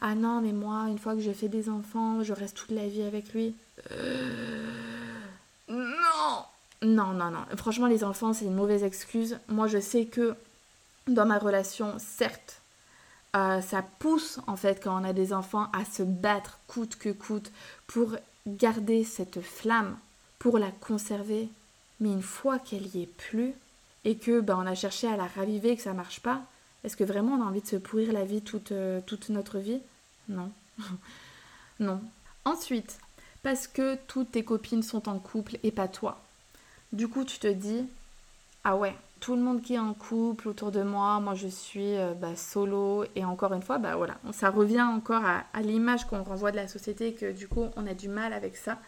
Ah 0.02 0.14
non, 0.14 0.42
mais 0.42 0.52
moi, 0.52 0.84
une 0.88 0.98
fois 0.98 1.14
que 1.14 1.20
je 1.20 1.32
fais 1.32 1.48
des 1.48 1.70
enfants, 1.70 2.22
je 2.22 2.34
reste 2.34 2.56
toute 2.56 2.70
la 2.72 2.86
vie 2.86 3.02
avec 3.02 3.32
lui. 3.32 3.54
Euh, 3.90 4.68
non 5.68 6.44
Non, 6.82 7.14
non, 7.14 7.30
non. 7.30 7.44
Franchement, 7.56 7.86
les 7.86 8.04
enfants, 8.04 8.34
c'est 8.34 8.44
une 8.44 8.54
mauvaise 8.54 8.84
excuse. 8.84 9.38
Moi, 9.48 9.66
je 9.66 9.80
sais 9.80 10.04
que 10.04 10.34
dans 11.08 11.24
ma 11.24 11.38
relation, 11.38 11.94
certes, 11.98 12.60
euh, 13.34 13.62
ça 13.62 13.82
pousse 13.98 14.40
en 14.46 14.56
fait 14.56 14.82
quand 14.84 15.00
on 15.00 15.04
a 15.04 15.14
des 15.14 15.32
enfants 15.32 15.68
à 15.72 15.86
se 15.86 16.02
battre 16.02 16.58
coûte 16.66 16.96
que 16.96 17.10
coûte 17.10 17.50
pour 17.86 18.16
garder 18.46 19.04
cette 19.04 19.40
flamme 19.40 19.96
pour 20.40 20.58
la 20.58 20.72
conserver. 20.72 21.48
Mais 22.00 22.10
une 22.10 22.22
fois 22.22 22.58
qu'elle 22.58 22.96
y 22.96 23.02
est 23.02 23.14
plus, 23.16 23.54
et 24.04 24.16
que 24.16 24.40
ben, 24.40 24.56
on 24.58 24.66
a 24.66 24.74
cherché 24.74 25.06
à 25.06 25.16
la 25.16 25.26
raviver 25.26 25.70
et 25.70 25.76
que 25.76 25.82
ça 25.82 25.92
marche 25.92 26.20
pas, 26.20 26.42
est-ce 26.82 26.96
que 26.96 27.04
vraiment 27.04 27.34
on 27.34 27.42
a 27.42 27.46
envie 27.46 27.60
de 27.60 27.66
se 27.66 27.76
pourrir 27.76 28.12
la 28.12 28.24
vie 28.24 28.40
toute, 28.40 28.72
euh, 28.72 29.00
toute 29.06 29.28
notre 29.28 29.58
vie? 29.58 29.80
Non. 30.28 30.50
non. 31.80 32.00
Ensuite, 32.44 32.98
parce 33.42 33.68
que 33.68 33.96
toutes 34.06 34.32
tes 34.32 34.44
copines 34.44 34.82
sont 34.82 35.08
en 35.08 35.18
couple 35.18 35.58
et 35.62 35.70
pas 35.70 35.88
toi. 35.88 36.22
Du 36.92 37.06
coup, 37.06 37.24
tu 37.24 37.38
te 37.38 37.46
dis, 37.46 37.84
ah 38.64 38.76
ouais, 38.76 38.96
tout 39.20 39.36
le 39.36 39.42
monde 39.42 39.60
qui 39.60 39.74
est 39.74 39.78
en 39.78 39.92
couple 39.92 40.48
autour 40.48 40.72
de 40.72 40.82
moi, 40.82 41.20
moi 41.20 41.34
je 41.34 41.48
suis 41.48 41.96
euh, 41.96 42.14
bah, 42.14 42.34
solo. 42.34 43.04
Et 43.14 43.26
encore 43.26 43.52
une 43.52 43.62
fois, 43.62 43.76
bah 43.76 43.96
voilà, 43.96 44.16
ça 44.32 44.48
revient 44.48 44.82
encore 44.82 45.24
à, 45.24 45.44
à 45.52 45.60
l'image 45.60 46.06
qu'on 46.06 46.22
renvoie 46.22 46.50
de 46.50 46.56
la 46.56 46.68
société, 46.68 47.12
que 47.12 47.30
du 47.30 47.46
coup 47.46 47.66
on 47.76 47.86
a 47.86 47.92
du 47.92 48.08
mal 48.08 48.32
avec 48.32 48.56
ça. 48.56 48.78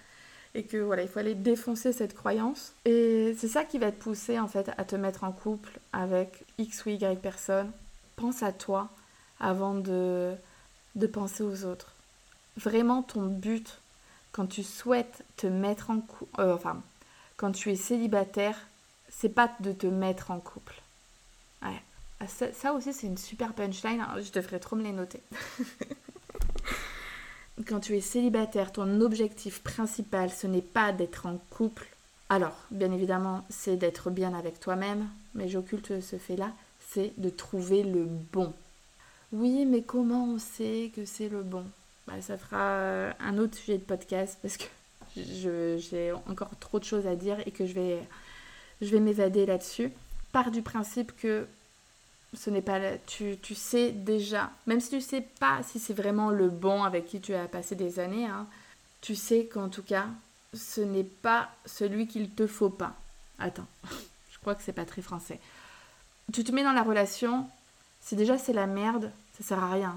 Et 0.54 0.64
que 0.64 0.76
voilà, 0.76 1.02
il 1.02 1.08
faut 1.08 1.18
aller 1.18 1.34
défoncer 1.34 1.92
cette 1.92 2.14
croyance. 2.14 2.74
Et 2.84 3.34
c'est 3.38 3.48
ça 3.48 3.64
qui 3.64 3.78
va 3.78 3.90
te 3.90 3.96
pousser 3.96 4.38
en 4.38 4.48
fait 4.48 4.70
à 4.76 4.84
te 4.84 4.96
mettre 4.96 5.24
en 5.24 5.32
couple 5.32 5.78
avec 5.92 6.44
X 6.58 6.84
ou 6.84 6.90
Y 6.90 7.20
personne. 7.20 7.70
Pense 8.16 8.42
à 8.42 8.52
toi 8.52 8.90
avant 9.40 9.74
de, 9.74 10.34
de 10.94 11.06
penser 11.06 11.42
aux 11.42 11.64
autres. 11.64 11.94
Vraiment 12.56 13.02
ton 13.02 13.26
but 13.26 13.80
quand 14.32 14.46
tu 14.46 14.62
souhaites 14.62 15.24
te 15.36 15.46
mettre 15.46 15.90
en 15.90 16.00
couple, 16.00 16.40
euh, 16.40 16.54
enfin, 16.54 16.82
quand 17.36 17.52
tu 17.52 17.70
es 17.70 17.76
célibataire, 17.76 18.58
c'est 19.08 19.28
pas 19.28 19.50
de 19.60 19.72
te 19.72 19.86
mettre 19.86 20.30
en 20.30 20.40
couple. 20.40 20.74
Ouais. 21.62 21.80
Ah, 22.20 22.26
ça, 22.28 22.72
aussi, 22.72 22.92
c'est 22.92 23.06
une 23.06 23.18
super 23.18 23.52
punchline. 23.52 24.04
Je 24.16 24.30
devrais 24.32 24.58
trop 24.58 24.76
me 24.76 24.82
les 24.82 24.92
noter. 24.92 25.20
quand 27.66 27.80
tu 27.80 27.96
es 27.96 28.00
célibataire, 28.00 28.72
ton 28.72 29.00
objectif 29.00 29.62
principal, 29.62 30.30
ce 30.30 30.46
n'est 30.46 30.62
pas 30.62 30.92
d'être 30.92 31.26
en 31.26 31.38
couple. 31.50 31.86
Alors, 32.28 32.56
bien 32.70 32.92
évidemment, 32.92 33.44
c'est 33.50 33.76
d'être 33.76 34.10
bien 34.10 34.34
avec 34.34 34.58
toi-même, 34.58 35.06
mais 35.34 35.48
j'occulte 35.48 36.00
ce 36.00 36.16
fait-là, 36.16 36.50
c'est 36.88 37.12
de 37.18 37.28
trouver 37.28 37.82
le 37.82 38.06
bon. 38.32 38.52
Oui, 39.32 39.64
mais 39.66 39.82
comment 39.82 40.24
on 40.24 40.38
sait 40.38 40.90
que 40.94 41.04
c'est 41.04 41.28
le 41.28 41.42
bon? 41.42 41.64
Bah, 42.06 42.20
ça 42.20 42.36
fera 42.36 42.76
euh, 42.76 43.12
un 43.20 43.38
autre 43.38 43.56
sujet 43.56 43.78
de 43.78 43.82
podcast 43.82 44.38
parce 44.42 44.56
que 44.56 44.64
j'ai 45.14 46.12
encore 46.28 46.50
trop 46.58 46.78
de 46.78 46.84
choses 46.84 47.06
à 47.06 47.16
dire 47.16 47.36
et 47.46 47.50
que 47.50 47.66
je 47.66 47.74
vais, 47.74 47.98
je 48.80 48.88
vais 48.88 49.00
m'évader 49.00 49.46
là-dessus. 49.46 49.90
Part 50.32 50.50
du 50.50 50.62
principe 50.62 51.14
que 51.16 51.46
ce 52.34 52.50
n'est 52.50 52.62
pas 52.62 52.80
tu, 53.06 53.36
tu 53.40 53.54
sais 53.54 53.90
déjà, 53.92 54.50
même 54.66 54.80
si 54.80 54.90
tu 54.90 55.00
sais 55.00 55.20
pas 55.20 55.62
si 55.62 55.78
c'est 55.78 55.94
vraiment 55.94 56.30
le 56.30 56.48
bon 56.48 56.82
avec 56.84 57.06
qui 57.06 57.20
tu 57.20 57.34
as 57.34 57.46
passé 57.46 57.74
des 57.74 57.98
années, 57.98 58.26
hein, 58.26 58.46
tu 59.00 59.14
sais 59.14 59.46
qu'en 59.46 59.68
tout 59.68 59.82
cas, 59.82 60.06
ce 60.54 60.80
n'est 60.80 61.04
pas 61.04 61.50
celui 61.66 62.06
qu'il 62.06 62.30
te 62.30 62.46
faut 62.46 62.70
pas. 62.70 62.94
Attends, 63.38 63.66
je 64.32 64.38
crois 64.38 64.54
que 64.54 64.62
c'est 64.62 64.72
pas 64.72 64.84
très 64.84 65.02
français. 65.02 65.40
Tu 66.32 66.44
te 66.44 66.52
mets 66.52 66.64
dans 66.64 66.72
la 66.72 66.82
relation, 66.82 67.48
si 68.00 68.16
déjà 68.16 68.38
c'est 68.38 68.52
la 68.52 68.66
merde, 68.66 69.10
ça 69.38 69.44
sert 69.44 69.62
à 69.62 69.72
rien. 69.72 69.96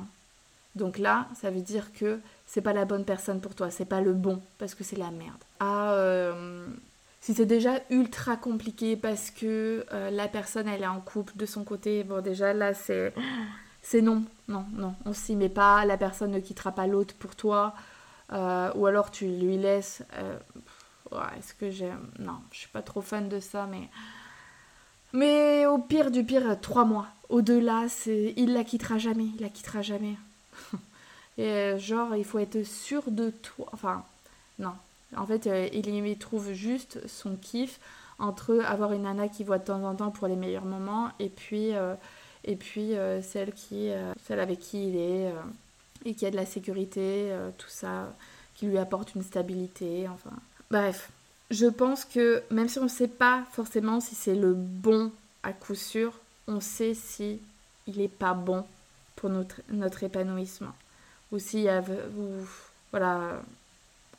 Donc 0.75 0.97
là, 0.97 1.27
ça 1.39 1.51
veut 1.51 1.61
dire 1.61 1.93
que 1.93 2.19
c'est 2.45 2.61
pas 2.61 2.73
la 2.73 2.85
bonne 2.85 3.05
personne 3.05 3.39
pour 3.39 3.55
toi, 3.55 3.71
c'est 3.71 3.85
pas 3.85 4.01
le 4.01 4.13
bon 4.13 4.41
parce 4.57 4.75
que 4.75 4.83
c'est 4.83 4.97
la 4.97 5.11
merde. 5.11 5.41
Ah, 5.61 5.93
euh, 5.93 6.67
si 7.25 7.33
c'est 7.33 7.47
déjà 7.47 7.79
ultra 7.89 8.37
compliqué 8.37 8.95
parce 8.95 9.31
que 9.31 9.83
euh, 9.91 10.11
la 10.11 10.27
personne 10.27 10.67
elle 10.67 10.83
est 10.83 10.87
en 10.87 11.01
couple 11.01 11.33
de 11.35 11.47
son 11.47 11.63
côté, 11.63 12.03
bon 12.03 12.21
déjà 12.21 12.53
là 12.53 12.75
c'est 12.75 13.15
c'est 13.81 14.01
non, 14.01 14.23
non, 14.47 14.63
non, 14.73 14.93
on 15.05 15.13
s'y 15.13 15.35
met 15.35 15.49
pas, 15.49 15.85
la 15.85 15.97
personne 15.97 16.29
ne 16.29 16.39
quittera 16.39 16.71
pas 16.71 16.85
l'autre 16.85 17.15
pour 17.15 17.35
toi, 17.35 17.73
euh, 18.31 18.71
ou 18.75 18.85
alors 18.85 19.09
tu 19.09 19.25
lui 19.25 19.57
laisses. 19.57 20.03
Est-ce 21.37 21.55
que 21.55 21.71
j'aime 21.71 22.11
Non, 22.19 22.37
je 22.51 22.59
suis 22.59 22.69
pas 22.69 22.83
trop 22.83 23.01
fan 23.01 23.27
de 23.27 23.39
ça, 23.39 23.67
mais 23.71 23.89
mais 25.13 25.65
au 25.65 25.79
pire 25.79 26.11
du 26.11 26.23
pire, 26.23 26.59
trois 26.61 26.85
mois. 26.85 27.07
Au-delà, 27.29 27.85
c'est 27.89 28.35
il 28.37 28.53
la 28.53 28.63
quittera 28.63 28.99
jamais, 28.99 29.29
il 29.35 29.41
la 29.41 29.49
quittera 29.49 29.81
jamais. 29.81 30.15
Et 31.39 31.47
euh, 31.47 31.79
genre, 31.79 32.15
il 32.15 32.23
faut 32.23 32.37
être 32.37 32.63
sûr 32.63 33.09
de 33.09 33.31
toi. 33.31 33.67
Enfin, 33.73 34.03
non. 34.59 34.73
En 35.17 35.25
fait, 35.25 35.47
euh, 35.47 35.67
il 35.73 35.89
y 36.07 36.17
trouve 36.17 36.51
juste 36.53 36.99
son 37.07 37.35
kiff 37.35 37.79
entre 38.19 38.61
avoir 38.65 38.93
une 38.93 39.03
nana 39.03 39.27
qui 39.27 39.43
voit 39.43 39.57
de 39.57 39.65
temps 39.65 39.83
en 39.83 39.95
temps 39.95 40.11
pour 40.11 40.27
les 40.27 40.35
meilleurs 40.35 40.65
moments 40.65 41.09
et 41.19 41.29
puis, 41.29 41.75
euh, 41.75 41.93
et 42.45 42.55
puis 42.55 42.93
celle, 43.21 43.51
qui, 43.53 43.89
celle 44.25 44.39
avec 44.39 44.59
qui 44.59 44.89
il 44.89 44.95
est 44.95 45.33
et 46.05 46.13
qui 46.13 46.25
a 46.25 46.31
de 46.31 46.35
la 46.35 46.45
sécurité, 46.45 47.35
tout 47.57 47.69
ça, 47.69 48.13
qui 48.53 48.67
lui 48.67 48.77
apporte 48.77 49.15
une 49.15 49.23
stabilité. 49.23 50.07
Enfin, 50.07 50.29
bref. 50.69 51.09
Je 51.51 51.65
pense 51.65 52.05
que 52.05 52.43
même 52.51 52.69
si 52.69 52.79
on 52.79 52.83
ne 52.83 52.87
sait 52.87 53.07
pas 53.07 53.43
forcément 53.51 53.99
si 53.99 54.15
c'est 54.15 54.35
le 54.35 54.53
bon 54.53 55.11
à 55.43 55.51
coup 55.53 55.75
sûr, 55.75 56.13
on 56.47 56.61
sait 56.61 56.93
si 56.93 57.39
il 57.87 57.97
n'est 57.97 58.07
pas 58.07 58.33
bon 58.33 58.63
pour 59.15 59.29
notre, 59.29 59.61
notre 59.69 60.03
épanouissement. 60.03 60.73
Ou 61.31 61.39
si 61.39 61.67
voilà, 62.91 63.41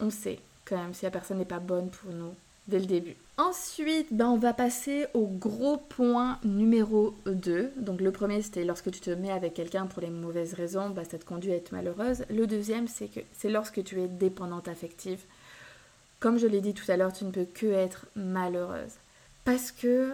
on 0.00 0.10
sait 0.10 0.40
quand 0.66 0.76
même 0.76 0.94
si 0.94 1.04
la 1.04 1.10
personne 1.10 1.38
n'est 1.38 1.44
pas 1.44 1.58
bonne 1.58 1.90
pour 1.90 2.12
nous 2.12 2.34
dès 2.68 2.78
le 2.78 2.86
début. 2.86 3.16
Ensuite, 3.38 4.08
ben, 4.12 4.28
on 4.28 4.38
va 4.38 4.52
passer 4.52 5.06
au 5.14 5.26
gros 5.26 5.76
point 5.76 6.38
numéro 6.42 7.14
2. 7.26 7.72
Donc 7.76 8.00
le 8.00 8.10
premier, 8.10 8.42
c'était 8.42 8.64
lorsque 8.64 8.90
tu 8.90 9.00
te 9.00 9.10
mets 9.10 9.30
avec 9.30 9.54
quelqu'un 9.54 9.86
pour 9.86 10.02
les 10.02 10.10
mauvaises 10.10 10.54
raisons, 10.54 10.90
ben, 10.90 11.04
ça 11.04 11.18
te 11.18 11.24
conduit 11.24 11.52
à 11.52 11.56
être 11.56 11.72
malheureuse. 11.72 12.24
Le 12.30 12.46
deuxième, 12.46 12.88
c'est 12.88 13.08
que 13.08 13.20
c'est 13.32 13.50
lorsque 13.50 13.84
tu 13.84 14.00
es 14.00 14.08
dépendante 14.08 14.68
affective. 14.68 15.20
Comme 16.18 16.38
je 16.38 16.46
l'ai 16.46 16.62
dit 16.62 16.72
tout 16.74 16.90
à 16.90 16.96
l'heure, 16.96 17.12
tu 17.12 17.24
ne 17.24 17.30
peux 17.30 17.44
que 17.44 17.66
être 17.66 18.06
malheureuse. 18.16 18.94
Parce 19.44 19.70
que 19.70 20.12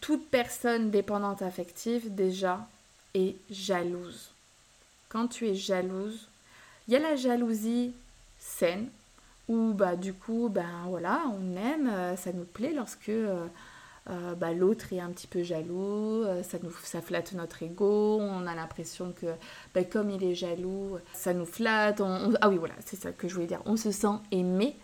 toute 0.00 0.28
personne 0.30 0.90
dépendante 0.90 1.42
affective, 1.42 2.12
déjà, 2.12 2.66
est 3.14 3.36
jalouse. 3.50 4.30
Quand 5.08 5.28
tu 5.28 5.46
es 5.46 5.54
jalouse, 5.54 6.26
il 6.88 6.94
y 6.94 6.96
a 6.96 7.00
la 7.00 7.14
jalousie 7.14 7.92
saine, 8.42 8.88
où 9.48 9.72
bah, 9.72 9.96
du 9.96 10.12
coup, 10.12 10.48
ben 10.48 10.86
voilà, 10.88 11.22
on 11.32 11.56
aime, 11.56 11.88
euh, 11.88 12.16
ça 12.16 12.32
nous 12.32 12.44
plaît 12.44 12.72
lorsque 12.74 13.08
euh, 13.08 13.46
euh, 14.10 14.34
bah, 14.34 14.52
l'autre 14.52 14.92
est 14.92 15.00
un 15.00 15.10
petit 15.10 15.26
peu 15.26 15.42
jaloux, 15.42 16.24
ça, 16.42 16.58
nous, 16.62 16.72
ça 16.82 17.00
flatte 17.00 17.32
notre 17.32 17.62
ego, 17.62 18.18
on 18.20 18.46
a 18.46 18.54
l'impression 18.54 19.12
que 19.12 19.26
bah, 19.74 19.84
comme 19.84 20.10
il 20.10 20.24
est 20.24 20.34
jaloux, 20.34 20.98
ça 21.12 21.34
nous 21.34 21.46
flatte. 21.46 22.00
ah 22.40 22.48
oui, 22.48 22.56
voilà, 22.56 22.74
c'est 22.84 22.96
ça 23.00 23.12
que 23.12 23.28
je 23.28 23.34
voulais 23.34 23.46
dire. 23.46 23.62
On 23.64 23.76
se 23.76 23.92
sent 23.92 24.18
aimé 24.32 24.76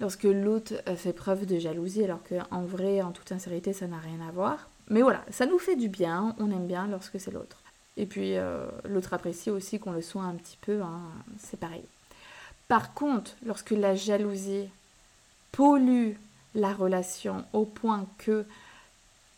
lorsque 0.00 0.24
l'autre 0.24 0.74
fait 0.96 1.12
preuve 1.12 1.46
de 1.46 1.58
jalousie, 1.58 2.04
alors 2.04 2.20
qu'en 2.22 2.62
vrai, 2.62 3.02
en 3.02 3.12
toute 3.12 3.28
sincérité, 3.28 3.72
ça 3.72 3.86
n'a 3.86 3.98
rien 3.98 4.26
à 4.26 4.30
voir. 4.30 4.68
Mais 4.88 5.02
voilà, 5.02 5.22
ça 5.30 5.46
nous 5.46 5.58
fait 5.58 5.76
du 5.76 5.88
bien, 5.88 6.34
on 6.38 6.50
aime 6.50 6.66
bien 6.66 6.86
lorsque 6.86 7.20
c'est 7.20 7.30
l'autre. 7.32 7.62
Et 7.98 8.06
puis 8.06 8.34
l'autre 8.84 9.14
apprécie 9.14 9.50
aussi 9.50 9.78
qu'on 9.78 9.92
le 9.92 10.02
soit 10.02 10.22
un 10.22 10.34
petit 10.34 10.58
peu, 10.60 10.82
hein, 10.82 11.00
c'est 11.38 11.58
pareil. 11.58 11.84
Par 12.68 12.94
contre, 12.94 13.32
lorsque 13.44 13.70
la 13.70 13.94
jalousie 13.94 14.68
pollue 15.52 16.12
la 16.54 16.72
relation 16.72 17.44
au 17.52 17.64
point 17.64 18.06
que 18.18 18.44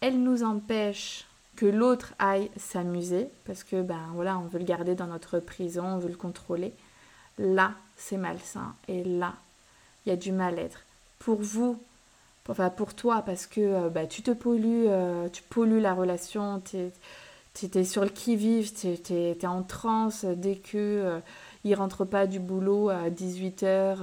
elle 0.01 0.23
nous 0.23 0.45
empêche 0.45 1.27
que 1.57 1.67
l'autre 1.67 2.15
aille 2.21 2.51
s'amuser, 2.57 3.29
parce 3.45 3.65
que 3.65 3.83
ben 3.83 4.01
voilà, 4.15 4.39
on 4.39 4.43
veut 4.43 4.61
le 4.61 4.65
garder 4.65 4.95
dans 4.95 5.09
notre 5.09 5.41
prison, 5.41 5.85
on 5.85 5.99
veut 5.99 6.09
le 6.09 6.17
contrôler, 6.17 6.73
là 7.39 7.73
c'est 7.97 8.17
malsain 8.17 8.75
et 8.87 9.03
là 9.03 9.35
il 10.07 10.11
y 10.11 10.13
a 10.13 10.17
du 10.17 10.31
mal-être. 10.31 10.83
Pour 11.19 11.43
vous, 11.43 11.83
enfin 12.49 12.71
pour 12.71 12.95
toi, 12.95 13.23
parce 13.27 13.47
que 13.47 13.61
euh, 13.61 13.89
bah, 13.89 14.07
tu 14.07 14.23
te 14.23 14.31
pollues, 14.31 14.87
euh, 14.87 15.29
tu 15.29 15.43
pollues 15.43 15.81
la 15.81 15.95
relation, 15.95 16.63
tu 16.65 16.79
es 17.77 17.85
sur 17.85 18.05
le 18.05 18.11
qui-vive, 18.11 18.73
tu 18.73 19.13
es, 19.13 19.47
en 19.47 19.63
transe 19.65 20.25
dès 20.25 20.57
que 20.57 20.77
euh, 20.77 21.19
il 21.65 21.75
rentre 21.75 22.05
pas 22.05 22.27
du 22.27 22.41
boulot 22.41 22.89
à 22.89 23.11
18h, 23.11 23.99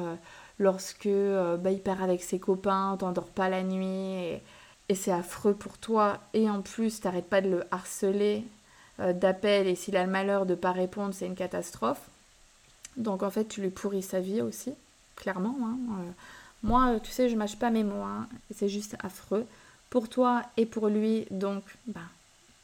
lorsque 0.60 1.08
bah, 1.08 1.72
il 1.72 1.82
part 1.82 2.04
avec 2.04 2.24
ses 2.24 2.40
copains, 2.40 2.96
t'endors 3.00 3.30
pas 3.30 3.50
la 3.50 3.64
nuit, 3.64 4.40
et, 4.90 4.96
c'est 4.96 5.12
affreux 5.12 5.54
pour 5.54 5.78
toi, 5.78 6.20
et 6.34 6.50
en 6.50 6.62
plus 6.62 7.02
t'arrêtes 7.02 7.30
pas 7.30 7.42
de 7.42 7.50
le 7.50 7.64
harceler 7.72 8.44
d'appels, 9.00 9.68
et 9.68 9.76
s'il 9.76 9.98
a 9.98 10.06
le 10.06 10.12
malheur 10.12 10.46
de 10.46 10.56
pas 10.56 10.72
répondre, 10.72 11.14
c'est 11.14 11.26
une 11.26 11.36
catastrophe. 11.36 12.10
Donc 12.98 13.24
en 13.24 13.30
fait, 13.30 13.46
tu 13.46 13.62
lui 13.62 13.70
pourris 13.70 14.04
sa 14.04 14.20
vie 14.20 14.42
aussi, 14.42 14.74
clairement. 15.16 15.58
Hein, 15.64 16.06
moi, 16.66 17.00
tu 17.00 17.12
sais, 17.12 17.30
je 17.30 17.36
mâche 17.36 17.58
pas 17.58 17.70
mes 17.70 17.84
mots, 17.84 18.04
hein, 18.04 18.28
c'est 18.54 18.70
juste 18.70 18.96
affreux. 19.04 19.46
Pour 19.90 20.10
toi 20.10 20.42
et 20.58 20.66
pour 20.66 20.88
lui, 20.88 21.28
donc, 21.30 21.64
bah, 21.88 22.02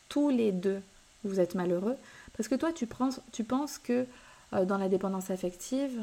tous 0.09 0.29
les 0.29 0.51
deux, 0.51 0.81
vous 1.23 1.39
êtes 1.39 1.55
malheureux. 1.55 1.95
Parce 2.35 2.49
que 2.49 2.55
toi, 2.55 2.71
tu, 2.73 2.87
penses, 2.87 3.21
tu 3.31 3.43
penses 3.43 3.77
que 3.77 3.93
euh, 3.93 4.05
dans 4.51 4.77
la 4.77 4.89
dépendance 4.89 5.29
affective, 5.29 6.01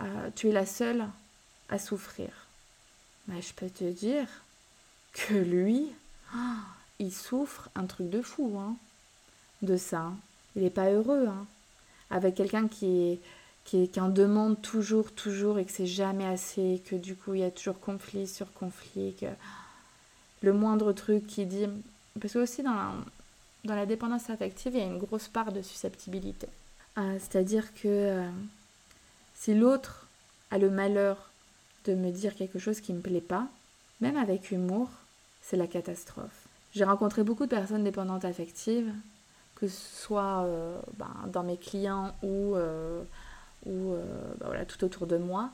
euh, 0.00 0.30
tu 0.34 0.48
es 0.48 0.52
la 0.52 0.66
seule 0.66 1.06
à 1.68 1.78
souffrir. 1.78 2.28
Mais 3.28 3.42
je 3.42 3.52
peux 3.54 3.70
te 3.70 3.84
dire 3.84 4.26
que 5.12 5.34
lui, 5.34 5.86
il 6.98 7.12
souffre 7.12 7.68
un 7.74 7.86
truc 7.86 8.10
de 8.10 8.22
fou 8.22 8.58
hein, 8.58 8.76
de 9.62 9.76
ça. 9.76 10.12
Il 10.54 10.62
n'est 10.62 10.70
pas 10.70 10.90
heureux. 10.90 11.26
Hein, 11.26 11.46
avec 12.10 12.34
quelqu'un 12.36 12.68
qui 12.68 13.18
qui, 13.64 13.90
en 13.98 14.08
demande 14.08 14.62
toujours, 14.62 15.10
toujours 15.10 15.58
et 15.58 15.64
que 15.64 15.72
c'est 15.72 15.88
jamais 15.88 16.24
assez, 16.24 16.80
que 16.86 16.94
du 16.94 17.16
coup 17.16 17.34
il 17.34 17.40
y 17.40 17.44
a 17.44 17.50
toujours 17.50 17.80
conflit 17.80 18.28
sur 18.28 18.52
conflit, 18.52 19.12
que 19.20 19.26
le 20.42 20.52
moindre 20.52 20.92
truc 20.92 21.26
qui 21.26 21.46
dit. 21.46 21.66
Parce 22.20 22.34
que 22.34 22.38
aussi 22.38 22.62
dans 22.62 22.92
dans 23.64 23.74
la 23.74 23.86
dépendance 23.86 24.30
affective, 24.30 24.72
il 24.74 24.78
y 24.78 24.82
a 24.82 24.86
une 24.86 24.98
grosse 24.98 25.26
part 25.26 25.50
de 25.50 25.60
susceptibilité. 25.60 26.46
Euh, 26.98 27.18
c'est-à-dire 27.18 27.72
que 27.74 27.88
euh, 27.88 28.28
si 29.34 29.54
l'autre 29.54 30.06
a 30.50 30.58
le 30.58 30.70
malheur 30.70 31.30
de 31.84 31.94
me 31.94 32.10
dire 32.10 32.34
quelque 32.34 32.58
chose 32.58 32.80
qui 32.80 32.92
ne 32.92 32.98
me 32.98 33.02
plaît 33.02 33.20
pas, 33.20 33.46
même 34.00 34.16
avec 34.16 34.50
humour, 34.50 34.88
c'est 35.42 35.56
la 35.56 35.66
catastrophe. 35.66 36.46
J'ai 36.72 36.84
rencontré 36.84 37.22
beaucoup 37.22 37.44
de 37.44 37.50
personnes 37.50 37.84
dépendantes 37.84 38.24
affectives, 38.24 38.92
que 39.54 39.68
ce 39.68 40.02
soit 40.02 40.44
euh, 40.44 40.78
ben, 40.98 41.14
dans 41.28 41.42
mes 41.42 41.56
clients 41.56 42.14
ou, 42.22 42.54
euh, 42.56 43.02
ben 43.64 44.64
tout 44.66 44.84
autour 44.84 45.06
de 45.06 45.16
moi. 45.16 45.50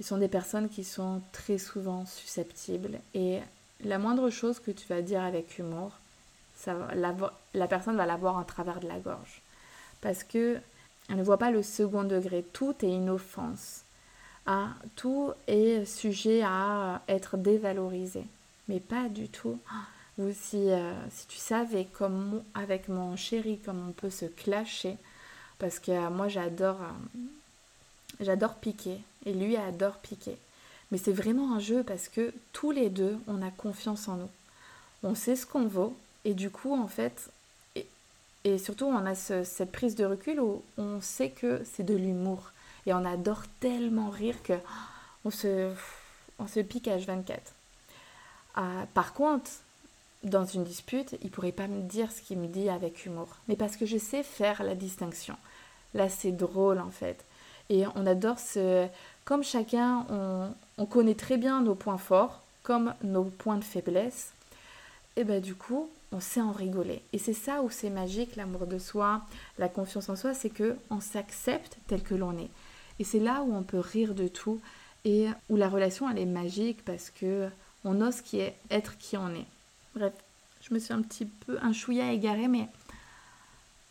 Ils 0.00 0.06
sont 0.06 0.18
des 0.18 0.28
personnes 0.28 0.68
qui 0.68 0.84
sont 0.84 1.22
très 1.32 1.58
souvent 1.58 2.06
susceptibles 2.06 2.98
et 3.14 3.40
la 3.84 3.98
moindre 3.98 4.30
chose 4.30 4.58
que 4.58 4.70
tu 4.70 4.86
vas 4.88 5.02
dire 5.02 5.22
avec 5.22 5.58
humour, 5.58 5.92
la, 6.66 7.14
la 7.54 7.66
personne 7.66 7.96
va 7.96 8.06
l'avoir 8.06 8.36
en 8.36 8.44
travers 8.44 8.80
de 8.80 8.88
la 8.88 8.98
gorge. 8.98 9.42
Parce 10.02 10.24
que 10.24 10.58
elle 11.08 11.16
ne 11.16 11.22
voit 11.22 11.38
pas 11.38 11.50
le 11.50 11.62
second 11.62 12.04
degré. 12.04 12.44
Tout 12.52 12.74
est 12.82 12.94
une 12.94 13.10
offense. 13.10 13.82
Ah, 14.46 14.70
tout 14.96 15.32
est 15.46 15.84
sujet 15.84 16.42
à 16.42 17.02
être 17.08 17.36
dévalorisé. 17.36 18.24
Mais 18.68 18.80
pas 18.80 19.08
du 19.08 19.28
tout. 19.28 19.58
Ou 20.18 20.30
si, 20.32 20.70
euh, 20.70 20.92
si 21.10 21.26
tu 21.26 21.38
savais 21.38 21.86
comme 21.86 22.42
avec 22.54 22.88
mon 22.88 23.16
chéri 23.16 23.58
comme 23.64 23.88
on 23.88 23.92
peut 23.92 24.10
se 24.10 24.26
clasher, 24.26 24.96
parce 25.58 25.78
que 25.78 25.90
euh, 25.90 26.10
moi 26.10 26.28
j'adore 26.28 26.80
euh, 26.82 27.18
j'adore 28.20 28.56
piquer 28.56 28.98
et 29.24 29.32
lui 29.32 29.56
adore 29.56 29.96
piquer. 29.96 30.36
Mais 30.90 30.98
c'est 30.98 31.12
vraiment 31.12 31.54
un 31.54 31.60
jeu 31.60 31.82
parce 31.82 32.08
que 32.08 32.34
tous 32.52 32.72
les 32.72 32.90
deux 32.90 33.16
on 33.26 33.40
a 33.42 33.50
confiance 33.50 34.08
en 34.08 34.16
nous. 34.16 34.30
On 35.02 35.14
sait 35.14 35.36
ce 35.36 35.46
qu'on 35.46 35.66
vaut 35.66 35.96
et 36.24 36.34
du 36.34 36.50
coup 36.50 36.74
en 36.74 36.88
fait 36.88 37.30
et, 38.44 38.58
surtout 38.58 38.86
on 38.86 39.06
a 39.06 39.14
cette 39.14 39.72
prise 39.72 39.94
de 39.94 40.04
recul 40.04 40.40
où 40.40 40.62
on 40.78 41.00
sait 41.00 41.30
que 41.30 41.62
c'est 41.64 41.82
de 41.82 41.94
l'humour 41.94 42.52
et 42.86 42.92
on 42.92 43.04
adore 43.04 43.42
tellement 43.60 44.10
rire 44.10 44.42
que 44.42 44.54
on 45.24 45.30
se 45.30 45.70
on 46.38 46.46
se 46.46 46.60
pique 46.60 46.88
à 46.88 46.96
H24. 46.96 47.38
par 48.94 49.12
contre, 49.14 49.50
dans 50.24 50.44
une 50.44 50.64
dispute, 50.64 51.16
il 51.22 51.30
pourrait 51.30 51.52
pas 51.52 51.66
me 51.66 51.82
dire 51.82 52.10
ce 52.12 52.20
qu'il 52.22 52.38
me 52.38 52.46
dit 52.46 52.68
avec 52.68 53.06
humour. 53.06 53.28
Mais 53.48 53.56
parce 53.56 53.76
que 53.76 53.86
je 53.86 53.98
sais 53.98 54.22
faire 54.22 54.62
la 54.62 54.74
distinction. 54.74 55.36
Là, 55.94 56.08
c'est 56.08 56.32
drôle 56.32 56.78
en 56.78 56.90
fait. 56.90 57.24
Et 57.68 57.84
on 57.94 58.06
adore 58.06 58.38
ce... 58.38 58.86
Comme 59.24 59.44
chacun, 59.44 60.04
on, 60.78 60.86
connaît 60.86 61.14
très 61.14 61.36
bien 61.36 61.60
nos 61.60 61.76
points 61.76 61.98
forts, 61.98 62.40
comme 62.64 62.92
nos 63.04 63.24
points 63.24 63.56
de 63.56 63.64
faiblesse. 63.64 64.32
Et 65.16 65.22
ben 65.22 65.40
du 65.40 65.54
coup, 65.54 65.88
on 66.12 66.20
sait 66.20 66.40
en 66.40 66.52
rigoler. 66.52 67.02
Et 67.12 67.18
c'est 67.18 67.32
ça 67.32 67.62
où 67.62 67.70
c'est 67.70 67.90
magique, 67.90 68.36
l'amour 68.36 68.66
de 68.66 68.78
soi, 68.78 69.22
la 69.58 69.68
confiance 69.68 70.08
en 70.08 70.16
soi, 70.16 70.34
c'est 70.34 70.50
que 70.50 70.76
on 70.90 71.00
s'accepte 71.00 71.78
tel 71.88 72.02
que 72.02 72.14
l'on 72.14 72.38
est. 72.38 72.50
Et 72.98 73.04
c'est 73.04 73.18
là 73.18 73.42
où 73.42 73.54
on 73.54 73.62
peut 73.62 73.78
rire 73.78 74.14
de 74.14 74.28
tout 74.28 74.60
et 75.04 75.28
où 75.48 75.56
la 75.56 75.68
relation 75.68 76.08
elle 76.08 76.18
est 76.18 76.26
magique 76.26 76.84
parce 76.84 77.10
que 77.10 77.48
on 77.84 78.00
ose 78.00 78.20
qui 78.20 78.38
est, 78.38 78.56
être 78.70 78.96
qui 78.98 79.16
on 79.16 79.28
est. 79.30 79.46
Bref, 79.96 80.12
je 80.60 80.72
me 80.72 80.78
suis 80.78 80.92
un 80.92 81.02
petit 81.02 81.24
peu 81.24 81.58
un 81.60 81.72
chouïa 81.72 82.12
égarée, 82.12 82.48
mais 82.48 82.68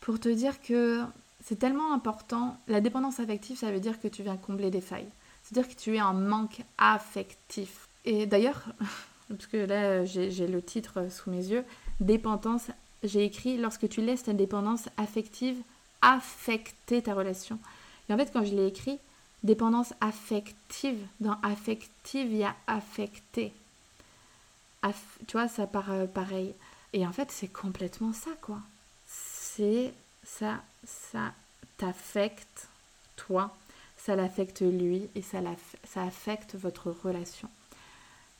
pour 0.00 0.18
te 0.18 0.28
dire 0.28 0.62
que 0.62 1.02
c'est 1.44 1.58
tellement 1.58 1.92
important. 1.92 2.56
La 2.68 2.80
dépendance 2.80 3.20
affective, 3.20 3.58
ça 3.58 3.70
veut 3.70 3.80
dire 3.80 4.00
que 4.00 4.08
tu 4.08 4.22
viens 4.22 4.36
combler 4.36 4.70
des 4.70 4.80
failles. 4.80 5.08
C'est-à-dire 5.42 5.68
que 5.68 5.78
tu 5.78 5.96
es 5.96 6.00
en 6.00 6.14
manque 6.14 6.62
affectif. 6.78 7.88
Et 8.04 8.26
d'ailleurs, 8.26 8.64
parce 9.28 9.46
que 9.46 9.58
là 9.58 10.04
j'ai 10.04 10.46
le 10.46 10.62
titre 10.62 11.10
sous 11.10 11.30
mes 11.30 11.44
yeux, 11.48 11.64
dépendance, 12.02 12.70
j'ai 13.02 13.24
écrit 13.24 13.56
lorsque 13.56 13.88
tu 13.88 14.00
laisses 14.00 14.24
ta 14.24 14.32
dépendance 14.32 14.88
affective 14.96 15.56
affecter 16.02 17.02
ta 17.02 17.14
relation. 17.14 17.58
Et 18.08 18.12
en 18.12 18.18
fait, 18.18 18.30
quand 18.32 18.44
je 18.44 18.54
l'ai 18.54 18.66
écrit, 18.66 18.98
dépendance 19.42 19.94
affective, 20.00 20.98
dans 21.20 21.36
affective, 21.42 22.30
il 22.30 22.38
y 22.38 22.44
a 22.44 22.56
affecté 22.66 23.52
tu 25.26 25.32
vois, 25.32 25.48
ça 25.48 25.66
part 25.66 25.90
euh, 25.90 26.06
pareil. 26.06 26.54
Et 26.92 27.06
en 27.06 27.12
fait, 27.12 27.30
c'est 27.30 27.48
complètement 27.48 28.12
ça, 28.12 28.30
quoi. 28.40 28.58
C'est 29.06 29.92
ça, 30.24 30.62
ça 30.84 31.32
t'affecte, 31.78 32.68
toi, 33.16 33.54
ça 33.96 34.16
l'affecte 34.16 34.60
lui 34.60 35.08
et 35.14 35.22
ça, 35.22 35.38
ça 35.84 36.02
affecte 36.02 36.54
votre 36.54 36.90
relation. 36.90 37.48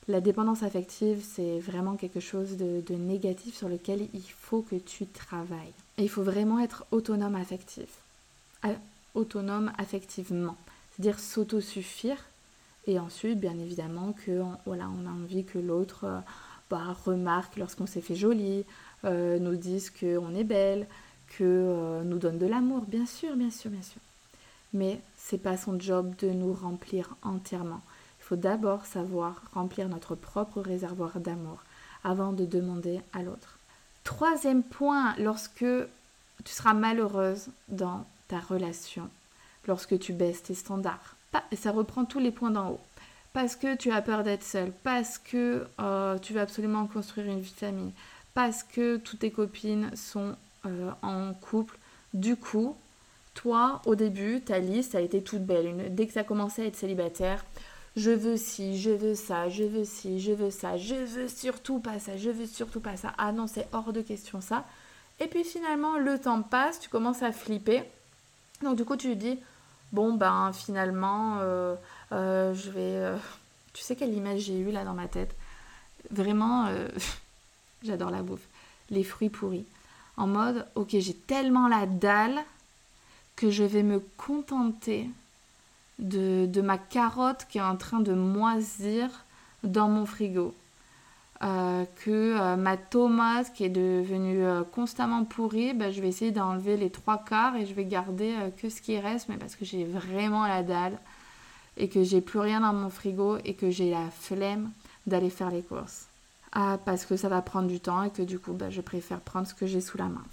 La 0.07 0.19
dépendance 0.19 0.63
affective, 0.63 1.23
c'est 1.23 1.59
vraiment 1.59 1.95
quelque 1.95 2.19
chose 2.19 2.57
de, 2.57 2.95
négatif 2.95 3.55
sur 3.55 3.69
lequel 3.69 4.07
il 4.13 4.21
faut 4.21 4.61
que 4.61 4.75
tu 4.75 5.07
travailles. 5.07 5.73
Il 5.97 6.09
faut 6.09 6.23
vraiment 6.23 6.59
être 6.59 6.85
autonome 6.91 7.35
affectif. 7.35 7.87
autonome 9.13 9.71
affectivement. 9.77 10.57
C'est-à-dire 10.91 11.19
s'autosuffire 11.19 12.17
et 12.85 12.99
ensuite, 12.99 13.39
bien 13.39 13.57
évidemment, 13.59 14.13
que 14.25 14.41
voilà, 14.65 14.89
on 14.89 15.07
a 15.07 15.09
envie 15.09 15.45
que 15.45 15.57
l'autre 15.57 16.03
euh, 16.03 16.19
bah, 16.69 16.95
remarque 17.05 17.55
lorsqu'on 17.55 17.85
s'est 17.85 18.01
fait 18.01 18.15
joli, 18.15 18.65
euh, 19.05 19.39
nous 19.39 19.55
dise 19.55 19.89
qu'on 19.89 20.35
est 20.35 20.43
belle, 20.43 20.87
que 21.37 21.43
euh, 21.43 22.03
nous 22.03 22.17
donne 22.17 22.37
de 22.37 22.45
l'amour, 22.45 22.81
bien 22.81 23.05
sûr, 23.05 23.35
bien 23.35 23.51
sûr, 23.51 23.71
bien 23.71 23.81
sûr. 23.81 24.01
Mais 24.73 24.99
c'est 25.15 25.37
pas 25.37 25.55
son 25.55 25.79
job 25.79 26.13
de 26.19 26.29
nous 26.29 26.53
remplir 26.53 27.15
entièrement. 27.21 27.81
Il 28.23 28.25
faut 28.27 28.35
d'abord 28.37 28.85
savoir 28.85 29.41
remplir 29.53 29.89
notre 29.89 30.15
propre 30.15 30.61
réservoir 30.61 31.19
d'amour 31.19 31.61
avant 32.05 32.31
de 32.31 32.45
demander 32.45 33.01
à 33.11 33.21
l'autre. 33.21 33.59
Troisième 34.05 34.63
point, 34.63 35.13
lorsque 35.19 35.65
tu 36.45 36.53
seras 36.53 36.73
malheureuse 36.73 37.47
dans 37.67 38.05
ta 38.29 38.39
relation, 38.39 39.09
lorsque 39.67 39.99
tu 39.99 40.13
baisses 40.13 40.41
tes 40.41 40.53
standards, 40.53 41.17
ça 41.53 41.71
reprend 41.71 42.05
tous 42.05 42.19
les 42.19 42.31
points 42.31 42.51
d'en 42.51 42.69
haut. 42.69 42.79
Parce 43.33 43.57
que 43.57 43.75
tu 43.75 43.91
as 43.91 44.01
peur 44.01 44.23
d'être 44.23 44.43
seule, 44.43 44.71
parce 44.83 45.17
que 45.17 45.67
euh, 45.81 46.17
tu 46.19 46.31
veux 46.31 46.41
absolument 46.41 46.87
construire 46.87 47.27
une 47.27 47.41
vie 47.41 47.51
de 47.51 47.57
famille, 47.57 47.91
parce 48.33 48.63
que 48.63 48.97
toutes 48.97 49.19
tes 49.19 49.31
copines 49.31 49.93
sont 49.97 50.37
euh, 50.65 50.91
en 51.01 51.33
couple. 51.33 51.77
Du 52.13 52.37
coup, 52.37 52.77
toi, 53.33 53.81
au 53.85 53.95
début, 53.95 54.39
ta 54.39 54.59
liste 54.59 54.95
a 54.95 55.01
été 55.01 55.21
toute 55.21 55.43
belle. 55.43 55.93
dès 55.93 56.07
que 56.07 56.17
as 56.17 56.23
commencé 56.23 56.61
à 56.61 56.65
être 56.67 56.77
célibataire, 56.77 57.43
je 57.95 58.11
veux 58.11 58.37
ci, 58.37 58.79
je 58.79 58.89
veux 58.89 59.15
ça, 59.15 59.49
je 59.49 59.63
veux 59.63 59.85
ci, 59.85 60.19
je 60.19 60.31
veux 60.31 60.51
ça, 60.51 60.77
je 60.77 60.95
veux 60.95 61.27
surtout 61.27 61.79
pas 61.79 61.99
ça, 61.99 62.17
je 62.17 62.29
veux 62.29 62.47
surtout 62.47 62.79
pas 62.79 62.97
ça. 62.97 63.13
Ah 63.17 63.31
non, 63.31 63.47
c'est 63.47 63.67
hors 63.71 63.93
de 63.93 64.01
question 64.01 64.41
ça. 64.41 64.65
Et 65.19 65.27
puis 65.27 65.43
finalement, 65.43 65.97
le 65.97 66.19
temps 66.19 66.41
passe, 66.41 66.79
tu 66.79 66.89
commences 66.89 67.21
à 67.23 67.31
flipper. 67.31 67.83
Donc 68.63 68.77
du 68.77 68.85
coup, 68.85 68.95
tu 68.95 69.15
dis, 69.15 69.39
bon 69.93 70.13
ben 70.13 70.51
finalement 70.53 71.37
euh, 71.41 71.75
euh, 72.11 72.53
je 72.53 72.69
vais 72.71 72.95
euh, 72.97 73.17
tu 73.73 73.83
sais 73.83 73.95
quelle 73.95 74.13
image 74.13 74.41
j'ai 74.41 74.57
eue 74.57 74.71
là 74.71 74.83
dans 74.83 74.93
ma 74.93 75.07
tête? 75.07 75.33
Vraiment 76.11 76.67
j'adore 77.83 78.09
la 78.09 78.21
bouffe 78.23 78.45
les 78.89 79.03
fruits 79.03 79.29
pourris 79.29 79.65
en 80.17 80.27
mode 80.27 80.67
ok 80.75 80.89
j'ai 80.99 81.13
tellement 81.13 81.67
la 81.67 81.85
dalle 81.85 82.39
que 83.35 83.49
je 83.49 83.63
vais 83.63 83.83
me 83.83 83.99
contenter 84.17 85.09
de, 85.99 86.45
de 86.45 86.61
ma 86.61 86.77
carotte 86.77 87.45
qui 87.49 87.57
est 87.57 87.61
en 87.61 87.77
train 87.77 87.99
de 87.99 88.13
moisir 88.13 89.09
dans 89.63 89.87
mon 89.87 90.05
frigo 90.05 90.53
euh, 91.43 91.83
que 92.05 92.39
euh, 92.39 92.55
ma 92.55 92.77
tomate 92.77 93.51
qui 93.53 93.65
est 93.65 93.69
devenue 93.69 94.45
euh, 94.45 94.63
constamment 94.63 95.25
pourrie, 95.25 95.73
bah, 95.73 95.91
je 95.91 95.99
vais 95.99 96.07
essayer 96.07 96.31
d'enlever 96.31 96.77
les 96.77 96.89
trois 96.89 97.17
quarts 97.17 97.57
et 97.57 97.65
je 97.65 97.73
vais 97.73 97.83
garder 97.83 98.33
que 98.57 98.69
ce 98.69 98.81
qui 98.81 98.97
reste, 98.97 99.27
mais 99.27 99.35
parce 99.35 99.55
que 99.55 99.65
j'ai 99.65 99.83
vraiment 99.83 100.47
la 100.47 100.63
dalle 100.63 100.97
et 101.75 101.89
que 101.89 102.03
j'ai 102.03 102.21
plus 102.21 102.39
rien 102.39 102.61
dans 102.61 102.71
mon 102.71 102.89
frigo 102.89 103.37
et 103.43 103.55
que 103.55 103.69
j'ai 103.69 103.89
la 103.89 104.09
flemme 104.11 104.71
d'aller 105.05 105.29
faire 105.29 105.49
les 105.49 105.63
courses. 105.63 106.07
Ah, 106.53 106.77
parce 106.85 107.05
que 107.05 107.17
ça 107.17 107.27
va 107.27 107.41
prendre 107.41 107.67
du 107.67 107.81
temps 107.81 108.03
et 108.03 108.09
que 108.09 108.21
du 108.21 108.39
coup, 108.39 108.53
bah, 108.53 108.69
je 108.69 108.79
préfère 108.79 109.19
prendre 109.19 109.47
ce 109.47 109.53
que 109.53 109.65
j'ai 109.65 109.81
sous 109.81 109.97
la 109.97 110.05
main. 110.05 110.23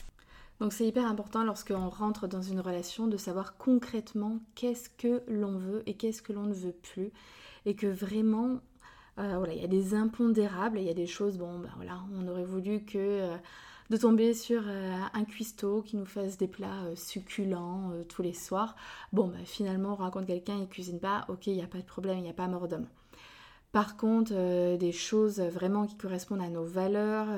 Donc 0.60 0.74
c'est 0.74 0.86
hyper 0.86 1.06
important 1.06 1.42
lorsqu'on 1.42 1.88
rentre 1.88 2.28
dans 2.28 2.42
une 2.42 2.60
relation 2.60 3.06
de 3.06 3.16
savoir 3.16 3.56
concrètement 3.56 4.40
qu'est-ce 4.54 4.90
que 4.90 5.22
l'on 5.26 5.58
veut 5.58 5.82
et 5.86 5.94
qu'est-ce 5.94 6.22
que 6.22 6.32
l'on 6.32 6.44
ne 6.44 6.54
veut 6.54 6.76
plus. 6.82 7.10
Et 7.66 7.74
que 7.74 7.86
vraiment 7.86 8.60
euh, 9.18 9.36
voilà, 9.36 9.52
il 9.52 9.60
y 9.60 9.64
a 9.64 9.68
des 9.68 9.94
impondérables, 9.94 10.78
il 10.78 10.84
y 10.84 10.90
a 10.90 10.94
des 10.94 11.06
choses, 11.06 11.36
bon, 11.36 11.58
ben 11.58 11.70
voilà, 11.76 12.00
on 12.14 12.26
aurait 12.28 12.44
voulu 12.44 12.84
que 12.84 12.98
euh, 12.98 13.36
de 13.90 13.96
tomber 13.96 14.34
sur 14.34 14.62
euh, 14.66 14.98
un 15.12 15.24
cuistot 15.24 15.82
qui 15.82 15.96
nous 15.96 16.06
fasse 16.06 16.38
des 16.38 16.46
plats 16.46 16.94
succulents 16.94 17.92
tous 18.08 18.22
les 18.22 18.32
soirs. 18.32 18.76
Bon, 19.12 19.28
ben 19.28 19.44
finalement, 19.44 19.92
on 19.92 19.96
rencontre 19.96 20.26
quelqu'un, 20.26 20.56
il 20.58 20.68
cuisine 20.68 21.00
pas, 21.00 21.26
ok, 21.28 21.48
il 21.48 21.54
n'y 21.54 21.62
a 21.62 21.66
pas 21.66 21.78
de 21.78 21.84
problème, 21.84 22.18
il 22.18 22.22
n'y 22.22 22.30
a 22.30 22.34
pas 22.34 22.46
mort 22.46 22.68
d'homme. 22.68 22.86
Par 23.72 23.96
contre, 23.96 24.32
des 24.76 24.92
choses 24.92 25.40
vraiment 25.40 25.86
qui 25.86 25.96
correspondent 25.96 26.42
à 26.42 26.48
nos 26.48 26.64
valeurs, 26.64 27.28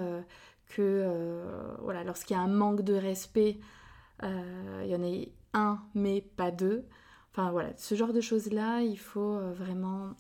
que 0.75 1.45
voilà, 1.81 2.05
lorsqu'il 2.05 2.37
y 2.37 2.39
a 2.39 2.43
un 2.43 2.49
manque 2.49 2.83
de 2.83 2.95
respect, 2.95 3.59
il 4.23 4.87
y 4.87 4.95
en 4.95 5.03
a 5.03 5.27
un 5.55 5.83
mais 5.95 6.21
pas 6.21 6.51
deux. 6.51 6.85
Enfin 7.33 7.51
voilà, 7.51 7.71
ce 7.77 7.95
genre 7.95 8.13
de 8.13 8.21
choses-là, 8.21 8.81
il 8.83 8.99
faut 8.99 9.39
vraiment 9.53 10.15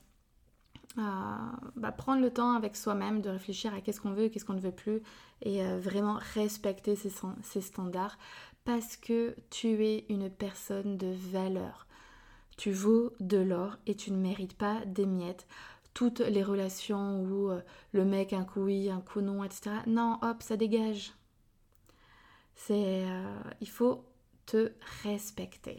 bah, 0.96 1.92
prendre 1.96 2.20
le 2.20 2.30
temps 2.30 2.53
avec 2.53 2.76
soi-même 2.76 3.20
de 3.22 3.30
réfléchir 3.30 3.72
à 3.74 3.80
qu'est-ce 3.80 4.00
qu'on 4.00 4.12
veut, 4.12 4.28
qu'est-ce 4.28 4.44
qu'on 4.44 4.55
ne 4.55 4.61
veut 4.61 4.72
plus 4.72 5.03
et 5.42 5.64
euh, 5.64 5.78
vraiment 5.78 6.18
respecter 6.34 6.96
ces, 6.96 7.61
standards 7.61 8.18
parce 8.64 8.96
que 8.96 9.34
tu 9.50 9.84
es 9.84 10.05
une 10.09 10.30
personne 10.30 10.96
de 10.96 11.12
valeur. 11.32 11.86
Tu 12.57 12.70
vaux 12.70 13.12
de 13.18 13.38
l'or 13.38 13.76
et 13.86 13.94
tu 13.96 14.12
ne 14.12 14.18
mérites 14.18 14.57
pas 14.57 14.80
des 14.86 15.07
miettes. 15.07 15.46
Toutes 15.95 16.20
les 16.20 16.43
relations 16.43 17.20
où 17.22 17.51
euh, 17.51 17.61
le 17.93 18.05
mec 18.05 18.32
un 18.32 18.45
coup 18.45 18.62
oui, 18.62 18.90
un 18.90 19.01
coup 19.01 19.20
non, 19.20 19.45
etc. 19.45 19.70
Non, 19.86 20.18
hop, 20.22 20.43
ça 20.43 20.57
dégage. 20.57 21.12
C'est, 22.55 23.05
euh, 23.05 23.43
il 23.61 23.68
faut 23.68 24.05
te 24.47 24.72
respecter. 25.03 25.78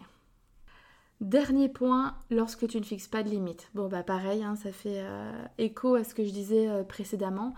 Dernier 1.20 1.70
point, 1.70 2.18
lorsque 2.30 2.68
tu 2.68 2.78
ne 2.78 2.84
fixes 2.84 3.08
pas 3.08 3.24
de 3.24 3.30
limite. 3.30 3.70
Bon, 3.74 3.88
bah 3.88 4.04
pareil, 4.04 4.44
hein, 4.44 4.56
ça 4.56 4.72
fait 4.72 5.02
euh, 5.02 5.46
écho 5.58 5.96
à 5.96 6.04
ce 6.04 6.14
que 6.14 6.24
je 6.24 6.32
disais 6.32 6.84
précédemment. 6.84 7.54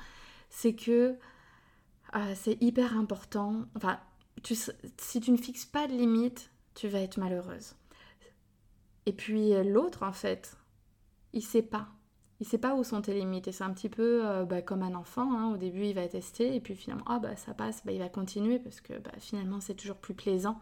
C'est 0.49 0.75
que 0.75 1.17
c'est 2.35 2.61
hyper 2.61 2.97
important. 2.97 3.65
Enfin, 3.75 3.99
si 4.43 5.19
tu 5.19 5.31
ne 5.31 5.37
fixes 5.37 5.65
pas 5.65 5.87
de 5.87 5.93
limite, 5.93 6.49
tu 6.73 6.87
vas 6.87 6.99
être 6.99 7.17
malheureuse. 7.17 7.75
Et 9.05 9.11
puis 9.11 9.51
l'autre, 9.63 10.03
en 10.03 10.13
fait, 10.13 10.55
il 11.33 11.43
sait 11.43 11.61
pas. 11.61 11.89
Il 12.41 12.45
sait 12.45 12.57
pas 12.57 12.75
où 12.75 12.83
sont 12.83 13.01
tes 13.01 13.13
limites. 13.13 13.47
Et 13.47 13.51
c'est 13.51 13.63
un 13.63 13.71
petit 13.71 13.89
peu 13.89 14.25
euh, 14.25 14.45
bah, 14.45 14.61
comme 14.61 14.83
un 14.83 14.95
enfant. 14.95 15.33
Hein. 15.33 15.53
Au 15.53 15.57
début, 15.57 15.85
il 15.85 15.95
va 15.95 16.07
tester. 16.07 16.55
Et 16.55 16.59
puis 16.59 16.75
finalement, 16.75 17.05
ah 17.07 17.19
bah 17.19 17.35
ça 17.35 17.53
passe, 17.53 17.81
bah, 17.85 17.91
il 17.91 17.99
va 17.99 18.09
continuer. 18.09 18.59
Parce 18.59 18.81
que 18.81 18.93
bah, 18.99 19.11
finalement, 19.19 19.61
c'est 19.61 19.75
toujours 19.75 19.97
plus 19.97 20.13
plaisant 20.13 20.59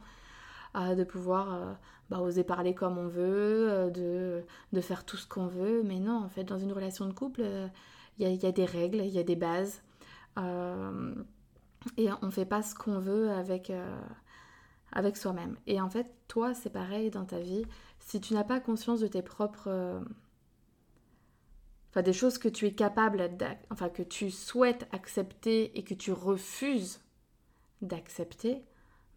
euh, 0.75 0.95
de 0.95 1.03
pouvoir 1.03 1.53
euh, 1.53 1.73
oser 2.17 2.43
parler 2.43 2.75
comme 2.75 2.97
on 2.97 3.07
veut, 3.07 3.91
de, 3.91 4.43
de, 4.71 4.81
faire 4.81 5.05
tout 5.05 5.17
ce 5.17 5.27
qu'on 5.27 5.47
veut. 5.47 5.81
Mais 5.83 5.99
non, 5.99 6.23
en 6.23 6.29
fait, 6.29 6.43
dans 6.43 6.59
une 6.59 6.71
relation 6.71 7.07
de 7.07 7.13
couple, 7.13 7.43
il 8.19 8.27
y, 8.27 8.35
y, 8.35 8.45
a 8.45 8.51
des 8.51 8.65
règles, 8.65 8.99
il 8.99 9.11
y 9.11 9.19
a 9.19 9.23
des 9.23 9.35
bases. 9.35 9.81
et 11.97 12.09
on 12.21 12.31
fait 12.31 12.45
pas 12.45 12.61
ce 12.61 12.75
qu'on 12.75 12.99
veut 12.99 13.31
avec 13.31 13.71
avec 14.91 15.17
soi-même. 15.17 15.57
Et 15.65 15.81
en 15.81 15.89
fait, 15.89 16.07
toi, 16.27 16.53
c'est 16.53 16.69
pareil 16.69 17.09
dans 17.09 17.25
ta 17.25 17.39
vie. 17.39 17.65
Si 17.99 18.21
tu 18.21 18.35
n'as 18.35 18.43
pas 18.43 18.59
conscience 18.59 18.99
de 18.99 19.07
tes 19.07 19.23
propres... 19.23 20.03
Euh, 21.95 21.99
enfin, 21.99 22.01
des 22.01 22.13
choses 22.13 22.37
que 22.37 22.49
tu 22.49 22.65
es 22.65 22.73
capable, 22.73 23.29
enfin, 23.69 23.89
que 23.89 24.03
tu 24.03 24.31
souhaites 24.31 24.87
accepter 24.91 25.77
et 25.77 25.83
que 25.83 25.93
tu 25.93 26.11
refuses 26.11 27.01
d'accepter, 27.81 28.63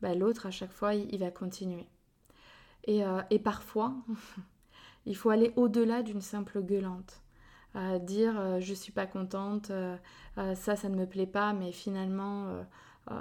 bah, 0.02 0.14
l'autre, 0.14 0.46
à 0.46 0.50
chaque 0.50 0.72
fois, 0.72 0.94
il, 0.94 1.18
va 1.18 1.30
continuer. 1.30 1.86
Et, 2.84 3.04
euh, 3.04 3.22
et 3.30 3.38
parfois, 3.38 3.94
il 5.06 5.16
faut 5.16 5.30
aller 5.30 5.52
au-delà 5.56 6.02
d'une 6.02 6.20
simple 6.20 6.62
gueulante. 6.62 7.22
Euh, 7.76 7.98
dire 7.98 8.60
je 8.60 8.72
suis 8.72 8.92
pas 8.92 9.06
contente, 9.06 9.70
ça, 10.36 10.76
ça 10.76 10.88
ne 10.88 10.96
me 10.96 11.06
plaît 11.06 11.26
pas, 11.26 11.52
mais 11.52 11.72
finalement, 11.72 12.64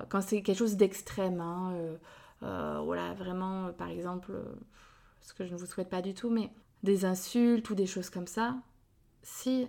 quand 0.10 0.22
c'est 0.22 0.42
quelque 0.42 0.58
chose 0.58 0.78
d'extrême, 0.78 1.42
hein, 1.42 1.98
euh, 2.44 2.82
voilà, 2.84 3.14
vraiment, 3.14 3.68
euh, 3.68 3.72
par 3.72 3.90
exemple, 3.90 4.32
euh, 4.32 4.44
ce 5.22 5.34
que 5.34 5.46
je 5.46 5.54
ne 5.54 5.58
vous 5.58 5.66
souhaite 5.66 5.90
pas 5.90 6.02
du 6.02 6.14
tout, 6.14 6.30
mais 6.30 6.52
des 6.84 7.06
insultes 7.06 7.70
ou 7.70 7.76
des 7.76 7.88
choses 7.88 8.10
comme 8.10 8.28
ça, 8.28 8.56
si 9.26 9.68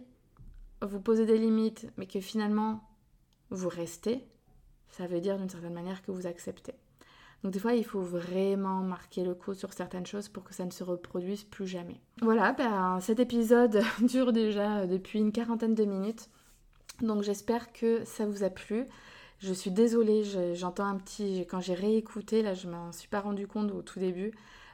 vous 0.83 1.01
posez 1.01 1.25
des 1.25 1.39
limites, 1.39 1.89
mais 1.97 2.07
que 2.07 2.21
finalement 2.21 2.85
vous 3.49 3.71
restez, 3.71 4.23
ça 4.91 5.07
veut 5.07 5.21
dire 5.21 5.39
d'une 5.39 5.49
certaine 5.49 5.73
manière 5.73 6.03
que 6.03 6.13
vous 6.13 6.27
acceptez. 6.27 6.75
Donc 7.43 7.53
des 7.53 7.59
fois, 7.59 7.73
il 7.75 7.85
faut 7.85 8.03
vraiment 8.03 8.83
marquer 8.83 9.25
le 9.25 9.35
coup 9.35 9.55
sur 9.55 9.73
certaines 9.73 10.05
choses 10.05 10.29
pour 10.29 10.45
que 10.45 10.53
ça 10.53 10.67
ne 10.67 10.71
se 10.71 10.85
reproduise 10.85 11.45
plus 11.45 11.67
jamais. 11.67 12.01
Voilà, 12.21 12.53
ben, 12.53 13.01
cet 13.01 13.19
épisode 13.19 13.83
dure 14.03 14.33
déjà 14.33 14.87
depuis 14.87 15.21
une 15.21 15.33
quarantaine 15.33 15.75
de 15.75 15.85
minutes. 15.85 16.29
Donc 17.01 17.23
j'espère 17.23 17.73
que 17.73 18.05
ça 18.05 18.27
vous 18.27 18.45
a 18.45 18.51
plu. 18.51 18.87
Je 19.39 19.55
suis 19.55 19.71
désolée, 19.71 20.23
j'entends 20.55 20.87
un 20.87 20.97
petit. 20.97 21.47
Quand 21.49 21.61
j'ai 21.61 21.75
réécouté, 21.75 22.43
là, 22.43 22.53
je 22.53 22.69
m'en 22.69 22.93
suis 22.93 23.09
pas 23.09 23.21
rendu 23.21 23.47
compte 23.47 23.71
au 23.71 23.81
tout 23.81 24.01
début. 24.01 24.33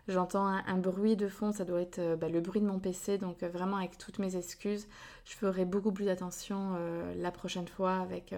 J'entends 0.09 0.47
un, 0.47 0.79
bruit 0.79 1.17
de 1.17 1.29
fond, 1.29 1.53
ça 1.53 1.65
doit 1.65 1.81
être 1.81 2.01
euh, 2.01 2.17
bah, 2.17 2.29
le 2.29 2.41
bruit 2.41 2.61
de 2.61 2.67
mon 2.67 2.81
PC, 2.81 3.19
donc 3.19 3.43
euh, 3.43 3.49
vraiment 3.49 3.77
avec 3.77 3.99
toutes 3.99 4.19
mes 4.19 4.35
excuses. 4.37 4.89
Je 5.25 5.35
ferai 5.35 5.65
beaucoup 5.65 5.93
plus 5.93 6.09
attention 6.09 6.75
euh, 6.77 7.15
la 7.15 7.31
prochaine 7.31 7.69
fois 7.69 7.95
avec, 7.99 8.35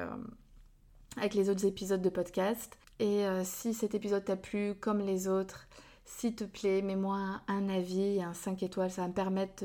avec 1.17 1.35
les 1.35 1.49
autres 1.49 1.65
épisodes 1.65 2.03
de 2.03 2.11
podcast. 2.11 2.77
Et 3.01 3.25
si 3.43 3.75
cet 3.75 3.97
épisode 3.97 4.25
t'a 4.25 4.37
plu, 4.37 4.75
comme 4.77 5.01
les 5.01 5.27
autres, 5.27 5.67
s'il 6.05 6.37
te 6.37 6.45
plaît, 6.45 6.81
mets-moi 6.81 7.41
un 7.49 7.69
avis, 7.69 8.23
un 8.23 8.35
5 8.35 8.63
étoiles, 8.63 8.91
ça 8.91 9.03
va 9.03 9.09
me 9.09 9.15
permettre 9.15 9.65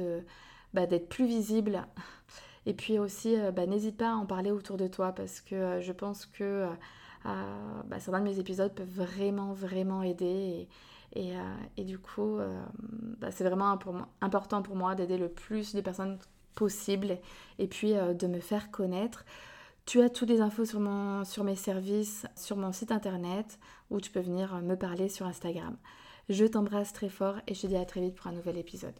bah, 0.73 0.87
d'être 0.87 1.09
plus 1.09 1.27
visible 1.27 1.85
et 2.65 2.73
puis 2.73 2.97
aussi, 2.97 3.35
bah, 3.55 3.67
n'hésite 3.67 3.97
pas 3.97 4.13
à 4.13 4.15
en 4.15 4.25
parler 4.25 4.49
autour 4.49 4.77
de 4.77 4.87
toi 4.87 5.11
parce 5.11 5.41
que 5.41 5.79
je 5.79 5.91
pense 5.91 6.25
que 6.25 6.67
certains 7.99 8.19
de 8.19 8.25
mes 8.25 8.39
épisodes 8.39 8.73
peuvent 8.73 8.87
vraiment, 8.87 9.53
vraiment 9.53 10.01
aider. 10.01 10.67
Et, 11.15 11.83
du 11.83 11.97
coup, 11.99 12.37
bah, 13.19 13.31
c'est 13.31 13.43
vraiment 13.43 13.77
important 14.21 14.61
pour 14.61 14.75
moi 14.75 14.95
d'aider 14.95 15.17
le 15.17 15.29
plus 15.29 15.73
de 15.73 15.81
personnes 15.81 16.19
possible 16.55 17.17
et 17.57 17.67
puis 17.67 17.93
de 17.93 18.27
me 18.27 18.39
faire 18.39 18.69
connaître. 18.69 19.25
Tu 19.85 20.01
as 20.01 20.09
toutes 20.09 20.29
les 20.29 20.41
infos 20.41 20.65
sur, 20.65 20.79
sur 21.25 21.43
mes 21.43 21.55
services, 21.55 22.27
sur 22.35 22.57
mon 22.57 22.71
site 22.71 22.91
internet, 22.91 23.57
où 23.89 23.99
tu 23.99 24.11
peux 24.11 24.19
venir 24.19 24.55
me 24.61 24.75
parler 24.75 25.09
sur 25.09 25.25
Instagram. 25.25 25.77
Je 26.27 26.45
t'embrasse 26.45 26.93
très 26.93 27.09
fort 27.09 27.37
et 27.47 27.55
je 27.55 27.61
te 27.61 27.67
dis 27.67 27.75
à 27.75 27.85
très 27.85 28.01
vite 28.01 28.15
pour 28.15 28.27
un 28.27 28.33
nouvel 28.33 28.57
épisode. 28.57 28.99